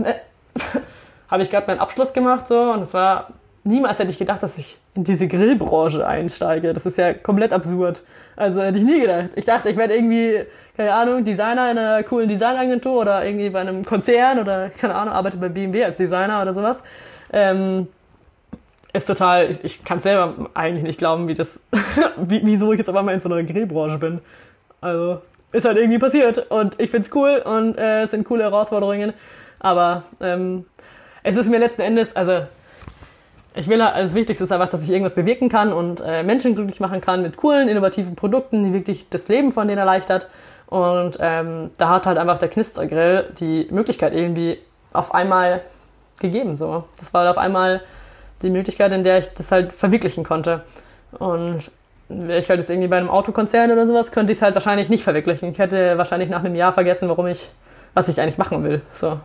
äh, 0.04 0.14
habe 1.30 1.44
ich 1.44 1.52
gerade 1.52 1.68
meinen 1.68 1.80
Abschluss 1.80 2.14
gemacht 2.14 2.48
so 2.48 2.60
und 2.72 2.82
es 2.82 2.94
war 2.94 3.30
niemals 3.64 4.00
hätte 4.00 4.12
ich 4.12 4.18
gedacht, 4.18 4.42
dass 4.44 4.58
ich 4.58 4.78
in 4.96 5.04
diese 5.04 5.28
Grillbranche 5.28 6.06
einsteige. 6.06 6.74
Das 6.74 6.86
ist 6.86 6.98
ja 6.98 7.14
komplett 7.14 7.54
absurd. 7.54 8.04
Also 8.36 8.62
hätte 8.62 8.80
ich 8.80 8.84
nie 8.84 9.02
gedacht. 9.02 9.30
Ich 9.36 9.46
dachte, 9.46 9.70
ich 9.70 9.78
werde 9.78 9.96
irgendwie, 9.96 10.40
keine 10.76 10.94
Ahnung, 10.94 11.24
Designer 11.24 11.72
in 11.72 11.78
einer 11.78 12.04
coolen 12.04 12.28
Designagentur 12.28 13.02
oder 13.02 13.26
irgendwie 13.26 13.50
bei 13.50 13.62
einem 13.62 13.86
Konzern 13.86 14.40
oder, 14.40 14.70
keine 14.70 14.96
Ahnung, 14.96 15.14
arbeite 15.14 15.38
bei 15.38 15.50
BMW 15.50 15.84
als 15.86 15.98
Designer 15.98 16.42
oder 16.42 16.54
sowas. 16.54 16.84
Ähm, 17.32 17.88
ist 18.94 19.08
total, 19.08 19.50
ich, 19.50 19.64
ich 19.64 19.84
kann 19.84 20.02
selber 20.02 20.50
eigentlich 20.54 20.84
nicht 20.84 20.98
glauben, 20.98 21.28
wie 21.28 21.34
das, 21.34 21.60
wie, 22.18 22.42
wieso 22.44 22.74
ich 22.74 22.80
jetzt 22.80 22.90
auf 22.90 22.96
einmal 22.96 23.14
in 23.14 23.22
so 23.22 23.30
einer 23.30 23.44
Grillbranche 23.44 23.98
bin. 23.98 24.20
Also, 24.82 25.22
ist 25.52 25.66
halt 25.66 25.78
irgendwie 25.78 26.00
passiert 26.00 26.50
und 26.50 26.80
ich 26.80 26.90
find's 26.90 27.10
cool 27.14 27.42
und 27.44 27.78
äh, 27.78 28.04
es 28.04 28.12
sind 28.12 28.26
coole 28.26 28.44
Herausforderungen. 28.44 29.14
Aber 29.60 30.04
ähm, 30.20 30.66
es 31.24 31.36
ist 31.36 31.50
mir 31.50 31.60
letzten 31.60 31.82
Endes, 31.82 32.16
also 32.16 32.46
ich 33.54 33.68
will 33.68 33.84
halt, 33.84 34.06
das 34.06 34.14
Wichtigste 34.14 34.44
ist 34.44 34.52
einfach, 34.52 34.70
dass 34.70 34.84
ich 34.84 34.90
irgendwas 34.90 35.16
bewirken 35.16 35.50
kann 35.50 35.74
und 35.74 36.02
äh, 36.02 36.24
Menschen 36.24 36.56
glücklich 36.56 36.80
machen 36.80 37.02
kann 37.02 37.22
mit 37.22 37.38
coolen, 37.38 37.68
innovativen 37.68 38.16
Produkten, 38.16 38.64
die 38.64 38.74
wirklich 38.74 39.10
das 39.10 39.28
Leben 39.28 39.52
von 39.52 39.68
denen 39.68 39.80
erleichtert. 39.80 40.30
Und 40.68 41.18
ähm, 41.20 41.72
da 41.78 41.90
hat 41.90 42.06
halt 42.06 42.18
einfach 42.18 42.40
der 42.40 42.48
Knistergrill 42.48 43.28
die 43.40 43.68
Möglichkeit 43.72 44.14
irgendwie 44.14 44.58
auf 44.94 45.14
einmal 45.14 45.62
gegeben. 46.20 46.56
So, 46.56 46.86
das 46.98 47.14
war 47.14 47.30
auf 47.30 47.38
einmal 47.38 47.82
die 48.42 48.50
Möglichkeit, 48.50 48.94
in 48.94 49.04
der 49.04 49.18
ich 49.18 49.34
das 49.34 49.52
halt 49.52 49.74
verwirklichen 49.74 50.24
konnte. 50.24 50.64
Und 51.20 51.70
wäre 52.08 52.40
ich 52.40 52.50
halt 52.50 52.60
jetzt 52.60 52.70
irgendwie 52.70 52.88
bei 52.88 52.98
einem 52.98 53.10
Autokonzern 53.10 53.70
oder 53.72 53.86
sowas, 53.86 54.14
könnte 54.14 54.32
ich 54.32 54.38
es 54.38 54.42
halt 54.42 54.56
wahrscheinlich 54.56 54.88
nicht 54.88 55.04
verwirklichen. 55.04 55.52
Ich 55.52 55.60
hätte 55.60 55.98
wahrscheinlich 55.98 56.30
nach 56.30 56.44
einem 56.44 56.56
Jahr 56.56 56.72
vergessen, 56.72 57.10
warum 57.10 57.28
ich, 57.28 57.50
was 57.94 58.08
ich 58.08 58.22
eigentlich 58.22 58.38
machen 58.38 58.64
will. 58.64 58.82
So. 58.94 59.20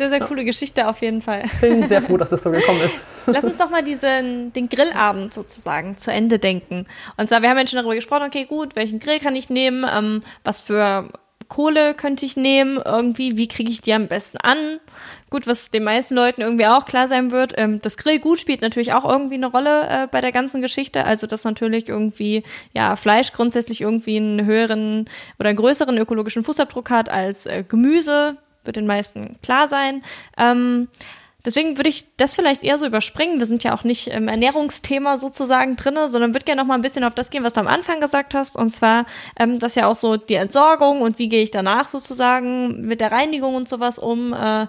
Sehr, 0.00 0.08
sehr 0.08 0.20
coole 0.20 0.46
Geschichte 0.46 0.88
auf 0.88 1.02
jeden 1.02 1.20
Fall. 1.20 1.42
Ich 1.44 1.60
bin 1.60 1.86
sehr 1.86 2.00
froh, 2.00 2.16
dass 2.16 2.30
das 2.30 2.42
so 2.42 2.50
gekommen 2.50 2.80
ist. 2.80 3.04
Lass 3.26 3.44
uns 3.44 3.58
doch 3.58 3.68
mal 3.68 3.82
diesen, 3.82 4.50
den 4.54 4.70
Grillabend 4.70 5.34
sozusagen 5.34 5.98
zu 5.98 6.10
Ende 6.10 6.38
denken. 6.38 6.86
Und 7.18 7.28
zwar, 7.28 7.42
wir 7.42 7.50
haben 7.50 7.58
jetzt 7.58 7.68
schon 7.68 7.76
darüber 7.76 7.94
gesprochen, 7.94 8.22
okay, 8.26 8.46
gut, 8.46 8.76
welchen 8.76 8.98
Grill 8.98 9.18
kann 9.18 9.36
ich 9.36 9.50
nehmen, 9.50 9.84
ähm, 9.94 10.22
was 10.42 10.62
für 10.62 11.10
Kohle 11.48 11.92
könnte 11.92 12.24
ich 12.24 12.34
nehmen, 12.34 12.80
irgendwie, 12.82 13.36
wie 13.36 13.46
kriege 13.46 13.70
ich 13.70 13.82
die 13.82 13.92
am 13.92 14.08
besten 14.08 14.38
an? 14.38 14.80
Gut, 15.28 15.46
was 15.46 15.70
den 15.70 15.84
meisten 15.84 16.14
Leuten 16.14 16.40
irgendwie 16.40 16.66
auch 16.66 16.86
klar 16.86 17.06
sein 17.06 17.30
wird, 17.30 17.52
ähm, 17.58 17.82
das 17.82 17.98
Grillgut 17.98 18.38
spielt 18.38 18.62
natürlich 18.62 18.94
auch 18.94 19.04
irgendwie 19.04 19.34
eine 19.34 19.48
Rolle 19.48 19.86
äh, 19.86 20.06
bei 20.10 20.22
der 20.22 20.32
ganzen 20.32 20.62
Geschichte. 20.62 21.04
Also, 21.04 21.26
dass 21.26 21.44
natürlich 21.44 21.90
irgendwie, 21.90 22.42
ja, 22.72 22.96
Fleisch 22.96 23.32
grundsätzlich 23.32 23.82
irgendwie 23.82 24.16
einen 24.16 24.46
höheren 24.46 25.10
oder 25.38 25.50
einen 25.50 25.58
größeren 25.58 25.98
ökologischen 25.98 26.42
Fußabdruck 26.42 26.88
hat 26.88 27.10
als 27.10 27.44
äh, 27.44 27.64
Gemüse 27.68 28.38
wird 28.64 28.76
den 28.76 28.86
meisten 28.86 29.36
klar 29.42 29.68
sein. 29.68 30.02
Ähm, 30.36 30.88
deswegen 31.44 31.76
würde 31.76 31.88
ich 31.88 32.06
das 32.16 32.34
vielleicht 32.34 32.64
eher 32.64 32.78
so 32.78 32.86
überspringen. 32.86 33.38
Wir 33.38 33.46
sind 33.46 33.64
ja 33.64 33.74
auch 33.74 33.84
nicht 33.84 34.08
im 34.08 34.28
Ernährungsthema 34.28 35.16
sozusagen 35.16 35.76
drinne, 35.76 36.08
sondern 36.08 36.34
würde 36.34 36.44
gerne 36.44 36.62
noch 36.62 36.68
mal 36.68 36.74
ein 36.74 36.82
bisschen 36.82 37.04
auf 37.04 37.14
das 37.14 37.30
gehen, 37.30 37.44
was 37.44 37.54
du 37.54 37.60
am 37.60 37.68
Anfang 37.68 38.00
gesagt 38.00 38.34
hast. 38.34 38.56
Und 38.56 38.70
zwar, 38.70 39.06
ähm, 39.38 39.58
das 39.58 39.74
ja 39.74 39.86
auch 39.86 39.94
so 39.94 40.16
die 40.16 40.34
Entsorgung 40.34 41.02
und 41.02 41.18
wie 41.18 41.28
gehe 41.28 41.42
ich 41.42 41.50
danach 41.50 41.88
sozusagen 41.88 42.82
mit 42.82 43.00
der 43.00 43.12
Reinigung 43.12 43.54
und 43.54 43.68
sowas 43.68 43.98
um. 43.98 44.32
Äh, 44.32 44.66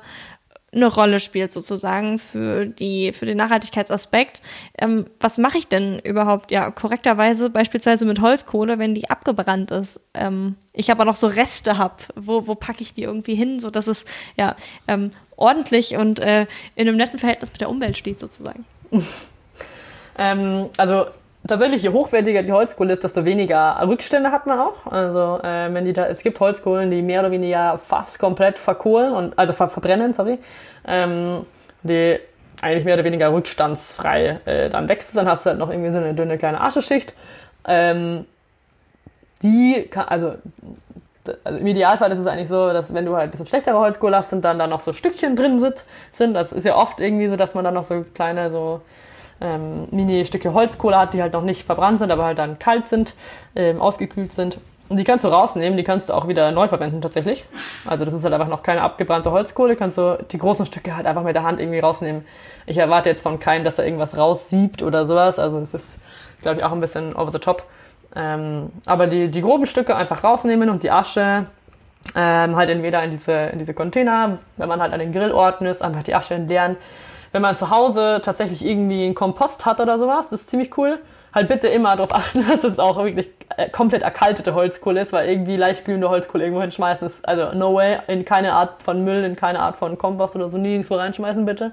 eine 0.74 0.88
Rolle 0.88 1.20
spielt 1.20 1.52
sozusagen 1.52 2.18
für 2.18 2.66
die 2.66 3.12
für 3.12 3.26
den 3.26 3.38
Nachhaltigkeitsaspekt. 3.38 4.42
Ähm, 4.78 5.06
was 5.20 5.38
mache 5.38 5.58
ich 5.58 5.68
denn 5.68 6.00
überhaupt 6.00 6.52
ja 6.52 6.72
korrekterweise 6.72 7.50
beispielsweise 7.50 8.06
mit 8.06 8.22
Holzkohle, 8.22 8.80
wenn 8.80 8.96
die 8.96 9.10
abgebrannt 9.10 9.72
ist? 9.72 10.00
Ähm, 10.14 10.56
ich 10.74 10.90
aber 10.90 11.04
noch 11.04 11.16
so 11.16 11.28
Reste 11.28 11.78
habe. 11.78 11.96
Wo 12.16 12.48
wo 12.48 12.56
packe 12.56 12.82
ich 12.82 12.94
die 12.94 13.04
irgendwie 13.04 13.36
hin, 13.36 13.60
so 13.60 13.70
dass 13.70 13.88
es 13.88 14.06
ja 14.38 14.56
ähm, 14.88 15.12
ordentlich 15.36 15.98
und 15.98 16.20
äh, 16.20 16.48
in 16.76 16.88
einem 16.88 16.98
netten 16.98 17.20
Verhältnis 17.20 17.52
mit 17.52 17.60
der 17.60 17.70
Umwelt 17.70 17.98
steht 17.98 18.20
sozusagen? 18.20 18.64
ähm, 20.18 20.70
also 20.78 21.06
tatsächlich, 21.48 21.82
je 21.82 21.90
hochwertiger 21.90 22.44
die 22.44 22.52
Holzkohle 22.52 22.94
ist, 22.94 23.04
desto 23.04 23.26
weniger 23.26 23.80
Rückstände 23.88 24.32
hat 24.32 24.48
man 24.48 24.60
auch. 24.60 24.86
Also 24.86 25.40
äh, 25.44 25.74
wenn 25.74 25.86
die 25.86 25.94
da, 25.94 26.08
es 26.08 26.22
gibt 26.22 26.40
Holzkohlen, 26.40 26.92
die 26.92 27.02
mehr 27.02 27.22
oder 27.22 27.32
weniger 27.32 27.78
fast 27.78 28.20
komplett 28.20 28.60
verkohlen 28.60 29.14
und 29.14 29.38
also 29.38 29.54
ver 29.54 29.70
verbrennen, 29.70 30.14
sorry, 30.14 30.40
ähm, 30.88 31.46
die 31.84 32.20
eigentlich 32.62 32.86
mehr 32.86 32.94
oder 32.94 33.04
weniger 33.04 33.34
rückstandsfrei 33.34 34.40
äh, 34.46 34.70
dann 34.70 34.88
wechseln. 34.88 35.18
Dann 35.18 35.28
hast 35.28 35.46
du 35.46 35.50
halt 35.50 35.60
noch 35.60 35.70
irgendwie 35.70 35.92
so 35.92 35.98
eine 35.98 36.14
dünne 36.14 36.38
kleine 36.38 36.62
Ascheschicht. 36.62 37.16
Ähm, 37.68 38.26
die 39.42 39.88
kann, 39.90 40.08
also, 40.08 40.36
also 41.44 41.60
im 41.60 41.66
Idealfall 41.68 42.12
ist 42.12 42.20
es 42.20 42.28
eigentlich 42.28 42.50
so, 42.50 42.72
dass 42.72 42.94
wenn 42.94 43.06
du 43.06 43.16
halt 43.16 43.26
ein 43.26 43.32
bisschen 43.32 43.48
schlechtere 43.48 43.78
Holzkohle 43.78 44.18
hast 44.18 44.34
und 44.34 44.44
dann 44.44 44.60
da 44.60 44.68
noch 44.68 44.82
so 44.82 44.94
Stückchen 44.94 45.36
drin 45.36 45.60
sind, 45.60 45.84
sind, 46.12 46.34
das 46.34 46.52
ist 46.52 46.66
ja 46.66 46.76
oft 46.76 47.00
irgendwie 47.00 47.28
so, 47.28 47.36
dass 47.36 47.56
man 47.56 47.64
dann 47.64 47.74
noch 47.74 47.84
so 47.84 48.06
kleine 48.14 48.52
so 48.52 48.82
ähm, 49.42 49.88
Mini-Stücke 49.92 50.54
Holzkohle 50.54 50.98
hat, 50.98 51.14
die 51.14 51.22
halt 51.22 51.34
noch 51.34 51.44
nicht 51.44 51.64
verbrannt 51.64 52.00
sind, 52.00 52.12
aber 52.12 52.26
halt 52.26 52.40
dann 52.40 52.60
kalt 52.60 52.88
sind, 52.88 53.16
ähm, 53.56 53.82
ausgekühlt 53.82 54.34
sind. 54.34 54.60
Und 54.88 54.98
die 54.98 55.06
kannst 55.06 55.24
du 55.24 55.30
rausnehmen, 55.30 55.78
die 55.78 55.86
kannst 55.86 56.10
du 56.10 56.14
auch 56.14 56.28
wieder 56.28 56.52
neu 56.52 56.68
verwenden 56.68 57.02
tatsächlich. 57.02 57.46
Also 57.86 58.04
das 58.04 58.14
ist 58.14 58.26
halt 58.26 58.34
einfach 58.34 58.50
noch 58.50 58.62
keine 58.62 58.82
abgebrannte 58.82 59.32
Holzkohle, 59.32 59.78
kannst 59.78 59.98
du 59.98 60.18
die 60.32 60.38
großen 60.38 60.66
Stücke 60.66 60.96
halt 60.96 61.08
einfach 61.08 61.24
mit 61.24 61.34
der 61.34 61.44
Hand 61.44 61.62
irgendwie 61.62 61.80
rausnehmen. 61.80 62.26
Ich 62.66 62.78
erwarte 62.78 63.08
jetzt 63.08 63.24
von 63.24 63.40
keinem, 63.40 63.64
dass 63.64 63.80
er 63.80 63.86
irgendwas 63.86 64.18
raussiebt 64.18 64.84
oder 64.84 65.06
sowas. 65.06 65.40
Also 65.40 65.62
das 65.62 65.74
ist, 65.74 65.98
glaube 66.42 66.60
ich, 66.60 66.66
auch 66.66 66.74
ein 66.74 66.82
bisschen 66.82 67.16
over 67.16 67.32
the 67.32 67.40
top. 67.40 67.64
Ähm, 68.18 68.70
aber 68.86 69.08
die, 69.08 69.30
die 69.30 69.40
groben 69.40 69.66
Stücke 69.66 69.96
einfach 69.96 70.26
rausnehmen 70.26 70.70
und 70.70 70.84
die 70.84 70.92
Asche 70.92 71.46
ähm, 72.14 72.56
halt 72.58 72.70
entweder 72.70 73.02
in 73.04 73.12
diese, 73.12 73.32
in 73.32 73.60
diese 73.60 73.74
Container, 73.74 74.40
wenn 74.58 74.68
man 74.68 74.82
halt 74.82 74.92
an 74.92 75.00
den 75.00 75.14
Grillorten 75.14 75.68
ist, 75.68 75.82
einfach 75.82 76.04
die 76.04 76.16
Asche 76.16 76.34
entleeren 76.34 76.76
wenn 77.32 77.42
man 77.42 77.56
zu 77.56 77.70
Hause 77.70 78.20
tatsächlich 78.24 78.66
irgendwie 78.66 79.06
einen 79.06 79.16
Kompost 79.16 79.66
hat 79.66 79.80
oder 79.80 79.98
sowas, 79.98 80.30
das 80.30 80.42
ist 80.42 80.50
ziemlich 80.50 80.78
cool. 80.78 81.00
Halt 81.34 81.48
bitte 81.48 81.68
immer 81.68 81.96
darauf 81.96 82.14
achten, 82.16 82.46
dass 82.48 82.64
es 82.64 82.80
auch 82.80 82.98
wirklich 82.98 83.30
äh, 83.58 83.70
komplett 83.70 84.02
erkaltete 84.02 84.54
Holzkohle 84.54 85.02
ist, 85.02 85.14
weil 85.14 85.30
irgendwie 85.30 85.56
leicht 85.56 85.86
glühende 85.86 86.10
Holzkohle 86.10 86.44
irgendwo 86.44 86.62
hinschmeißen 86.62 87.08
ist, 87.08 87.28
also 87.28 87.58
no 87.58 87.74
way, 87.76 88.00
in 88.08 88.26
keine 88.26 88.54
Art 88.54 88.84
von 88.84 89.04
Müll, 89.04 89.24
in 89.24 89.36
keine 89.36 89.60
Art 89.60 89.78
von 89.78 89.98
Kompost 89.98 90.36
oder 90.36 90.50
so 90.50 90.58
nirgendwo 90.58 90.96
reinschmeißen 90.96 91.46
bitte. 91.46 91.72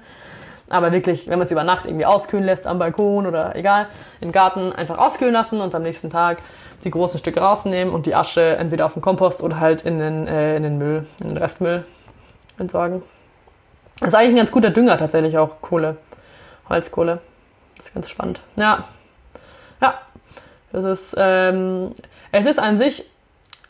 Aber 0.69 0.91
wirklich, 0.91 1.27
wenn 1.27 1.39
man 1.39 1.47
es 1.47 1.51
über 1.51 1.63
Nacht 1.63 1.85
irgendwie 1.85 2.05
auskühlen 2.05 2.45
lässt 2.45 2.67
am 2.67 2.77
Balkon 2.77 3.25
oder 3.25 3.55
egal, 3.55 3.87
im 4.21 4.31
Garten 4.31 4.71
einfach 4.71 4.99
auskühlen 4.99 5.33
lassen 5.33 5.61
und 5.61 5.73
am 5.73 5.81
nächsten 5.81 6.11
Tag 6.11 6.43
die 6.83 6.91
großen 6.91 7.19
Stücke 7.19 7.41
rausnehmen 7.41 7.93
und 7.93 8.05
die 8.05 8.15
Asche 8.15 8.55
entweder 8.55 8.85
auf 8.85 8.93
den 8.93 9.01
Kompost 9.01 9.41
oder 9.41 9.59
halt 9.59 9.83
in 9.83 9.99
den, 9.99 10.27
äh, 10.27 10.55
in 10.55 10.63
den 10.63 10.77
Müll, 10.77 11.07
in 11.21 11.29
den 11.29 11.37
Restmüll 11.37 11.85
entsorgen. 12.59 13.01
Das 13.99 14.09
ist 14.09 14.15
eigentlich 14.15 14.33
ein 14.33 14.37
ganz 14.37 14.51
guter 14.51 14.69
Dünger 14.69 14.97
tatsächlich 14.97 15.37
auch, 15.37 15.61
Kohle. 15.61 15.97
Holzkohle. 16.69 17.19
Das 17.75 17.87
ist 17.87 17.93
ganz 17.93 18.09
spannend. 18.09 18.41
Ja. 18.55 18.85
Ja. 19.81 19.95
Das 20.71 20.85
ist, 20.85 21.15
ähm, 21.17 21.91
es 22.31 22.45
ist 22.45 22.59
an 22.59 22.77
sich, 22.77 23.09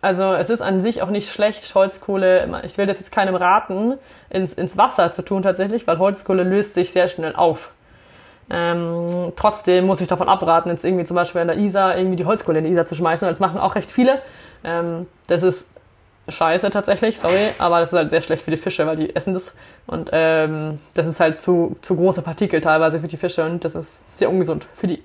also 0.01 0.33
es 0.33 0.49
ist 0.49 0.61
an 0.61 0.81
sich 0.81 1.01
auch 1.01 1.09
nicht 1.09 1.31
schlecht, 1.31 1.73
Holzkohle, 1.73 2.61
ich 2.63 2.77
will 2.77 2.85
das 2.85 2.99
jetzt 2.99 3.11
keinem 3.11 3.35
raten, 3.35 3.97
ins, 4.29 4.53
ins 4.53 4.77
Wasser 4.77 5.11
zu 5.11 5.23
tun 5.23 5.41
tatsächlich, 5.41 5.87
weil 5.87 5.97
Holzkohle 5.97 6.43
löst 6.43 6.73
sich 6.73 6.91
sehr 6.91 7.07
schnell 7.07 7.35
auf. 7.35 7.71
Ähm, 8.49 9.31
trotzdem 9.35 9.85
muss 9.85 10.01
ich 10.01 10.07
davon 10.07 10.27
abraten, 10.27 10.69
jetzt 10.69 10.83
irgendwie 10.83 11.05
zum 11.05 11.15
Beispiel 11.15 11.41
in 11.41 11.47
der 11.47 11.57
Isar 11.57 11.97
irgendwie 11.97 12.15
die 12.15 12.25
Holzkohle 12.25 12.59
in 12.59 12.65
die 12.65 12.71
Isar 12.71 12.85
zu 12.85 12.95
schmeißen. 12.95 13.27
Das 13.27 13.39
machen 13.39 13.59
auch 13.59 13.75
recht 13.75 13.91
viele. 13.91 14.21
Ähm, 14.63 15.07
das 15.27 15.43
ist 15.43 15.69
scheiße 16.31 16.69
tatsächlich, 16.69 17.19
sorry, 17.19 17.51
aber 17.57 17.79
das 17.79 17.91
ist 17.91 17.97
halt 17.97 18.09
sehr 18.09 18.21
schlecht 18.21 18.43
für 18.43 18.51
die 18.51 18.57
Fische, 18.57 18.85
weil 18.87 18.97
die 18.97 19.15
essen 19.15 19.33
das. 19.33 19.55
Und 19.87 20.09
ähm, 20.11 20.79
das 20.93 21.07
ist 21.07 21.19
halt 21.19 21.41
zu, 21.41 21.77
zu 21.81 21.95
große 21.95 22.21
Partikel 22.21 22.61
teilweise 22.61 22.99
für 22.99 23.07
die 23.07 23.17
Fische 23.17 23.45
und 23.45 23.63
das 23.65 23.75
ist 23.75 23.99
sehr 24.15 24.29
ungesund 24.29 24.67
für 24.75 24.87
die. 24.87 25.03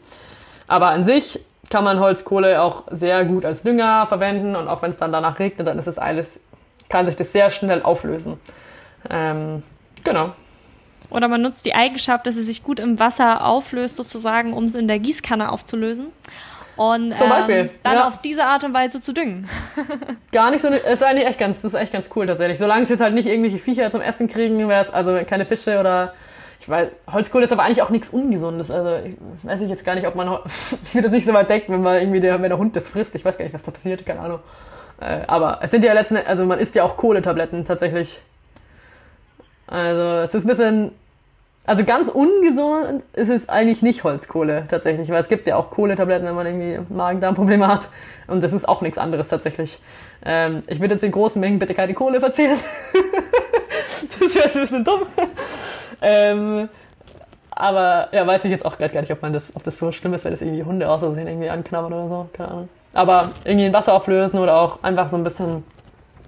Aber 0.67 0.91
an 0.91 1.05
sich 1.05 1.41
kann 1.71 1.85
man 1.85 2.01
Holzkohle 2.01 2.63
auch 2.63 2.85
sehr 2.91 3.25
gut 3.25 3.45
als 3.45 3.63
Dünger 3.63 4.07
verwenden 4.07 4.57
und 4.57 4.69
auch 4.69 4.83
wenn 4.83 4.91
es 4.91 4.99
dann 4.99 5.13
danach 5.13 5.39
regnet, 5.39 5.67
dann 5.67 5.79
ist 5.79 5.87
es 5.87 5.99
alles, 5.99 6.41
kann 6.89 7.07
sich 7.07 7.17
das 7.17 7.33
sehr 7.33 7.51
schnell 7.51 7.83
auflösen. 7.83 8.39
Ähm, 9.11 9.63
genau. 10.03 10.33
Oder 11.11 11.29
man 11.29 11.43
nutzt 11.43 11.67
die 11.67 11.75
Eigenschaft, 11.75 12.27
dass 12.27 12.37
es 12.37 12.47
sich 12.47 12.63
gut 12.63 12.81
im 12.81 12.99
Wasser 12.99 13.47
auflöst, 13.47 13.97
sozusagen, 13.97 14.53
um 14.53 14.65
es 14.65 14.75
in 14.75 14.89
der 14.89 14.99
Gießkanne 14.99 15.51
aufzulösen 15.51 16.07
und 16.77 17.17
Zum 17.17 17.29
Beispiel, 17.29 17.57
ähm, 17.57 17.71
dann 17.83 17.95
ja. 17.95 18.09
auf 18.09 18.21
diese 18.21 18.45
Art 18.45 18.65
und 18.65 18.75
Weise 18.75 19.01
zu 19.01 19.13
düngen. 19.13 19.49
Gar 20.33 20.51
nicht 20.51 20.63
so, 20.63 20.69
ist 20.69 21.03
eigentlich 21.03 21.27
echt 21.27 21.39
ganz, 21.39 21.63
das 21.63 21.75
ist 21.75 21.81
echt 21.81 21.93
ganz 21.93 22.11
cool 22.17 22.27
tatsächlich. 22.27 22.59
Solange 22.59 22.83
es 22.83 22.89
jetzt 22.89 23.01
halt 23.01 23.15
nicht 23.15 23.29
irgendwelche 23.29 23.59
Viecher 23.59 23.91
zum 23.91 24.01
Essen 24.01 24.29
kriegen, 24.29 24.69
wäre 24.69 24.83
es 24.83 24.91
also 24.91 25.19
keine 25.25 25.47
Fische 25.47 25.79
oder 25.79 26.15
ich 26.59 26.69
weiß, 26.69 26.89
Holzkohle 27.13 27.45
ist 27.45 27.53
aber 27.53 27.63
eigentlich 27.63 27.83
auch 27.83 27.91
nichts 27.91 28.09
Ungesundes. 28.09 28.71
Also 28.71 28.97
ich 29.07 29.15
weiß 29.43 29.61
ich 29.61 29.71
jetzt 29.71 29.85
gar 29.85 29.95
nicht, 29.95 30.07
ob 30.07 30.15
man, 30.15 30.29
ich 30.85 30.95
würde 30.95 31.09
das 31.09 31.13
nicht 31.13 31.27
so 31.27 31.35
weit 31.35 31.51
denken, 31.51 31.73
wenn 31.75 31.83
man 31.83 32.01
irgendwie 32.01 32.21
der, 32.21 32.41
wenn 32.41 32.49
der 32.49 32.59
Hund 32.59 32.75
das 32.75 32.89
frisst. 32.89 33.15
Ich 33.15 33.25
weiß 33.25 33.39
gar 33.39 33.45
nicht, 33.45 33.55
was 33.55 33.63
da 33.63 33.71
passiert, 33.71 34.05
keine 34.07 34.21
Ahnung. 34.21 34.41
Äh, 35.01 35.21
aber 35.27 35.59
es 35.63 35.71
sind 35.71 35.85
ja 35.85 35.93
letzten, 35.93 36.17
also 36.17 36.45
man 36.45 36.59
isst 36.59 36.75
ja 36.75 36.83
auch 36.83 36.97
Kohletabletten 36.97 37.65
tatsächlich. 37.65 38.21
Also 39.67 40.23
es 40.23 40.35
ist 40.35 40.45
ein 40.45 40.49
bisschen 40.49 40.93
also 41.67 41.85
ganz 41.85 42.09
ungesund 42.09 43.03
ist 43.15 43.31
es 43.31 43.49
eigentlich 43.49 43.81
nicht 43.81 44.05
Holzkohle 44.05 44.67
tatsächlich, 44.69 45.09
weil 45.09 45.21
es 45.21 45.29
gibt 45.29 45.47
ja 45.47 45.57
auch 45.57 45.71
Kohletabletten, 45.71 46.27
wenn 46.27 46.35
man 46.35 46.47
irgendwie 46.47 46.79
Magen-Darm-Probleme 46.93 47.67
hat. 47.67 47.89
Und 48.27 48.43
das 48.43 48.53
ist 48.53 48.69
auch 48.69 48.83
nichts 48.83 48.99
anderes 48.99 49.29
tatsächlich. 49.29 49.81
Ähm, 50.25 50.63
ich 50.67 50.81
würde 50.81 50.95
jetzt 50.95 51.05
in 51.05 51.13
großen 51.13 51.41
Mengen 51.41 51.59
bitte 51.59 51.75
keine 51.75 51.95
Kohle 51.95 52.21
verzehren. 52.21 52.59
das 54.21 54.35
wäre 54.35 54.47
ein 54.47 54.61
bisschen 54.61 54.85
dumm. 54.85 55.01
Ähm, 56.03 56.69
Aber 57.51 58.09
ja, 58.13 58.27
weiß 58.27 58.45
ich 58.45 58.51
jetzt 58.51 58.65
auch 58.67 58.77
gerade 58.77 58.93
gar 58.93 59.01
nicht, 59.01 59.13
ob 59.13 59.23
man 59.23 59.33
das, 59.33 59.45
ob 59.55 59.63
das 59.63 59.79
so 59.79 59.91
schlimm 59.93 60.13
ist, 60.15 60.25
weil 60.25 60.33
das 60.33 60.43
irgendwie 60.43 60.65
Hunde 60.65 60.89
aussehen, 60.89 61.27
irgendwie 61.27 61.49
anknabbern 61.49 61.93
oder 61.93 62.09
so. 62.09 62.29
Keine 62.33 62.51
Ahnung. 62.51 62.69
Aber 62.93 63.31
irgendwie 63.45 63.67
in 63.67 63.73
Wasser 63.73 63.95
auflösen 63.95 64.39
oder 64.39 64.57
auch 64.57 64.83
einfach 64.83 65.09
so 65.09 65.17
ein 65.17 65.25
bisschen 65.25 65.65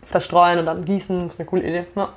verstreuen 0.05 0.59
und 0.61 0.67
dann 0.67 0.85
gießen, 0.85 1.27
ist 1.27 1.41
eine 1.41 1.47
coole 1.47 1.63
Idee. 1.63 1.85
Ja. 1.95 2.09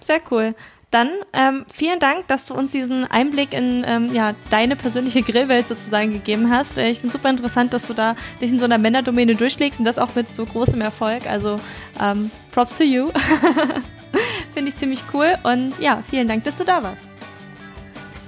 Sehr 0.00 0.20
cool. 0.30 0.54
Dann 0.90 1.10
ähm, 1.34 1.66
vielen 1.72 1.98
Dank, 1.98 2.28
dass 2.28 2.46
du 2.46 2.54
uns 2.54 2.72
diesen 2.72 3.04
Einblick 3.04 3.52
in 3.52 3.84
ähm, 3.86 4.14
ja, 4.14 4.34
deine 4.50 4.74
persönliche 4.74 5.22
Grillwelt 5.22 5.68
sozusagen 5.68 6.14
gegeben 6.14 6.50
hast. 6.50 6.78
Äh, 6.78 6.88
ich 6.88 7.00
finde 7.00 7.12
super 7.12 7.28
interessant, 7.28 7.74
dass 7.74 7.86
du 7.86 7.94
da 7.94 8.16
dich 8.40 8.50
in 8.50 8.58
so 8.58 8.64
einer 8.64 8.78
Männerdomäne 8.78 9.34
durchlegst 9.34 9.78
und 9.78 9.84
das 9.84 9.98
auch 9.98 10.14
mit 10.14 10.34
so 10.34 10.46
großem 10.46 10.80
Erfolg. 10.80 11.28
Also 11.28 11.60
ähm, 12.00 12.30
Props 12.52 12.78
to 12.78 12.84
you. 12.84 13.10
finde 14.54 14.70
ich 14.70 14.76
ziemlich 14.76 15.02
cool. 15.12 15.34
Und 15.42 15.78
ja, 15.78 16.02
vielen 16.08 16.26
Dank, 16.26 16.44
dass 16.44 16.56
du 16.56 16.64
da 16.64 16.82
warst. 16.82 17.06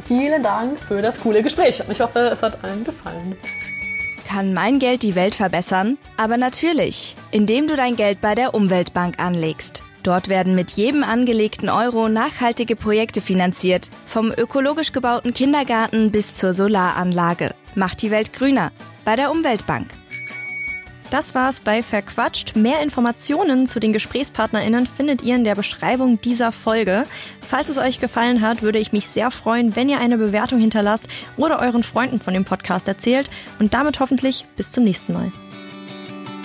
Vielen 0.06 0.42
Dank 0.42 0.78
für 0.80 1.00
das 1.00 1.20
coole 1.20 1.42
Gespräch. 1.42 1.82
Ich 1.88 2.00
hoffe, 2.00 2.18
es 2.20 2.42
hat 2.42 2.62
allen 2.64 2.84
gefallen. 2.84 3.36
Kann 4.28 4.54
mein 4.54 4.78
Geld 4.78 5.02
die 5.02 5.14
Welt 5.14 5.34
verbessern? 5.34 5.98
Aber 6.16 6.36
natürlich, 6.36 7.16
indem 7.30 7.66
du 7.66 7.74
dein 7.74 7.96
Geld 7.96 8.20
bei 8.20 8.34
der 8.34 8.54
Umweltbank 8.54 9.18
anlegst. 9.18 9.82
Dort 10.02 10.28
werden 10.28 10.54
mit 10.54 10.70
jedem 10.72 11.04
angelegten 11.04 11.68
Euro 11.68 12.08
nachhaltige 12.08 12.76
Projekte 12.76 13.20
finanziert, 13.20 13.90
vom 14.06 14.32
ökologisch 14.32 14.92
gebauten 14.92 15.34
Kindergarten 15.34 16.10
bis 16.10 16.36
zur 16.36 16.52
Solaranlage. 16.52 17.54
Macht 17.74 18.02
die 18.02 18.10
Welt 18.10 18.32
grüner 18.32 18.72
bei 19.04 19.16
der 19.16 19.30
Umweltbank. 19.30 19.88
Das 21.10 21.34
war's 21.34 21.58
bei 21.60 21.82
Verquatscht. 21.82 22.54
Mehr 22.54 22.82
Informationen 22.82 23.66
zu 23.66 23.80
den 23.80 23.92
GesprächspartnerInnen 23.92 24.86
findet 24.86 25.22
ihr 25.22 25.34
in 25.34 25.42
der 25.42 25.56
Beschreibung 25.56 26.20
dieser 26.20 26.52
Folge. 26.52 27.04
Falls 27.40 27.68
es 27.68 27.78
euch 27.78 27.98
gefallen 27.98 28.40
hat, 28.40 28.62
würde 28.62 28.78
ich 28.78 28.92
mich 28.92 29.08
sehr 29.08 29.32
freuen, 29.32 29.74
wenn 29.74 29.88
ihr 29.88 29.98
eine 29.98 30.18
Bewertung 30.18 30.60
hinterlasst 30.60 31.08
oder 31.36 31.58
euren 31.58 31.82
Freunden 31.82 32.20
von 32.20 32.32
dem 32.32 32.44
Podcast 32.44 32.86
erzählt 32.86 33.28
und 33.58 33.74
damit 33.74 33.98
hoffentlich 33.98 34.46
bis 34.56 34.70
zum 34.70 34.84
nächsten 34.84 35.12
Mal. 35.12 35.32